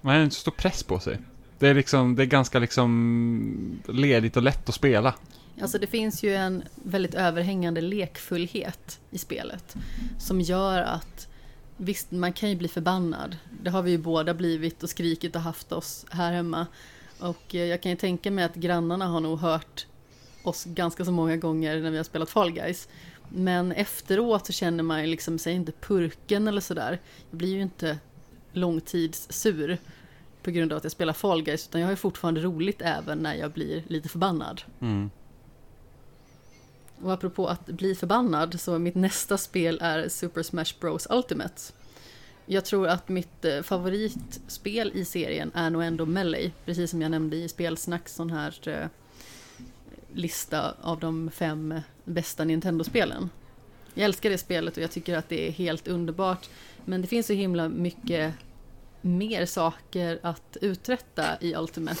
[0.00, 1.18] Man har inte så stor press på sig.
[1.58, 5.14] Det är liksom, det är ganska liksom ledigt och lätt att spela.
[5.60, 9.76] Alltså det finns ju en väldigt överhängande lekfullhet i spelet.
[10.18, 11.28] Som gör att
[11.76, 13.36] visst, man kan ju bli förbannad.
[13.62, 16.66] Det har vi ju båda blivit och skrikit och haft oss här hemma.
[17.18, 19.86] Och eh, jag kan ju tänka mig att grannarna har nog hört
[20.42, 22.88] oss ganska så många gånger när vi har spelat Fall Guys.
[23.28, 27.00] Men efteråt så känner man ju liksom sig inte purken eller sådär.
[27.30, 27.98] Jag blir ju inte
[28.52, 29.78] långtidssur
[30.42, 33.18] på grund av att jag spelar Fall Guys utan jag har ju fortfarande roligt även
[33.18, 34.62] när jag blir lite förbannad.
[34.80, 35.10] Mm.
[37.02, 41.62] Och apropå att bli förbannad så mitt nästa spel är Super Smash Bros Ultimate.
[42.46, 47.10] Jag tror att mitt eh, favoritspel i serien är nog ändå Melee, precis som jag
[47.10, 48.86] nämnde i spelsnacks, sån här eh,
[50.12, 53.30] lista av de fem bästa Nintendo-spelen.
[53.94, 56.48] Jag älskar det spelet och jag tycker att det är helt underbart.
[56.84, 58.34] Men det finns så himla mycket
[59.00, 62.00] mer saker att uträtta i Ultimate.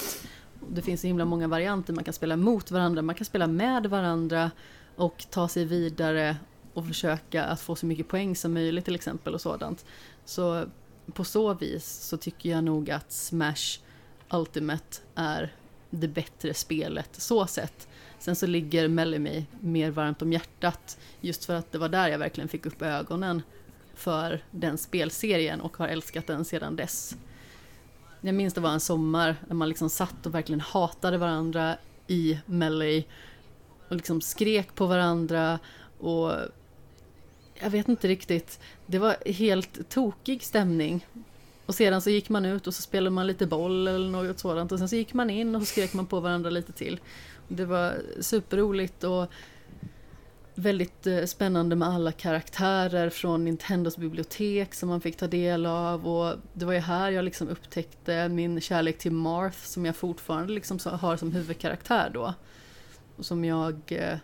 [0.68, 3.86] Det finns så himla många varianter, man kan spela mot varandra, man kan spela med
[3.86, 4.50] varandra
[4.98, 6.36] och ta sig vidare
[6.74, 9.84] och försöka att få så mycket poäng som möjligt till exempel och sådant.
[10.24, 10.66] Så
[11.12, 13.78] på så vis så tycker jag nog att Smash
[14.30, 15.54] Ultimate är
[15.90, 17.88] det bättre spelet så sett.
[18.18, 22.08] Sen så ligger Melly mig mer varmt om hjärtat just för att det var där
[22.08, 23.42] jag verkligen fick upp ögonen
[23.94, 27.16] för den spelserien och har älskat den sedan dess.
[28.20, 31.76] Jag minns det var en sommar när man liksom satt och verkligen hatade varandra
[32.06, 33.04] i Melly
[33.88, 35.58] och liksom skrek på varandra
[35.98, 36.32] och
[37.60, 38.60] jag vet inte riktigt.
[38.86, 41.06] Det var helt tokig stämning.
[41.66, 44.72] Och sedan så gick man ut och så spelade man lite boll eller något sådant
[44.72, 47.00] och sen så gick man in och så skrek man på varandra lite till.
[47.48, 49.26] Det var superroligt och
[50.54, 56.08] väldigt eh, spännande med alla karaktärer från Nintendos bibliotek som man fick ta del av
[56.08, 60.52] och det var ju här jag liksom upptäckte min kärlek till Marth som jag fortfarande
[60.52, 62.34] liksom har som huvudkaraktär då.
[63.20, 64.16] Som jag eh,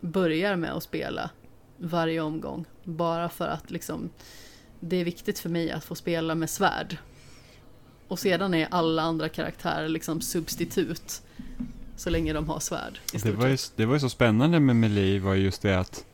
[0.00, 1.30] börjar med att spela
[1.78, 4.10] varje omgång bara för att liksom
[4.80, 6.96] det är viktigt för mig att få spela med svärd.
[8.08, 11.22] Och sedan är alla andra karaktärer liksom substitut.
[11.96, 12.98] Så länge de har svärd.
[13.22, 16.04] Det var, ju, det var ju så spännande med Melee var just det att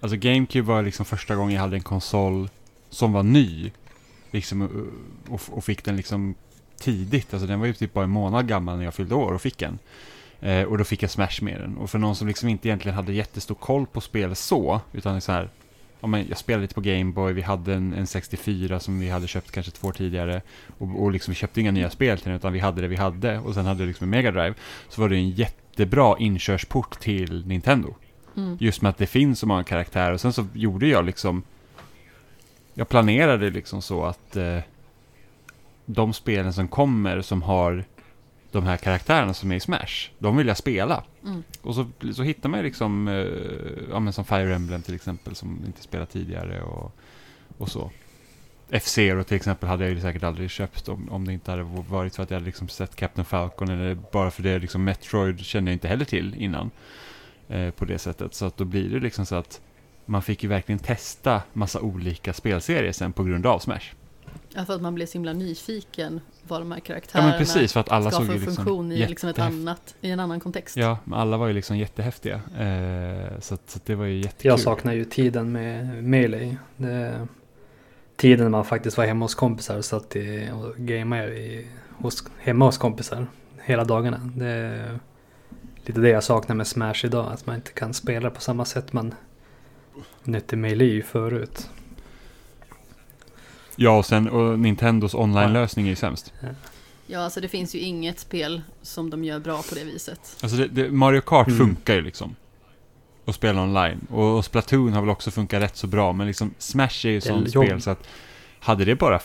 [0.00, 2.48] Alltså GameCube var liksom första gången jag hade en konsol
[2.90, 3.72] som var ny.
[4.30, 4.68] Liksom, eh,
[5.32, 6.34] och- och, och fick den liksom
[6.76, 7.34] tidigt.
[7.34, 9.62] Alltså den var ju typ bara en månad gammal när jag fyllde år och fick
[9.62, 9.78] en.
[10.40, 11.76] Eh, och då fick jag Smash med den.
[11.76, 15.32] Och för någon som liksom inte egentligen hade jättestor koll på spel så, utan så
[15.32, 15.50] här,
[16.00, 19.26] ja, men jag spelade lite på Gameboy, vi hade en, en 64 som vi hade
[19.28, 20.42] köpt kanske två år tidigare.
[20.78, 22.96] Och, och liksom, vi köpte inga nya spel till den, utan vi hade det vi
[22.96, 23.38] hade.
[23.38, 24.54] Och sen hade vi liksom en Mega Drive.
[24.88, 27.94] Så var det en jättebra inkörsport till Nintendo.
[28.36, 28.56] Mm.
[28.60, 30.12] Just med att det finns så många karaktärer.
[30.12, 31.42] Och sen så gjorde jag liksom...
[32.74, 34.58] Jag planerade liksom så att eh,
[35.86, 37.84] de spelen som kommer som har
[38.52, 41.04] de här karaktärerna som är i Smash, de vill jag spela.
[41.24, 41.42] Mm.
[41.62, 45.34] Och så, så hittar man ju liksom, eh, ja men som Fire Emblem till exempel,
[45.34, 46.92] som inte spelat tidigare och,
[47.58, 47.90] och så.
[48.70, 52.16] F-Zero till exempel hade jag ju säkert aldrig köpt om, om det inte hade varit
[52.16, 55.70] för att jag hade liksom sett Captain Falcon eller bara för det liksom Metroid kände
[55.70, 56.70] jag inte heller till innan.
[57.48, 58.34] Eh, på det sättet.
[58.34, 59.60] Så att då blir det liksom så att
[60.06, 63.94] man fick ju verkligen testa massa olika spelserier sen på grund av Smash.
[64.54, 67.72] Ja, för att man blev så himla nyfiken vad de här Ja karaktärerna men precis,
[67.72, 70.76] för att alla ska för liksom funktion i, liksom ett annat, i en annan kontext.
[70.76, 72.34] Ja, men alla var ju liksom jättehäftiga.
[72.34, 74.48] Eh, så, att, så att det var ju jättekul.
[74.48, 76.56] Jag saknar ju tiden med Melee.
[76.76, 77.26] Det,
[78.16, 81.66] tiden när man faktiskt var hemma hos kompisar och satt i, och gamade i,
[81.98, 83.26] hos, hemma hos kompisar
[83.62, 84.20] hela dagarna.
[84.36, 84.98] Det är
[85.84, 87.32] lite det jag saknar med Smash idag.
[87.32, 89.14] Att man inte kan spela på samma sätt man
[90.22, 91.70] nötte Melee förut.
[93.80, 96.32] Ja, och sen och Nintendos online-lösning är ju sämst.
[97.06, 100.36] Ja, alltså det finns ju inget spel som de gör bra på det viset.
[100.42, 101.58] Alltså det, det, Mario Kart Mm.
[101.58, 102.36] funkar ju liksom.
[103.24, 104.06] Och spela online.
[104.10, 106.12] Och, och Splatoon har väl också funkat rätt så bra.
[106.12, 107.64] Men liksom Smash är ju Det sånt jobb.
[107.64, 108.08] spel så att
[108.60, 109.20] hade det bara...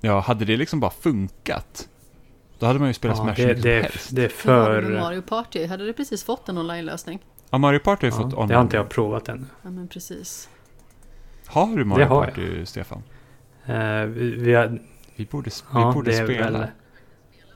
[0.00, 1.88] Ja, hade det liksom bara funkat.
[2.58, 4.08] Då hade man ju spelat Ja, Smash det, hur det, helst.
[4.12, 4.82] det är det för...
[5.00, 5.66] Mario Party?
[5.66, 7.18] Hade det precis fått en online-lösning?
[7.50, 8.54] Ja, Mario Party har ju Ja, fått det online.
[8.56, 9.44] har inte jag provat ännu.
[9.62, 10.48] Ja, men precis.
[11.46, 12.34] Har du Mario Det har jag.
[12.34, 13.02] Party, Stefan?
[13.66, 14.78] Eh, vi, vi har,
[15.16, 16.58] Vi borde, vi ja, borde spela.
[16.58, 16.66] väl...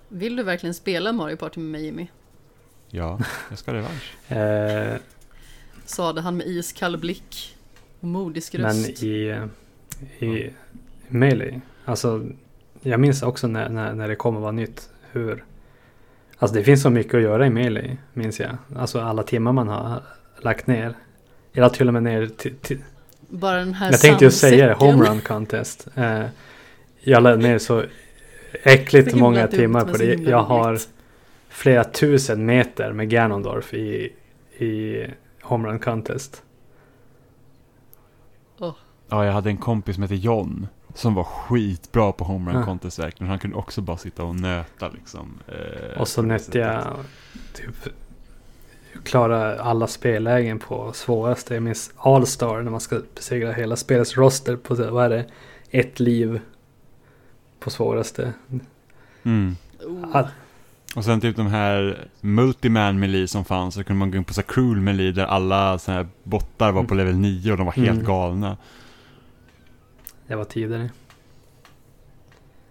[0.08, 2.06] Vill du verkligen spela Mario Party med mig Jimmy?
[2.88, 3.18] Ja,
[3.48, 4.14] jag ska revansch.
[4.28, 4.96] Eh,
[5.84, 7.56] Sade han med iskall blick
[8.00, 9.02] och modisk Men röst.
[9.02, 9.40] i,
[10.18, 10.50] i
[11.08, 12.26] Melee, alltså
[12.82, 15.44] jag minns också när, när, när det kom och var nytt hur
[16.38, 18.56] Alltså det finns så mycket att göra i Melee, minns jag.
[18.76, 20.02] Alltså alla timmar man har
[20.42, 20.94] lagt ner.
[21.52, 22.78] Jag la till och med ner till, till
[23.30, 24.94] Bara den här Jag tänkte ju säga det, sandsäcken.
[24.98, 25.88] Home Run Contest.
[25.94, 26.22] Eh,
[27.00, 27.84] jag la ner så
[28.62, 30.14] äckligt Så många timmar på det.
[30.14, 30.78] Jag har
[31.48, 34.12] flera tusen meter med Ganondorf i,
[34.58, 35.06] i
[35.42, 36.42] Home Run Contest.
[39.12, 40.66] Ja, jag hade en kompis som hette John.
[40.94, 42.64] Som var skitbra på Home Run Ja.
[42.66, 43.30] Contest verkligen.
[43.30, 45.38] Han kunde också bara sitta och nöta liksom.
[45.48, 46.84] eh, Och så nötte jag
[47.54, 47.74] typ
[49.04, 51.54] klara alla spellägen på svåraste.
[51.54, 55.26] Jag minns All-Star när man ska besegra hela spelets roster på vad är det?
[55.70, 56.40] Ett liv
[57.60, 58.32] på svåraste.
[59.22, 59.56] Mm.
[59.86, 60.16] Oh.
[60.16, 60.28] All,
[60.96, 63.74] Och sen typ de här Multiman Melee som fanns.
[63.74, 66.84] Så kunde man gå in på så Cruel Melee där alla så här bottar var
[66.84, 68.04] på level 9 och de var helt Mm.
[68.04, 68.56] galna.
[70.26, 70.90] det var tidigare.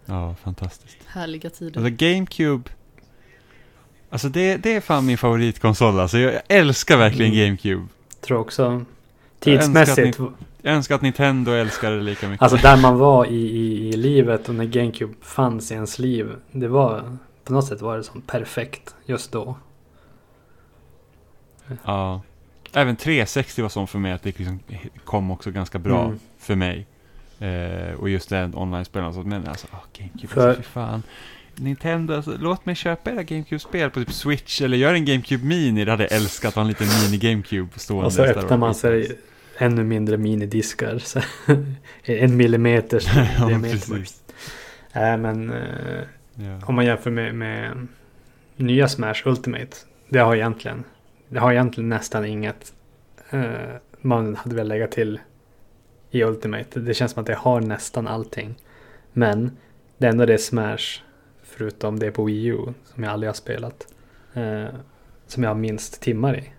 [0.06, 0.98] Ja, fantastiskt.
[1.06, 1.80] Härliga tider.
[1.82, 2.70] Alltså GameCube.
[4.10, 6.18] Alltså det, det är fan min favoritkonsol alltså.
[6.18, 7.45] Jag älskar verkligen Mm.
[7.45, 7.88] GameCube.
[8.22, 8.86] Tror också Jag
[9.40, 10.19] tidsmässigt.
[10.61, 12.41] Jag önskar att Nintendo älskar det lika mycket.
[12.44, 16.36] Alltså där man var i, i, i livet och när GameCube fanns i ens liv.
[16.52, 19.57] Det var på något sätt var det som perfekt just då.
[21.86, 22.22] Ja.
[22.73, 24.60] Även 360 var sån för mig att det liksom
[25.06, 26.19] kom också ganska bra Mm.
[26.40, 26.86] för mig.
[27.40, 29.14] Eh, och just den online-spelen.
[29.14, 31.03] Så, men alltså, oh, GameCube, För- alltså, fy fan.
[31.60, 35.86] Nintendo, alltså, låt mig köpa era GameCube-spel på typ Switch eller gör en GameCube Mini.
[35.86, 38.06] Det hade jag älskat att ha en liten mini-GameCube stående.
[38.06, 39.19] Och så öppnar man sig
[39.57, 40.99] ännu mindre minidiskar.
[40.99, 41.19] Så
[42.03, 43.03] en millimeter
[43.40, 44.03] ja, diameter.
[44.94, 46.03] Nej men eh,
[46.41, 46.60] Ja.
[46.65, 47.88] om man jämför med, med
[48.56, 49.77] nya Smash Ultimate.
[50.10, 50.84] Det har egentligen,
[51.30, 52.73] det har egentligen nästan inget
[53.30, 53.41] eh,
[54.02, 55.19] man hade väl lägga till
[56.11, 56.80] i Ultimate.
[56.80, 58.56] Det känns som att det har nästan allting.
[59.14, 59.57] Men
[59.98, 61.02] det enda det är Smash,
[61.60, 62.57] förutom det på Wii U,
[62.94, 63.88] som jag aldrig har spelat.
[64.34, 64.65] Eh,
[65.27, 66.49] som jag har minst timmar i.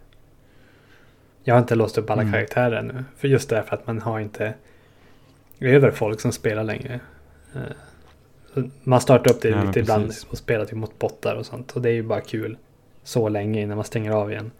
[1.44, 2.32] Jag har inte låst upp alla Mm.
[2.32, 3.04] karaktärer ännu.
[3.16, 4.54] För just därför att man har inte
[5.60, 7.00] över folk som spelar längre.
[7.54, 11.72] Eh, man startar upp det Ja, lite ibland och spelar typ mot bottar och sånt.
[11.72, 12.58] Och det är ju bara kul
[13.04, 14.50] så länge innan man stänger av igen.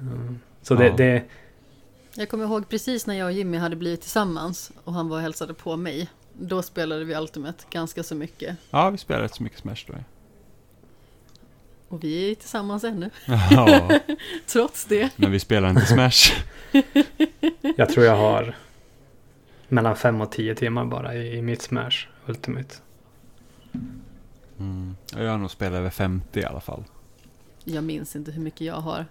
[0.00, 0.38] Mm.
[0.62, 0.94] Så det, Ja.
[0.96, 1.22] det,
[2.14, 5.22] Jag kommer ihåg precis när jag och Jimmy hade blivit tillsammans och han var och
[5.22, 6.08] hälsade på mig.
[6.42, 8.56] Då spelade vi Ultimate ganska så mycket.
[8.70, 9.92] Ja, vi spelar rätt så mycket Smash då.
[9.92, 9.98] ja.
[11.88, 13.10] Och vi är tillsammans ännu,
[13.50, 13.90] Ja,
[14.46, 15.10] trots det.
[15.18, 16.32] men vi spelar inte Smash.
[17.76, 18.56] Jag tror jag har
[19.68, 22.74] mellan 5 och 10 timmar bara i, i mitt Smash Ultimate.
[24.58, 24.96] Mm.
[25.16, 26.84] Jag har nog spelat över 50 i alla fall.
[27.64, 29.06] Jag minns inte hur mycket jag har.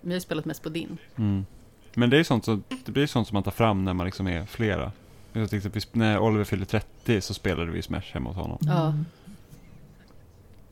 [0.00, 0.98] Men jag har spelat mest på din.
[1.16, 1.46] Mm.
[1.94, 4.26] Men det är sånt, så, det blir sånt som man tar fram när man liksom
[4.26, 4.92] är flera.
[5.32, 8.58] Jag tänkte när Oliver fyllde 30 så spelade vi Smash hemma hos honom.
[8.60, 8.94] Ja.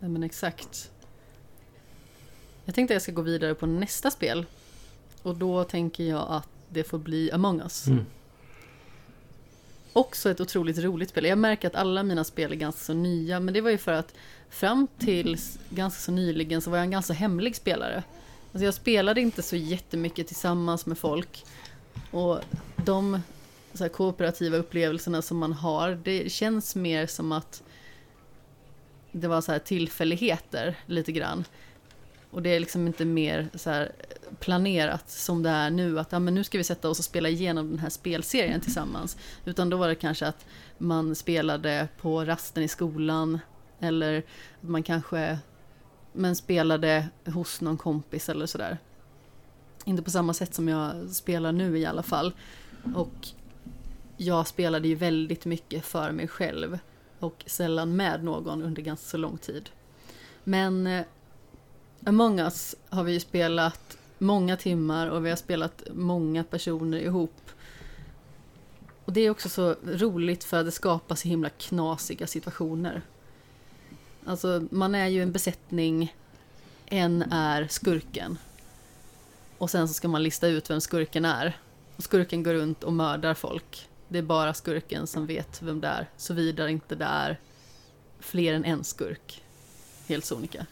[0.00, 0.90] ja, men exakt.
[2.64, 4.46] Jag tänkte att jag ska gå vidare på nästa spel.
[5.22, 7.86] Och då tänker jag att det får bli Among Us.
[7.86, 8.06] Mm.
[9.92, 11.24] Också ett otroligt roligt spel.
[11.24, 13.92] Jag märker att alla mina spel är ganska så nya, men det var ju för
[13.92, 14.14] att
[14.50, 15.38] fram till
[15.70, 18.02] ganska så nyligen så var jag en ganska hemlig spelare.
[18.52, 21.44] Alltså jag spelade inte så jättemycket tillsammans med folk.
[22.10, 22.40] Och
[22.76, 23.20] de
[23.72, 27.62] så här, kooperativa upplevelserna som man har, det känns mer som att
[29.12, 31.44] det var så här tillfälligheter lite grann.
[32.30, 33.92] Och det är liksom inte mer så här
[34.40, 37.28] planerat som det är nu, att ja, men nu ska vi sätta oss och spela
[37.28, 39.16] igenom den här spelserien tillsammans.
[39.44, 40.46] Utan då var det kanske att
[40.78, 43.38] man spelade på rasten i skolan,
[43.80, 44.18] eller
[44.62, 45.38] att man kanske
[46.12, 48.78] men spelade hos någon kompis eller sådär.
[49.84, 52.34] Inte på samma sätt som jag spelar nu i alla fall.
[52.94, 53.28] Och
[54.22, 56.78] jag spelade ju väldigt mycket för mig själv
[57.18, 59.70] och sällan med någon under ganska så lång tid.
[60.44, 61.04] Men eh,
[62.06, 67.50] Among Us har vi ju spelat många timmar och vi har spelat många personer ihop.
[69.04, 73.02] Och det är också så roligt för att det skapar så himla knasiga situationer.
[74.26, 76.14] Alltså man är ju en besättning,
[76.86, 78.38] en är skurken.
[79.58, 81.58] Och sen så ska man lista ut vem skurken är.
[81.96, 83.89] Och skurken går runt och mördar folk.
[84.12, 87.40] Det är bara skurken som vet vem det är, såvida inte det är
[88.18, 89.42] fler än en skurk.
[90.06, 90.66] Helt sonika.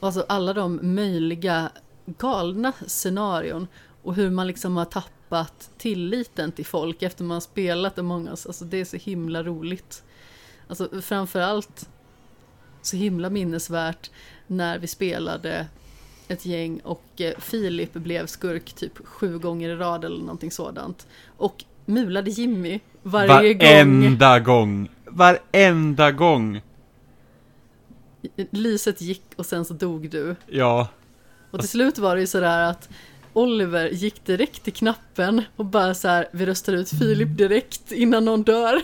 [0.00, 1.70] Alltså alla de möjliga
[2.04, 3.68] galna scenarion
[4.02, 8.30] och hur man liksom har tappat tilliten till folk efter man har spelat Among us.
[8.30, 10.02] Alltså, alltså det är så himla roligt.
[10.68, 11.88] Alltså framförallt
[12.82, 14.10] så himla minnesvärt
[14.46, 15.66] när vi spelade
[16.32, 21.06] ett gäng och eh, Filip blev skurk typ sju gånger i rad eller någonting sådant.
[21.36, 23.68] Och mulade Jimmy varje gång.
[23.68, 24.88] Varenda gång!
[25.06, 26.60] Varenda gång!
[28.50, 30.36] Lyset gick och sen så dog du.
[30.46, 30.88] Ja.
[31.50, 32.88] Och till slut var det ju sådär att
[33.32, 38.24] Oliver gick direkt till knappen och bara så här, vi röstar ut Filip direkt innan
[38.24, 38.80] någon dör.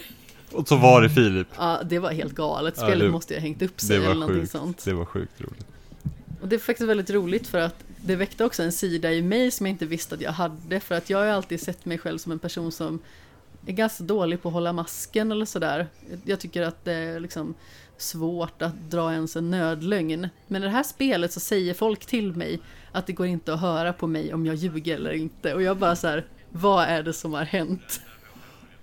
[0.53, 1.47] Och så var det Filip.
[1.59, 2.75] Ja, det var helt galet.
[2.77, 4.53] Ja, Spelet det- måste ju ha hängt upp sig eller någonting sjukt.
[4.53, 4.85] sånt.
[4.85, 5.67] Det var sjukt roligt.
[6.41, 9.51] Och det är faktiskt väldigt roligt för att det väckte också en sida i mig
[9.51, 10.81] som jag inte visste att jag hade.
[10.81, 12.99] För att jag har ju alltid sett mig själv som en person som
[13.67, 15.87] är ganska dålig på att hålla masken eller sådär.
[16.25, 17.55] Jag tycker att det är liksom
[17.97, 20.29] svårt att dra ens en nödlögn.
[20.47, 22.61] Men i det här spelet så säger folk till mig
[22.93, 25.55] att det går inte att höra på mig om jag ljuger eller inte.
[25.55, 28.01] Och jag bara så här, vad är det som har hänt?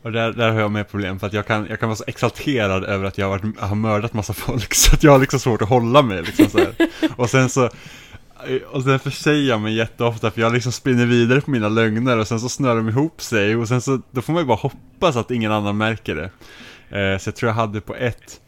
[0.06, 2.04] Och där, där har jag med problem för att jag kan, jag kan vara så
[2.08, 5.40] exalterad över att jag har, varit, har mördat massa folk så att jag har liksom
[5.40, 6.76] svårt att hålla mig liksom så här.
[7.16, 7.70] Och sen så
[8.72, 12.28] och sen försäger jag mig jätteofta för jag liksom spinner vidare på mina lögner och
[12.28, 15.16] sen så snör de ihop sig och sen så då får man ju bara hoppas
[15.16, 16.30] att ingen annan märker det.
[17.00, 18.42] Eh, så jag tror jag hade på ett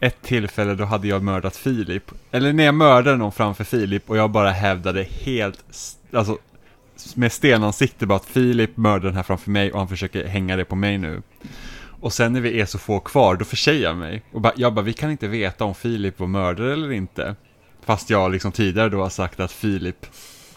[0.00, 2.10] ett tillfälle då hade jag mördat Filip.
[2.30, 5.64] Eller när jag mördade någon framför Filip och jag bara hävdade helt,
[6.12, 6.38] alltså
[7.14, 10.64] med stenansikte bara att Filip mördade den här framför mig och han försöker hänga det
[10.64, 11.22] på mig nu.
[12.00, 14.22] Och sen när vi är så få kvar, då försäger jag mig.
[14.32, 17.34] Och bara, jag bara, vi kan inte veta om Filip var mördare eller inte.
[17.84, 20.06] Fast jag liksom tidigare då har sagt att Filip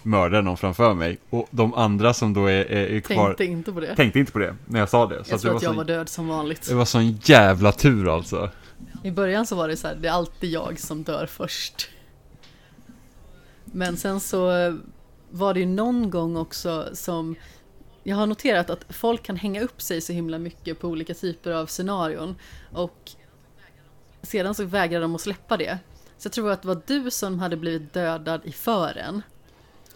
[0.03, 1.17] mördade någon framför mig.
[1.29, 3.95] Och de andra som då är, är, är kvar Tänkte inte på det.
[3.95, 5.23] tänkte inte på det när jag sa det.
[5.23, 6.69] Så Jag att tror det, att jag var var så, död som vanligt.
[6.69, 8.49] det var sån jävla tur alltså.
[9.03, 11.89] I början så var det så här, det är alltid jag som dör först.
[13.65, 14.49] Men sen så
[15.31, 17.35] var det ju någon gång också som
[18.03, 21.51] jag har noterat att folk kan hänga upp sig så himla mycket på olika typer
[21.51, 22.35] av scenarion
[22.71, 23.11] och
[24.21, 25.79] sedan så vägrar de att släppa det.
[26.17, 29.21] Så jag tror att det var du som hade blivit dödad i fören.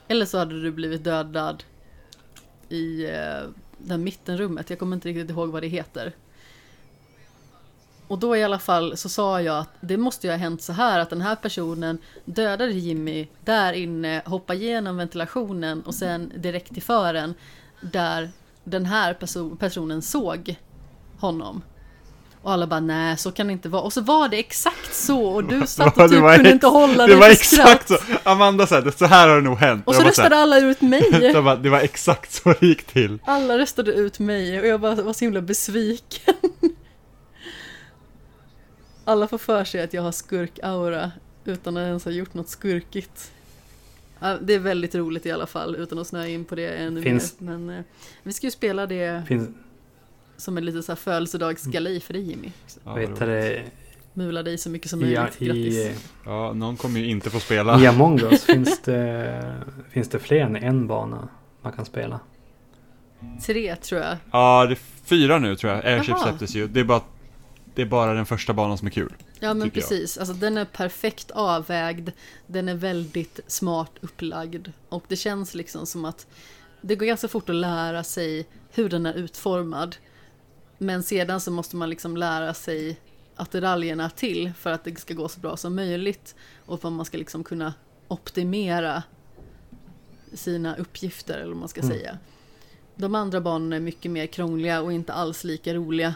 [0.07, 1.63] Eller så hade du blivit dödad
[2.69, 3.41] i eh,
[3.77, 4.69] det här mittenrummet.
[4.69, 6.13] Jag kommer inte riktigt ihåg vad det heter.
[8.07, 10.73] Och då i alla fall så sa jag att det måste ju ha hänt så
[10.73, 16.73] här att den här personen dödade Jimmy där inne, hoppade igenom ventilationen och sen direkt
[16.73, 17.33] till fören
[17.81, 18.29] där
[18.63, 20.55] den här perso- personen såg
[21.19, 21.61] honom.
[22.41, 23.81] Och alla bara nej så kan det inte vara.
[23.81, 26.67] Och så var det exakt så och du satt det och typ var kunde inte
[26.67, 27.97] hålla Det dig var för exakt så.
[28.23, 29.83] Amanda sa det, så här har det nog hänt.
[29.87, 31.33] Och så bara så här- röstade alla ut mig.
[31.43, 33.19] bara, det var exakt så det gick till.
[33.25, 36.35] Alla röstade ut mig och jag bara var så himla besviken.
[39.05, 41.11] Alla får för sig att jag har skurk-aura
[41.45, 43.31] utan att ens ha gjort något skurkigt.
[44.19, 47.01] Ja, Det är väldigt roligt i alla fall utan att snöa in på det ännu
[47.01, 47.57] Finns- mer.
[47.57, 47.83] Men eh,
[48.23, 49.49] vi ska ju spela det Finns,
[50.37, 52.51] som en liten så här födelsedagsgalej för dig Jimmy.
[52.85, 53.61] Ja, vet du,
[54.13, 55.41] Mula dig så mycket som möjligt.
[55.41, 56.01] i, Grattis.
[56.25, 57.81] ja, någon kommer ju inte få spela.
[57.81, 59.55] i Among us finns det,
[59.89, 61.27] finns det fler än en bana
[61.61, 62.19] man kan spela.
[63.45, 64.17] Tre tror jag.
[64.31, 65.85] Ja, det är fyra nu tror jag.
[65.85, 66.67] Airship släpptes ju.
[66.67, 67.01] Det är bara,
[67.75, 69.13] det är bara den första banan som är kul.
[69.39, 69.73] Ja men jag.
[69.73, 72.09] precis, alltså den är perfekt avvägd,
[72.47, 76.27] den är väldigt smart upplagd och det känns liksom som att
[76.81, 79.95] det går ganska fort att lära sig hur den är utformad.
[80.77, 82.99] Men sedan så måste man liksom lära sig
[83.35, 86.35] attiraljerna till för att det ska gå så bra som möjligt
[86.65, 87.73] och för att man ska liksom kunna
[88.07, 89.03] optimera
[90.33, 91.97] sina uppgifter eller vad man ska Mm.
[91.97, 92.17] säga.
[92.95, 96.15] De andra banorna är mycket mer krångliga och inte alls lika roliga.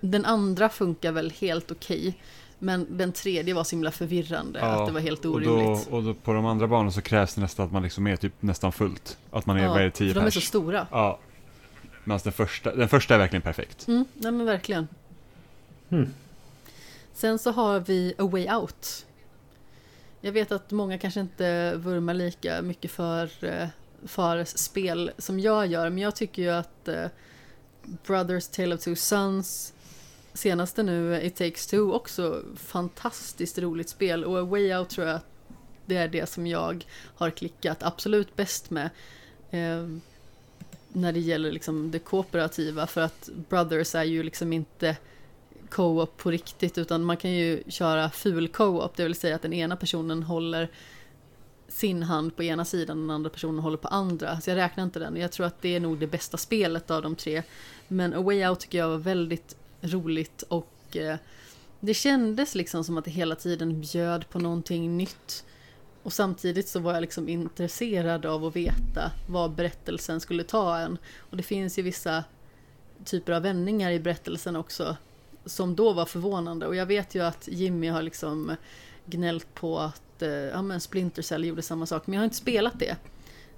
[0.00, 2.18] Den andra funkar väl helt okej.
[2.58, 5.88] Men den tredje var så himla förvirrande att det var helt och orimligt.
[5.90, 8.16] då, och då på de andra banorna så krävs det nästan att man liksom är
[8.16, 9.18] typ nästan fullt.
[9.30, 10.86] Att man är, vad är det, 10 för de är så stora.
[10.90, 11.18] Ja.
[12.04, 13.88] Medan den första, den första är verkligen perfekt.
[13.88, 14.88] Mm, nej men verkligen.
[15.88, 16.08] Mm.
[17.14, 19.06] Sen så har vi A Way Out.
[20.20, 23.68] Jag vet att många kanske inte vurmar lika mycket för eh,
[24.06, 27.06] Fares spel som jag gör, men jag tycker ju att eh,
[28.06, 29.74] Brothers Tale of Two Sons
[30.38, 35.06] senaste nu, eh, It Takes Two, också fantastiskt roligt spel och A Way Out tror
[35.06, 35.26] jag att
[35.86, 36.86] det är det som jag
[37.16, 38.90] har klickat absolut bäst med.
[39.50, 39.88] Eh,
[40.92, 44.96] när det gäller liksom det kooperativa för att Brothers är ju liksom inte
[45.70, 49.52] co-op på riktigt utan man kan ju köra ful co-op, det vill säga att den
[49.52, 50.70] ena personen håller
[51.68, 54.40] sin hand på ena sidan och den andra personen håller på andra.
[54.40, 55.16] Så jag räknar inte den.
[55.16, 57.42] Jag tror att det är nog det bästa spelet av de tre.
[57.88, 61.16] Men A Way Out tycker jag var väldigt roligt och eh,
[61.80, 65.44] det kändes liksom som att det hela tiden bjöd på någonting nytt.
[66.02, 70.98] Och samtidigt så var jag liksom intresserad av att veta vad berättelsen skulle ta en.
[71.18, 72.24] Och det finns ju vissa
[73.04, 74.96] typer av vändningar i berättelsen också
[75.44, 76.66] som då var förvånande.
[76.66, 78.56] Och jag vet ju att Jimmy har liksom
[79.06, 82.36] gnällt på att eh, ja, men Splinter Cell gjorde samma sak, men jag har inte
[82.36, 82.96] spelat det.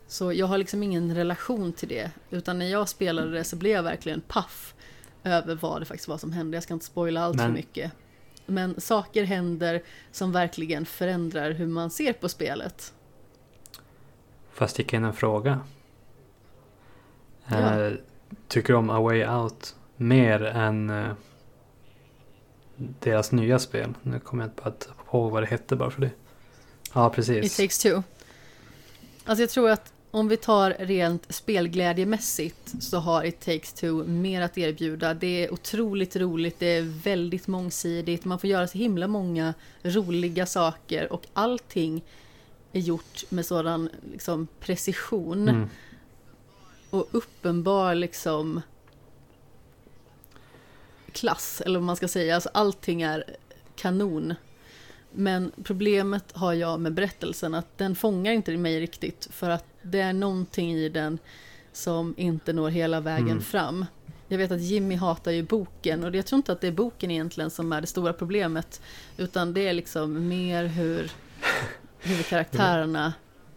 [0.07, 3.73] Så jag har liksom ingen relation till det, utan när jag spelade det så blev
[3.73, 4.75] jag verkligen paff
[5.25, 6.57] över vad det faktiskt var som hände.
[6.57, 7.93] Jag ska inte spoila allt för Men- mycket.
[8.47, 9.83] Men saker händer
[10.13, 12.93] som verkligen förändrar hur man ser på spelet.
[14.53, 15.61] Får jag sticka in en fråga?
[17.47, 17.81] Ja.
[17.87, 17.93] Eh,
[18.49, 21.13] tycker du om A Way Out mer än eh,
[22.77, 23.95] deras nya spel?
[24.03, 26.11] Nu kommer jag inte på, att, på vad det hette bara för det.
[26.95, 27.57] Ja, It precis.
[27.57, 28.03] takes two.
[29.25, 34.43] Alltså jag tror att om vi tar rent spelglädjemässigt så har It takes two mer
[34.43, 35.15] att erbjuda.
[35.15, 40.47] Det är otroligt roligt, det är väldigt mångsidigt, man får göra så himla många roliga
[40.47, 42.03] saker och allting
[42.73, 45.69] är gjort med sådan liksom, precision Mm.
[46.91, 48.61] och uppenbar liksom
[51.13, 52.35] klass, eller vad man ska säga.
[52.35, 53.25] Alltså allting är
[53.77, 54.35] kanon.
[55.13, 60.01] Men problemet har jag med berättelsen att den fångar inte mig riktigt för att det
[60.01, 61.19] är någonting i den
[61.73, 63.43] som inte når hela vägen Mm.
[63.43, 63.87] fram.
[64.29, 67.11] Jag vet att Jimmy hatar ju boken och jag tror inte att det är boken
[67.11, 68.81] egentligen som är det stora problemet
[69.17, 71.11] utan det är liksom mer hur
[71.99, 73.13] huvudkaraktärerna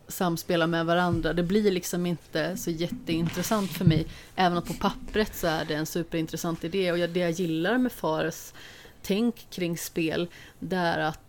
[0.08, 1.34] samspelar med varandra.
[1.34, 4.06] Det blir liksom inte så jätteintressant för mig.
[4.36, 6.92] Även om på pappret så är det en superintressant idé.
[6.92, 8.54] Och det jag gillar med Fares
[9.02, 10.28] tänk kring spel,
[10.60, 11.23] det är att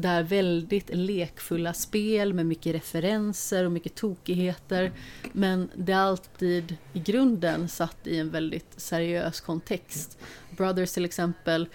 [0.00, 4.92] det är väldigt lekfulla spel med mycket referenser och mycket tokigheter.
[5.32, 10.18] Men det är alltid i grunden satt i en väldigt seriös kontext.
[10.50, 11.68] Brothers till exempel,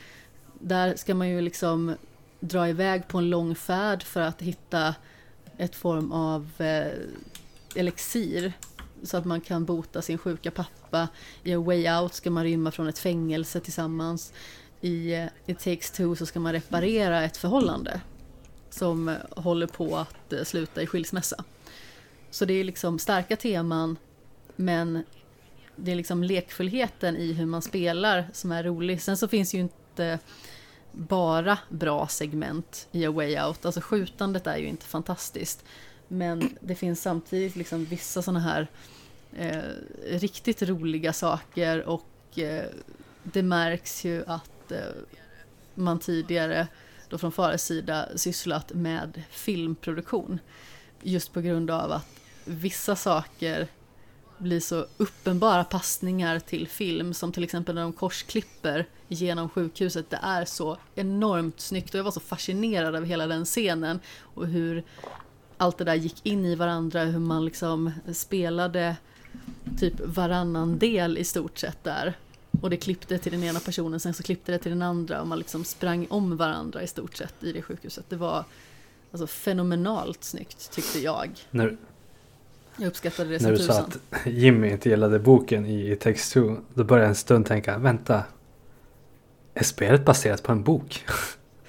[0.59, 1.95] där ska man ju liksom
[2.39, 4.95] dra iväg på en lång färd för att hitta
[5.57, 6.91] ett form av eh,
[7.75, 8.53] elixir
[9.03, 11.07] så att man kan bota sin sjuka pappa.
[11.43, 14.33] I A Way Out ska man rymma från ett fängelse tillsammans.
[14.81, 18.01] I eh, It Takes Two så ska man reparera ett förhållande
[18.73, 21.43] som håller på att eh, sluta i skilsmässa.
[22.31, 23.97] Så det är liksom starka teman
[24.55, 25.03] men
[25.75, 29.01] det är liksom lekfullheten i hur man spelar som är rolig.
[29.01, 30.19] Sen så finns ju inte
[30.91, 33.65] bara bra segment i A Way Out.
[33.65, 35.65] Alltså skjutandet är ju inte fantastiskt.
[36.07, 38.67] Men det finns samtidigt liksom vissa sådana här
[39.35, 39.61] eh,
[40.09, 42.65] riktigt roliga saker och eh,
[43.23, 44.79] det märks ju att eh,
[45.75, 46.67] man tidigare
[47.13, 50.39] då från Fares sida sysslat med filmproduktion.
[51.01, 53.67] Just på grund av att vissa saker
[54.37, 60.09] blir så uppenbara passningar till film som till exempel när de korsklipper genom sjukhuset.
[60.09, 64.47] Det är så enormt snyggt och jag var så fascinerad av hela den scenen och
[64.47, 64.83] hur
[65.57, 68.95] allt det där gick in i varandra, hur man liksom spelade
[69.79, 72.13] typ varannan del i stort sett där.
[72.61, 75.27] Och det klippte till den ena personen, sen så klippte det till den andra och
[75.27, 78.05] man liksom sprang om varandra i stort sett i det sjukhuset.
[78.09, 78.45] Det var
[79.11, 81.29] alltså fenomenalt snyggt tyckte jag.
[81.51, 81.77] När,
[82.77, 84.01] Jag uppskattade det när som du sa tusan.
[84.11, 86.57] att Jimmy inte gillade boken i i Text 2.
[86.73, 88.23] Då började jag en stund tänka, vänta.
[89.53, 91.05] Är spelet baserat på en bok?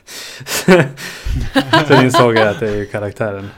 [1.88, 3.48] Sen insåg jag att det är ju karaktären.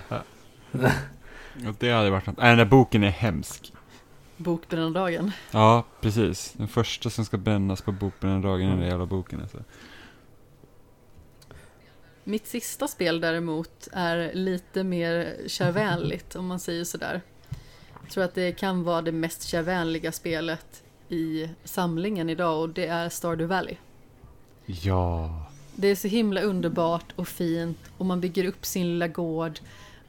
[1.69, 2.37] Och det hade varit något.
[2.37, 3.73] Nej, den där boken är hemsk.
[4.37, 5.33] Bokbrännardagen.
[5.51, 6.53] Ja, precis.
[6.57, 9.59] Den första som ska brännas på bokbrännardagen är den där jävla boken alltså.
[12.25, 17.23] Mitt sista spel däremot är lite mer kärvänligt om man säger sådär.
[18.03, 22.87] Jag tror att det kan vara det mest kärvänliga spelet i samlingen idag och det
[22.87, 23.77] är Stardew Valley.
[24.67, 25.47] Ja.
[25.75, 29.59] Det är så himla underbart och fint och man bygger upp sin lilla gård.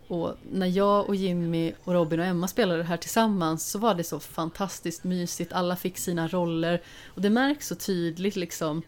[0.07, 3.95] Och när jag och Jimmy och Robin och Emma spelade det här tillsammans så var
[3.95, 5.53] det så fantastiskt mysigt.
[5.53, 8.81] Alla fick sina roller och det märks så tydligt liksom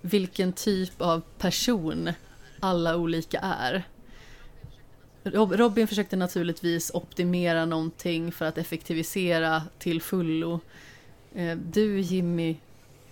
[0.00, 2.12] vilken typ av person
[2.60, 3.82] alla olika är.
[5.24, 10.60] Rob- Robin försökte naturligtvis optimera någonting för att effektivisera till fullo.
[11.34, 12.56] Eh, Du Jimmy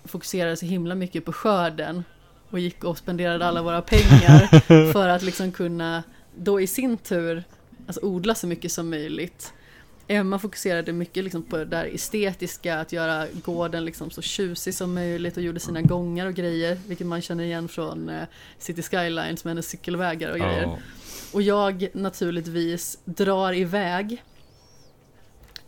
[0.05, 2.05] fokuserade så himla mycket på skörden
[2.51, 4.61] och gick och spenderade alla våra pengar
[4.93, 6.03] för att liksom kunna
[6.37, 7.45] då i sin tur
[7.87, 9.53] alltså odla så mycket som möjligt.
[10.09, 14.95] Emma fokuserade mycket liksom på det där estetiska, att göra gården liksom så tjusig som
[14.95, 18.23] möjligt och gjorde sina gångar och grejer, vilket man känner igen från eh,
[18.59, 20.63] City Skylines med hennes cykelvägar och grejer.
[20.63, 20.79] ja.
[21.33, 24.23] Och jag naturligtvis drar iväg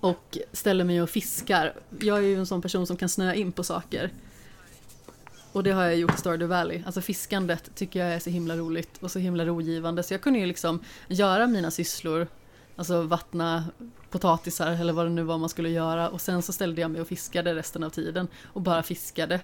[0.00, 1.74] och ställer mig och fiskar.
[2.00, 4.10] Jag är ju en sån person som kan snöa in på saker.
[5.54, 6.82] Och det har jag gjort i Stardew Valley.
[6.86, 10.02] Alltså fiskandet tycker jag är så himla roligt och så himla rogivande.
[10.02, 12.26] Så jag kunde ju liksom göra mina sysslor,
[12.76, 13.64] alltså vattna
[14.10, 16.08] potatisar eller vad det nu var man skulle göra.
[16.08, 19.40] Och sen så ställde jag mig och fiskade resten av tiden och bara fiskade.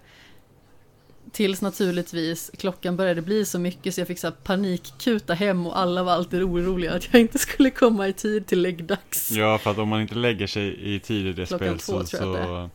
[1.32, 6.02] Tills naturligtvis klockan började bli så mycket så jag fick så panikkuta hem och alla
[6.02, 9.30] var alltid oroliga att jag inte skulle komma i tid till läggdags.
[9.30, 12.04] ja, för att om man inte lägger sig i tid i det Klockan spel två
[12.04, 12.70] så, så,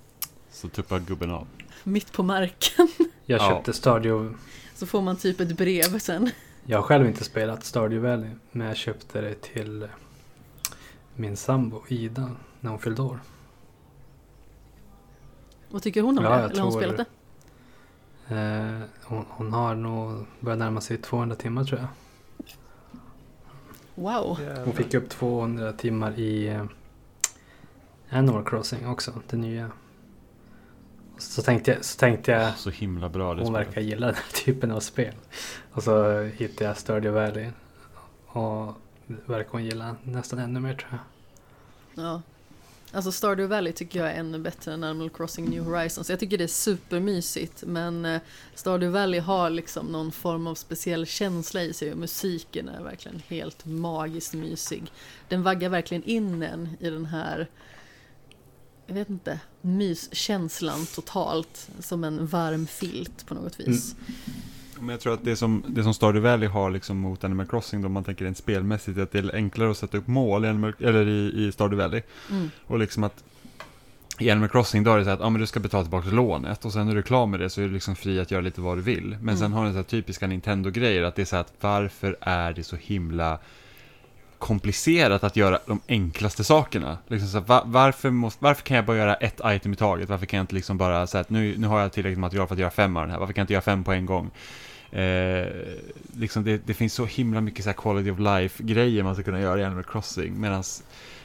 [0.52, 1.48] så tuppar gubben av.
[1.88, 2.88] Mitt på marken.
[3.26, 3.50] Jag Ja.
[3.50, 4.36] köpte Stardew.
[4.76, 6.30] Så får man typ ett brev sen.
[6.66, 8.30] Jag har själv inte spelat Stardew Valley.
[8.52, 9.88] Men jag köpte det till
[11.16, 13.20] min sambo Ida när hon fyllde år.
[15.70, 16.42] Vad tycker hon om Ja, det?
[16.42, 16.98] jag Eller har hon spelat
[18.28, 18.36] det?
[18.36, 21.88] Eh, hon, hon har nog börjat närma sig 200 timmar tror jag.
[23.96, 24.38] Wow.
[24.66, 26.66] Hon fick upp 200 timmar i eh,
[28.10, 29.72] Animal Crossing också, det nya.
[31.18, 33.68] Så tänkte jag, så tänkte jag Så himla bra det hon spelet.
[33.68, 35.14] verkar gilla den här typen av spel.
[35.72, 37.50] Och så hittade jag Stardew Valley.
[38.28, 38.74] Och
[39.08, 41.00] det verkar hon gilla nästan ännu mer tror jag.
[42.06, 42.22] Ja.
[42.92, 46.10] Alltså Stardew Valley tycker jag är ännu bättre än Animal Crossing New Horizons.
[46.10, 48.22] Jag tycker det är supermysigt men eh,
[48.56, 53.22] Stardew Valley har liksom någon form av speciell känsla i sig och musiken är verkligen
[53.28, 54.92] helt magiskt mysig.
[55.28, 57.48] Den vaggar verkligen in en i den här
[58.88, 63.96] jag vet inte, myskänslan totalt som en varm filt på något vis.
[64.80, 67.82] Men jag tror att det som, det som Stardew Valley har liksom mot Animal Crossing
[67.82, 70.48] då, man tänker rent spelmässigt, är att det är enklare att sätta upp mål i,
[70.48, 72.02] Animal, eller i, i Stardew Valley.
[72.32, 72.52] Mm.
[72.68, 73.24] Och liksom att
[74.20, 76.66] i Animal Crossing då är det så att ah, men du ska betala tillbaka lånet
[76.66, 78.42] och sen när du är klar med det så är du liksom fri att göra
[78.42, 79.10] lite vad du vill.
[79.10, 79.38] Men Mm.
[79.38, 82.64] sen har den så här typiska Nintendo-grejer att det är så att varför är det
[82.64, 83.40] så himla
[84.46, 86.98] komplicerat att göra de enklaste sakerna.
[87.08, 90.10] Liksom så här, va- varför, måste, varför kan jag bara göra ett item i taget?
[90.10, 92.56] Varför kan jag inte liksom bara säga att nu, nu har jag tillräckligt material för
[92.56, 93.20] att göra fem av den här.
[93.20, 94.32] Varför kan jag inte göra fem på en gång?
[94.92, 95.48] Eh,
[96.18, 99.60] liksom det, det finns så himla mycket så quality of life-grejer man ska kunna göra
[99.60, 100.40] i Animal Crossing.
[100.42, 100.64] Medan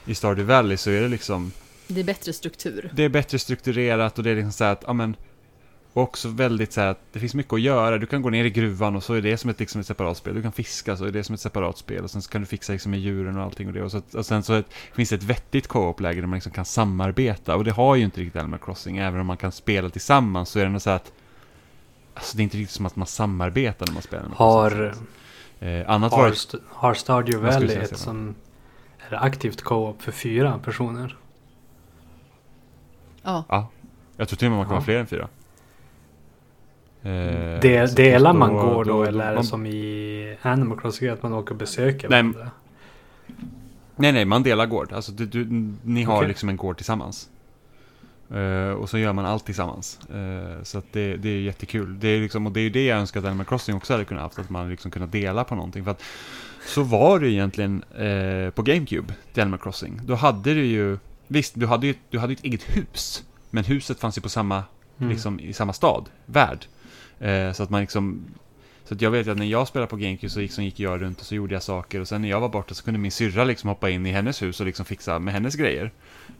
[0.06, 1.52] i Stardew Valley så är det liksom
[1.86, 2.90] Det är bättre struktur.
[2.94, 5.16] det är bättre strukturerat och det är liksom så här att, ja men,
[5.92, 7.98] och också väldigt så här att det finns mycket att göra.
[7.98, 10.16] Du kan gå ner i gruvan och så är det som ett, liksom ett separat
[10.16, 10.34] spel.
[10.34, 12.46] Du kan fiska så är det som ett separat spel och sen så kan du
[12.46, 13.82] fixa liksom med djuren och allting och det.
[13.82, 16.64] Och, så, och sen så ett, finns det ett vettigt co-op-läge där man liksom kan
[16.64, 18.96] samarbeta och det har ju inte riktigt Animal Crossing.
[18.98, 21.12] Även om man kan spela tillsammans så är det ändå så här att
[22.14, 25.06] Alltså det är inte riktigt som att man samarbetar när man spelar Animal Har, Crossing.
[25.60, 28.34] Eh, annat var har, st- har Stardew Valley ett som
[29.10, 31.16] är aktivt co-op för fyra personer?
[33.22, 33.68] Ja, ja,
[34.16, 34.76] jag tror till och med man kan Ja.
[34.76, 35.28] vara fler än fyra.
[37.02, 41.22] Eh, så delar då- man går då, eller är det som i Animal Crossing att
[41.22, 42.50] man åker och besöker Nej, varandra?
[43.96, 44.92] Nej, nej, man delar gård.
[44.92, 45.46] Alltså, du, du,
[45.82, 46.28] ni har Okej.
[46.28, 47.28] liksom en gård tillsammans.
[48.34, 49.98] Eh, och så gör man allt tillsammans.
[50.10, 52.00] Eh, så det, det är jättekul.
[52.00, 54.04] Det är liksom, och det är ju det jag önskar att Animal Crossing också hade
[54.04, 54.38] kunnat haft.
[54.38, 55.84] Att man liksom kunnat dela på någonting.
[55.84, 56.02] För att
[56.66, 60.00] så var det ju egentligen eh, på GameCube, till Animal Crossing.
[60.04, 63.24] Då hade du ju, visst, du hade ju du hade ett eget hus.
[63.50, 64.62] Men huset fanns ju på samma,
[64.98, 65.12] Mm.
[65.12, 66.66] liksom, i samma stad, värld.
[67.20, 68.24] Eh, så att man liksom
[68.84, 71.20] så att jag vet att när jag spelade på GameCube så gick, gick jag runt
[71.20, 73.44] och så gjorde jag saker och sen när jag var borta så kunde min syrra
[73.44, 75.90] liksom hoppa in i hennes hus och liksom fixa med hennes grejer.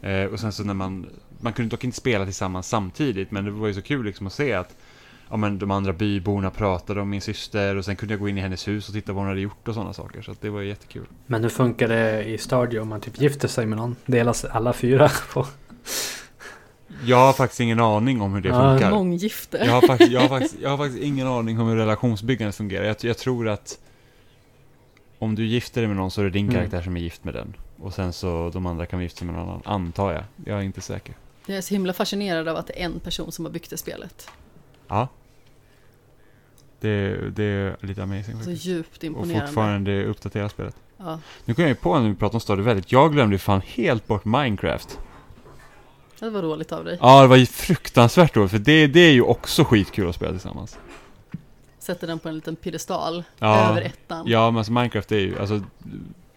[0.01, 1.09] Eh, och sen så när man,
[1.39, 4.33] man kunde dock inte spela tillsammans samtidigt men det var ju så kul liksom att
[4.33, 4.75] se att
[5.29, 8.37] ja, men de andra byborna pratade om min syster och sen kunde jag gå in
[8.37, 10.21] i hennes hus och titta vad hon hade gjort och sådana saker.
[10.21, 11.05] Så att det var ju jättekul.
[11.27, 13.95] Men hur funkar det i Stardew om man typ gifter sig med någon?
[14.05, 15.47] Delas alla fyra på?
[17.05, 18.91] Jag har faktiskt ingen aning om hur det Ja, funkar.
[18.91, 19.57] Månggifte.
[19.57, 22.83] Jag har, faktiskt, jag, har faktiskt, jag har faktiskt ingen aning om hur relationsbyggandet fungerar.
[22.85, 23.79] Jag, jag tror att
[25.19, 26.55] om du gifter dig med någon så är det din Mm.
[26.55, 27.53] karaktär som är gift med den.
[27.79, 30.23] Och sen så de andra kan gifta sig med någon annan, antar jag.
[30.45, 31.15] Jag är inte säker.
[31.45, 33.77] Jag är så himla fascinerad av att det är en person som har byggt det
[33.77, 34.29] spelet.
[34.87, 35.07] Ja.
[36.79, 38.65] Det, det är lite amazing Så faktiskt.
[38.65, 39.45] djupt Och imponerande.
[39.47, 40.75] fortfarande uppdatera spelet.
[40.97, 41.19] Ja.
[41.45, 44.07] Nu kommer jag ju på när vi pratar om Stardew Valley, jag glömde fan helt
[44.07, 44.99] bort Minecraft.
[46.21, 46.97] Det var dåligt av dig.
[47.01, 50.31] Ja, det var ju fruktansvärt dåligt, för det, det är ju också skitkul att spela
[50.31, 50.77] tillsammans.
[51.79, 53.69] Sätter den på en liten piedestal Ja.
[53.69, 54.25] över ettan.
[54.27, 55.61] Ja, men alltså Minecraft är ju, alltså,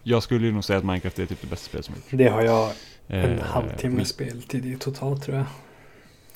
[0.03, 2.07] jag skulle ju nog säga att Minecraft är typ det bästa spelet som gjorts.
[2.11, 2.71] Det har jag
[3.07, 5.45] en Eh, halvtimme men- speltid i totalt tror jag.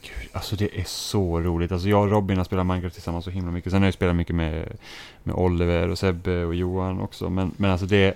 [0.02, 1.72] Gud, alltså det är så roligt.
[1.72, 3.72] Alltså jag och Robin har spelat Minecraft tillsammans så himla mycket.
[3.72, 4.78] Sen har jag spelat mycket med,
[5.24, 7.30] med Oliver och Sebbe och Johan också.
[7.30, 8.14] Men, men alltså det,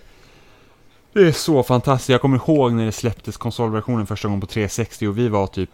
[1.13, 2.09] det är så fantastiskt.
[2.09, 5.69] Jag kommer ihåg när det släpptes konsolversionen första gången på 360 och vi var typ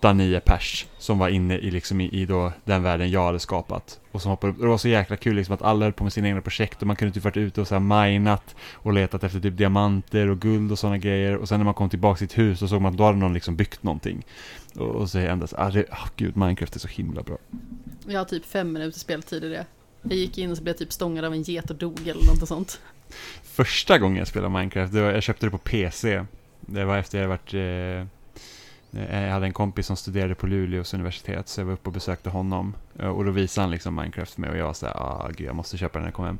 [0.00, 4.00] 8-9 pers som var inne i, liksom i, i då den världen jag hade skapat.
[4.12, 4.58] Och som hoppade upp.
[4.58, 6.80] Och det var så jäkla kul liksom att alla höll på med sina egna projekt
[6.80, 10.28] och man kunde typ varit ute och så här minat och letat efter typ diamanter
[10.28, 11.36] och guld och sådana grejer.
[11.36, 13.18] Och sen när man kom tillbaka till sitt hus så såg man att då hade
[13.18, 14.26] någon liksom byggt någonting.
[14.74, 17.38] Och, och så ändras, ah, det, oh, gud, Minecraft är så himla bra.
[18.06, 19.66] Jag har typ fem minuter speltid i det.
[20.02, 22.26] Jag gick in och så blev jag typ stångad av en get och dog eller
[22.26, 22.80] något sånt.
[23.42, 26.24] Första gången jag spelade Minecraft, det var, jag köpte det på PC.
[26.60, 27.60] Det var efter jag varit, eh,
[29.02, 31.92] eh, jag hade en kompis som studerade på Luleås universitet, så jag var uppe och
[31.92, 32.74] besökte honom.
[32.98, 35.30] Eh, och då visade han liksom Minecraft för mig och jag var så här, ah
[35.36, 36.38] gud, jag måste köpa den när jag kommer hem.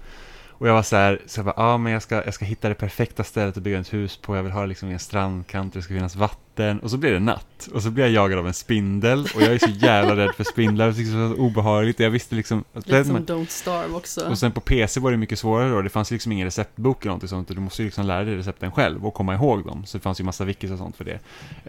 [0.63, 2.69] Och jag var så här, så jag bara, ah, men jag ska, jag ska hitta
[2.69, 4.37] det perfekta stället att bygga ett hus på.
[4.37, 6.43] Jag vill ha det liksom i en strandkant, det ska finnas vatten.
[6.83, 7.69] Och så blir det natt.
[7.75, 9.21] Och så blir jag jagad av en spindel.
[9.35, 10.87] Och jag är så jävla rädd för spindlar.
[10.93, 12.01] Det är så obehagligt.
[12.01, 12.65] Jag visste liksom...
[12.75, 14.29] Lite som Don't Starve också.
[14.29, 15.83] och sen på PC var det mycket svårare då.
[15.83, 17.49] Det fanns liksom ingen receptbok eller någonting sånt.
[17.49, 19.87] Du måste ju liksom lära dig recepten själv och komma ihåg dem.
[19.87, 21.19] Så det fanns ju massa wikis och sånt för det.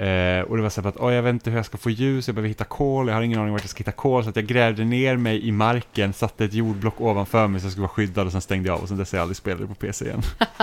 [0.07, 2.27] Eh, och det var så att, "Åh, jag vet inte hur jag ska få ljus,
[2.27, 4.23] jag behöver hitta kol, jag har ingen aning vart jag ska hitta kol.
[4.23, 7.71] Så att jag grävde ner mig i marken, satte ett jordblock ovanför mig så jag
[7.71, 8.81] skulle vara skyddad och sen stängde jag av.
[8.81, 10.21] Och sen dess har jag aldrig spelat det på PC igen.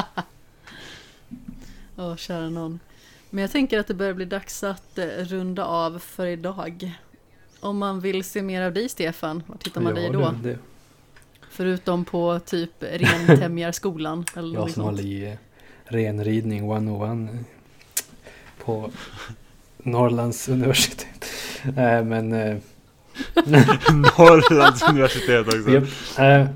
[1.97, 2.80] Åh, kära någon.
[3.31, 6.93] Men jag tänker att det börjar bli dags att eh, runda av för idag.
[7.61, 10.35] Om man vill se mer av dig Stefan, var hittar man dig Ja, då?
[10.43, 10.59] Det, det.
[11.51, 15.32] Förutom på typ Rentämjarskolan eller Jag något som håller i eh,
[15.85, 17.40] renridning 101 eh,
[18.65, 18.90] på
[19.77, 21.24] Norrlands universitet.
[21.65, 22.31] Eh, men...
[23.93, 25.70] Norrlands universitet också.
[25.70, 25.85] Japp.
[26.19, 26.47] Eh,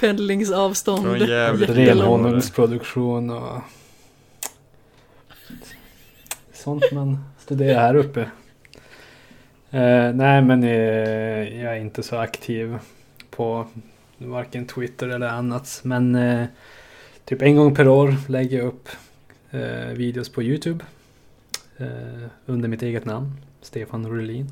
[0.00, 1.06] Pendlingsavstånd.
[1.06, 3.60] Renhonungsproduktion och
[6.64, 8.20] sånt man studerar här uppe.
[9.70, 12.78] Eh, nej men eh, jag är inte så aktiv
[13.30, 13.66] på
[14.18, 15.80] varken Twitter eller annat.
[15.82, 16.46] Men eh,
[17.24, 18.88] typ en gång per år lägger jag upp
[19.50, 20.84] eh, videos på Youtube.
[21.76, 23.32] Eh, under mitt eget namn.
[23.62, 24.50] Stefan Rulin.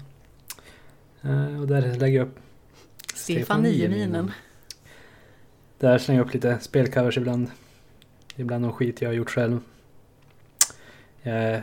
[1.23, 2.39] Eh, och där lägger jag upp
[3.15, 4.31] Stefan Nieminen.
[5.79, 7.51] Där slänger jag upp lite spelcovers ibland.
[8.37, 9.61] Ibland någon skit jag har gjort själv.
[11.23, 11.59] Eh,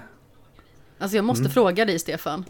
[0.99, 1.51] Alltså jag måste Mm.
[1.51, 2.45] fråga dig Stefan.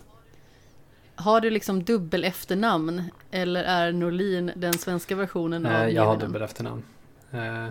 [1.15, 6.17] Har du liksom dubbel efternamn eller är Norlin den svenska versionen av eh, jag har
[6.17, 6.83] dubbel efternamn.
[7.31, 7.67] Eh,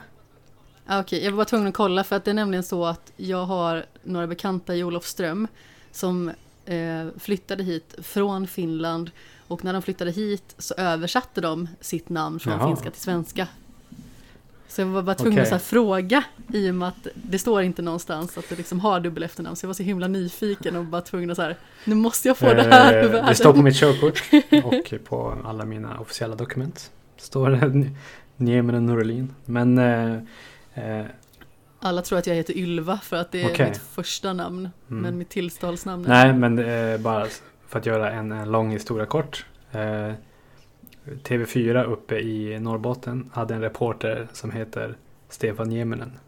[0.91, 3.45] Ah, Okej, jag var tvungen att kolla för att det är nämligen så att jag
[3.45, 5.49] har några bekanta i Olofström
[5.93, 6.29] som
[6.65, 9.11] eh, flyttade hit från Finland
[9.49, 12.67] och när de flyttade hit så översatte de sitt namn från Jaha.
[12.67, 13.49] finska till svenska.
[14.69, 15.53] Så jag var bara tvungen Okej.
[15.53, 19.23] att fråga i och med att det står inte någonstans att det liksom har dubbel
[19.23, 22.29] efternamn så jag var så himla nyfiken och bara tvungen att så här, nu måste
[22.29, 23.27] jag få det här ur eh, världen.
[23.29, 24.23] det står på mitt körkort
[24.65, 26.91] och på alla mina officiella dokument.
[27.17, 27.91] Står det
[28.37, 29.35] Nieminen Norlin.
[29.45, 30.13] Men eh,
[30.75, 31.05] eh,
[31.81, 33.69] Alla tror att jag heter Ylva för att det är Okej.
[33.69, 35.03] mitt första namn, Mm.
[35.03, 37.27] men mitt tilltalsnamn är Nej, men är bara
[37.69, 39.47] för att göra en, en lång historia kort.
[41.23, 44.97] TV4 uppe i Norrbotten hade en reporter som heter
[45.29, 46.19] Stefan Nieminen.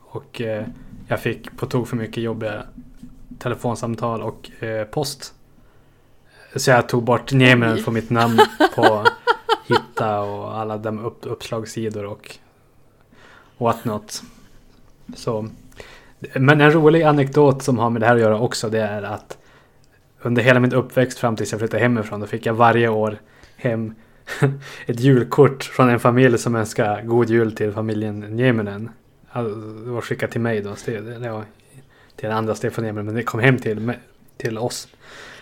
[0.00, 0.66] Och eh,
[1.08, 2.62] jag fick på tok för mycket jobbiga
[3.38, 5.34] telefonsamtal och eh, post.
[6.56, 8.38] Så jag tog bort Nieminen från mitt namn
[8.74, 9.04] på
[9.68, 12.38] Hitta och alla de upp, uppslagssidor och
[13.58, 14.22] what not.
[15.16, 15.48] Så.
[16.34, 19.38] Men en rolig anekdot som har med det här att göra också det är att
[20.22, 23.18] under hela min uppväxt fram tills jag flyttade hemifrån då fick jag varje år
[23.56, 23.94] hem
[24.86, 28.90] ett julkort från en familj som önskar god jul till familjen Nieminen.
[29.30, 30.74] Alltså, Det var skickat till mig då.
[30.74, 31.04] till
[32.16, 33.92] den andra Stefan Nieminen men det kom hem till,
[34.36, 34.88] till oss.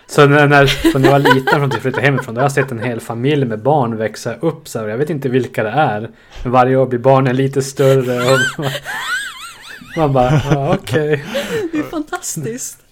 [0.06, 2.52] Så när, när, när jag var liten från att jag flyttade hemifrån då har jag
[2.52, 4.88] sett en hel familj med barn växa upp så här.
[4.88, 6.10] Jag vet inte vilka det är.
[6.42, 8.32] Men varje år blir barnen lite större.
[8.32, 8.70] Och man,
[9.96, 11.24] man bara, ja, okej.
[11.72, 12.87] Det är fantastiskt.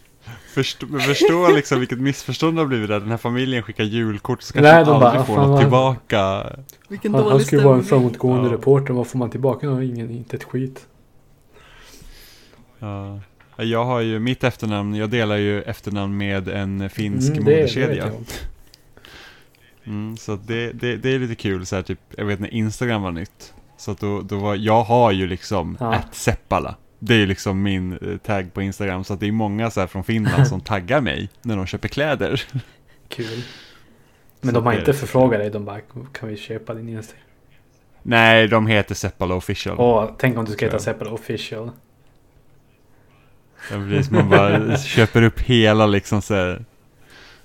[0.57, 3.01] Förstå, förstå liksom vilket missförstånd det har blivit där.
[3.01, 5.61] Den här familjen skickar julkort så Nej, kanske de de bara, aldrig får något vad-
[5.61, 6.47] tillbaka.
[6.89, 8.55] Vilken Han, han skulle vara en framåtgående Ja.
[8.55, 8.93] reporter.
[8.93, 9.67] Vad får man tillbaka?
[9.67, 10.87] Ja, ingen, inte ett skit.
[12.79, 13.21] Ja.
[13.57, 18.11] Jag har ju mitt efternamn, jag delar ju efternamn med en finsk Mm, det- moderkedja.
[19.85, 23.03] Mm, så det, det, det är lite kul så här, typ, jag vet när Instagram
[23.03, 23.55] var nytt.
[23.77, 25.95] Så att då, då var, jag har ju liksom Ja.
[26.13, 26.75] Seppala.
[27.07, 29.05] Det är liksom min eh, tagg på Instagram.
[29.05, 31.89] Så att det är många så här från Finland som taggar mig när de köper
[31.89, 32.43] kläder.
[33.09, 33.27] Kul.
[34.41, 35.51] Men Så de har inte förfrågat dig.
[35.51, 35.81] De bara,
[36.13, 37.23] kan vi köpa din Instagram?
[38.03, 39.77] Nej, de heter Seppala official.
[39.79, 40.79] Åh, tänk om du ska heta.
[40.79, 41.71] Seppala official.
[43.71, 46.65] Ja, precis, man bara köper upp hela liksom så här,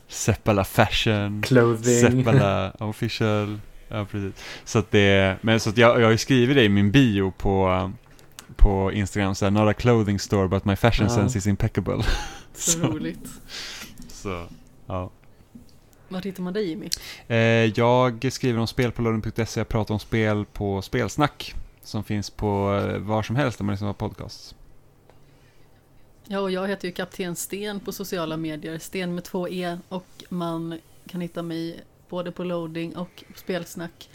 [0.07, 1.41] Seppala fashion.
[1.41, 2.23] Clothing.
[2.23, 3.59] Seppala official.
[3.87, 4.43] Ja, precis.
[4.65, 7.33] Så att det, men så att jag, jag har ju skrivit det i min bio
[7.37, 7.91] på,
[8.55, 11.15] på Instagram, så här, not a clothing store but my fashion Ja.
[11.15, 12.03] sense is impeccable.
[12.53, 12.79] Så Så.
[12.79, 13.29] roligt.
[14.07, 14.47] Så,
[14.87, 15.09] ja.
[16.09, 16.89] Var hittar man dig Jimmy?
[17.27, 17.37] Eh,
[17.79, 21.55] jag skriver om spel på lördagen.se, jag pratar om spel på Spelsnack.
[21.83, 24.55] Som finns på eh, var som helst där man lyssnar på podcasts.
[26.27, 28.79] Ja, och jag heter ju Kapten Sten på sociala medier.
[28.79, 29.77] Sten med två E.
[29.89, 30.79] Och man
[31.09, 34.09] kan hitta mig både på loading och på spelsnack.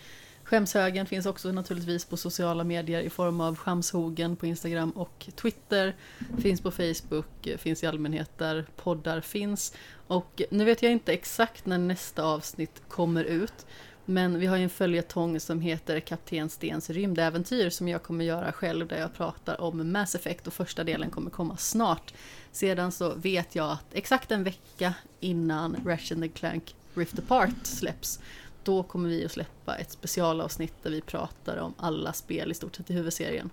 [0.47, 5.97] Skämshögen finns också naturligtvis på sociala medier i form av Skamshogen på Instagram och Twitter.
[6.39, 9.73] Finns på Facebook, eh, finns i allmänhet där poddar finns.
[10.07, 13.67] Och nu vet jag inte exakt när nästa avsnitt kommer ut.
[14.05, 18.53] Men vi har ju en följetong som heter Kapten Stens rymdäventyr som jag kommer göra
[18.53, 22.15] själv där jag pratar om Mass Effect och första delen kommer komma snart.
[22.53, 28.21] Sedan så vet jag att exakt en vecka innan Ratchet and Clank Rift Apart släpps
[28.67, 32.77] då kommer vi att släppa ett specialavsnitt där vi pratar om alla spel i stort
[32.77, 33.51] sett i huvudserien.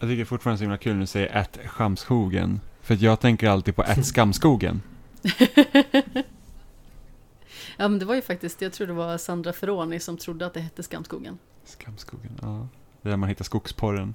[0.00, 2.60] Jag tycker fortfarande så himla kul när du säger att Skamskogen.
[2.82, 4.82] För jag tänker alltid på att Skamskogen.
[7.80, 10.54] Ja men det var ju faktiskt, jag tror det var Sandra Ferroni som trodde att
[10.54, 11.38] det hette Skamskogen.
[11.64, 12.68] Skamskogen, ja.
[13.02, 14.14] Det är där man hittar skogsporren.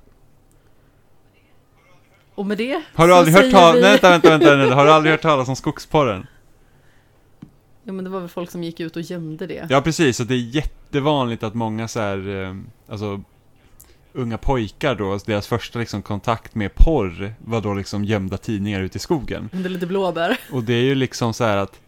[2.35, 4.91] Och med det Har du aldrig hört talas, vi- vänta, vänta, vänta, vänta, har du
[4.91, 6.27] aldrig hört talas om skogsporren?
[7.83, 9.67] Ja men det var väl folk som gick ut och gömde det.
[9.69, 12.55] Ja precis, och det är jättevanligt att många så här, eh,
[12.87, 13.21] alltså
[14.13, 18.97] unga pojkar då, deras första liksom kontakt med porr var då liksom gömda tidningar ute
[18.97, 19.49] i skogen.
[19.53, 20.37] Under lite blåbär.
[20.51, 21.79] Och det är ju liksom så här att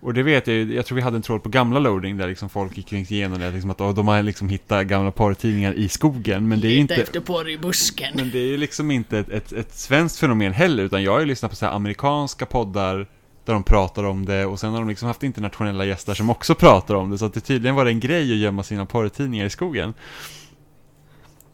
[0.00, 2.28] och det vet jag ju, jag tror vi hade en tråd på gamla loading där
[2.28, 6.48] liksom folk gick igenom det, liksom att de har liksom hittat gamla porrtidningar i skogen,
[6.48, 8.12] men det är ju inte efter porr i busken.
[8.14, 11.20] Men det är ju liksom inte ett, ett, ett svenskt fenomen heller, utan jag har
[11.20, 13.06] ju lyssnat på så här amerikanska poddar
[13.48, 16.54] där de pratar om det och sen har de liksom haft internationella gäster som också
[16.54, 19.46] pratar om det, så att det tydligen var det en grej att gömma sina porrtidningar
[19.46, 19.94] i skogen.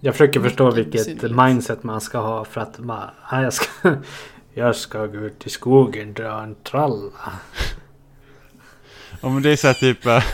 [0.00, 3.66] Jag försöker förstå Mycket vilket mindset man ska ha för att man, "Ah, jag, ska,
[4.54, 7.32] jag ska gå ut i skogen dra en tralla.
[9.20, 10.24] Ja men det är så här typ, eh,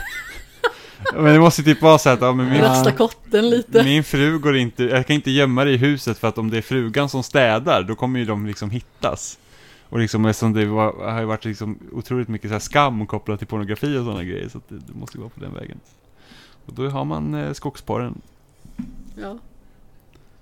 [1.13, 3.83] men det måste typ vara så här att, ja men min, kotten lite.
[3.83, 6.57] min fru går inte, jag kan inte gömma det i huset för att om det
[6.57, 9.37] är frugan som städar, då kommer ju de liksom hittas.
[9.91, 13.39] Och liksom eftersom det var, har ju varit liksom otroligt mycket så här skam kopplat
[13.39, 15.79] till pornografi och sådana grejer, så att det, det måste gå på den vägen.
[16.65, 18.21] Och då har man eh, skogsporren.
[19.15, 19.37] Ja.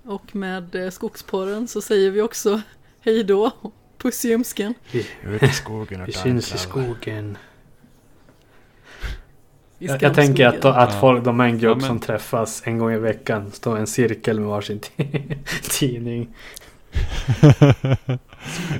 [0.04, 2.60] Och med eh, skogsporren så säger vi också
[3.00, 3.50] hej då.
[3.98, 4.74] Puss i ljumsken.
[4.92, 7.36] Vi, Ut i skogen vi syns i skogen.
[9.78, 11.00] Jag, jag tänker att, att Ja.
[11.00, 13.50] folk, de är en grupp Ja, men- som träffas en gång i veckan.
[13.52, 14.80] Står i en cirkel med varsin
[15.62, 16.28] tidning.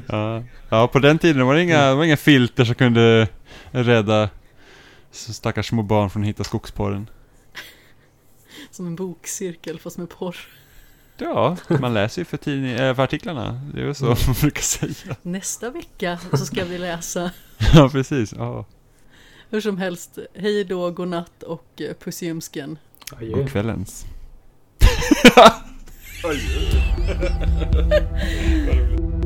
[0.06, 0.42] ja.
[0.68, 3.28] ja, på den tiden var det inga, det var inga filter som kunde
[3.70, 4.28] rädda
[5.12, 7.10] stackars små barn från att hitta skogsporren.
[8.70, 10.36] Som en bokcirkel fast med porr.
[11.18, 13.60] Ja, man läser ju för, tidning, äh, för artiklarna.
[13.74, 15.16] Det är väl så man brukar säga.
[15.22, 17.30] Nästa vecka så ska vi läsa
[17.74, 18.32] Ja, precis.
[18.32, 18.66] Ja.
[19.50, 22.78] Hur som helst, hej då, godnatt och eh, puss i ljumsken.
[23.12, 23.32] Adjö.
[23.32, 24.06] God kvällens.
[26.22, 26.40] 哎呀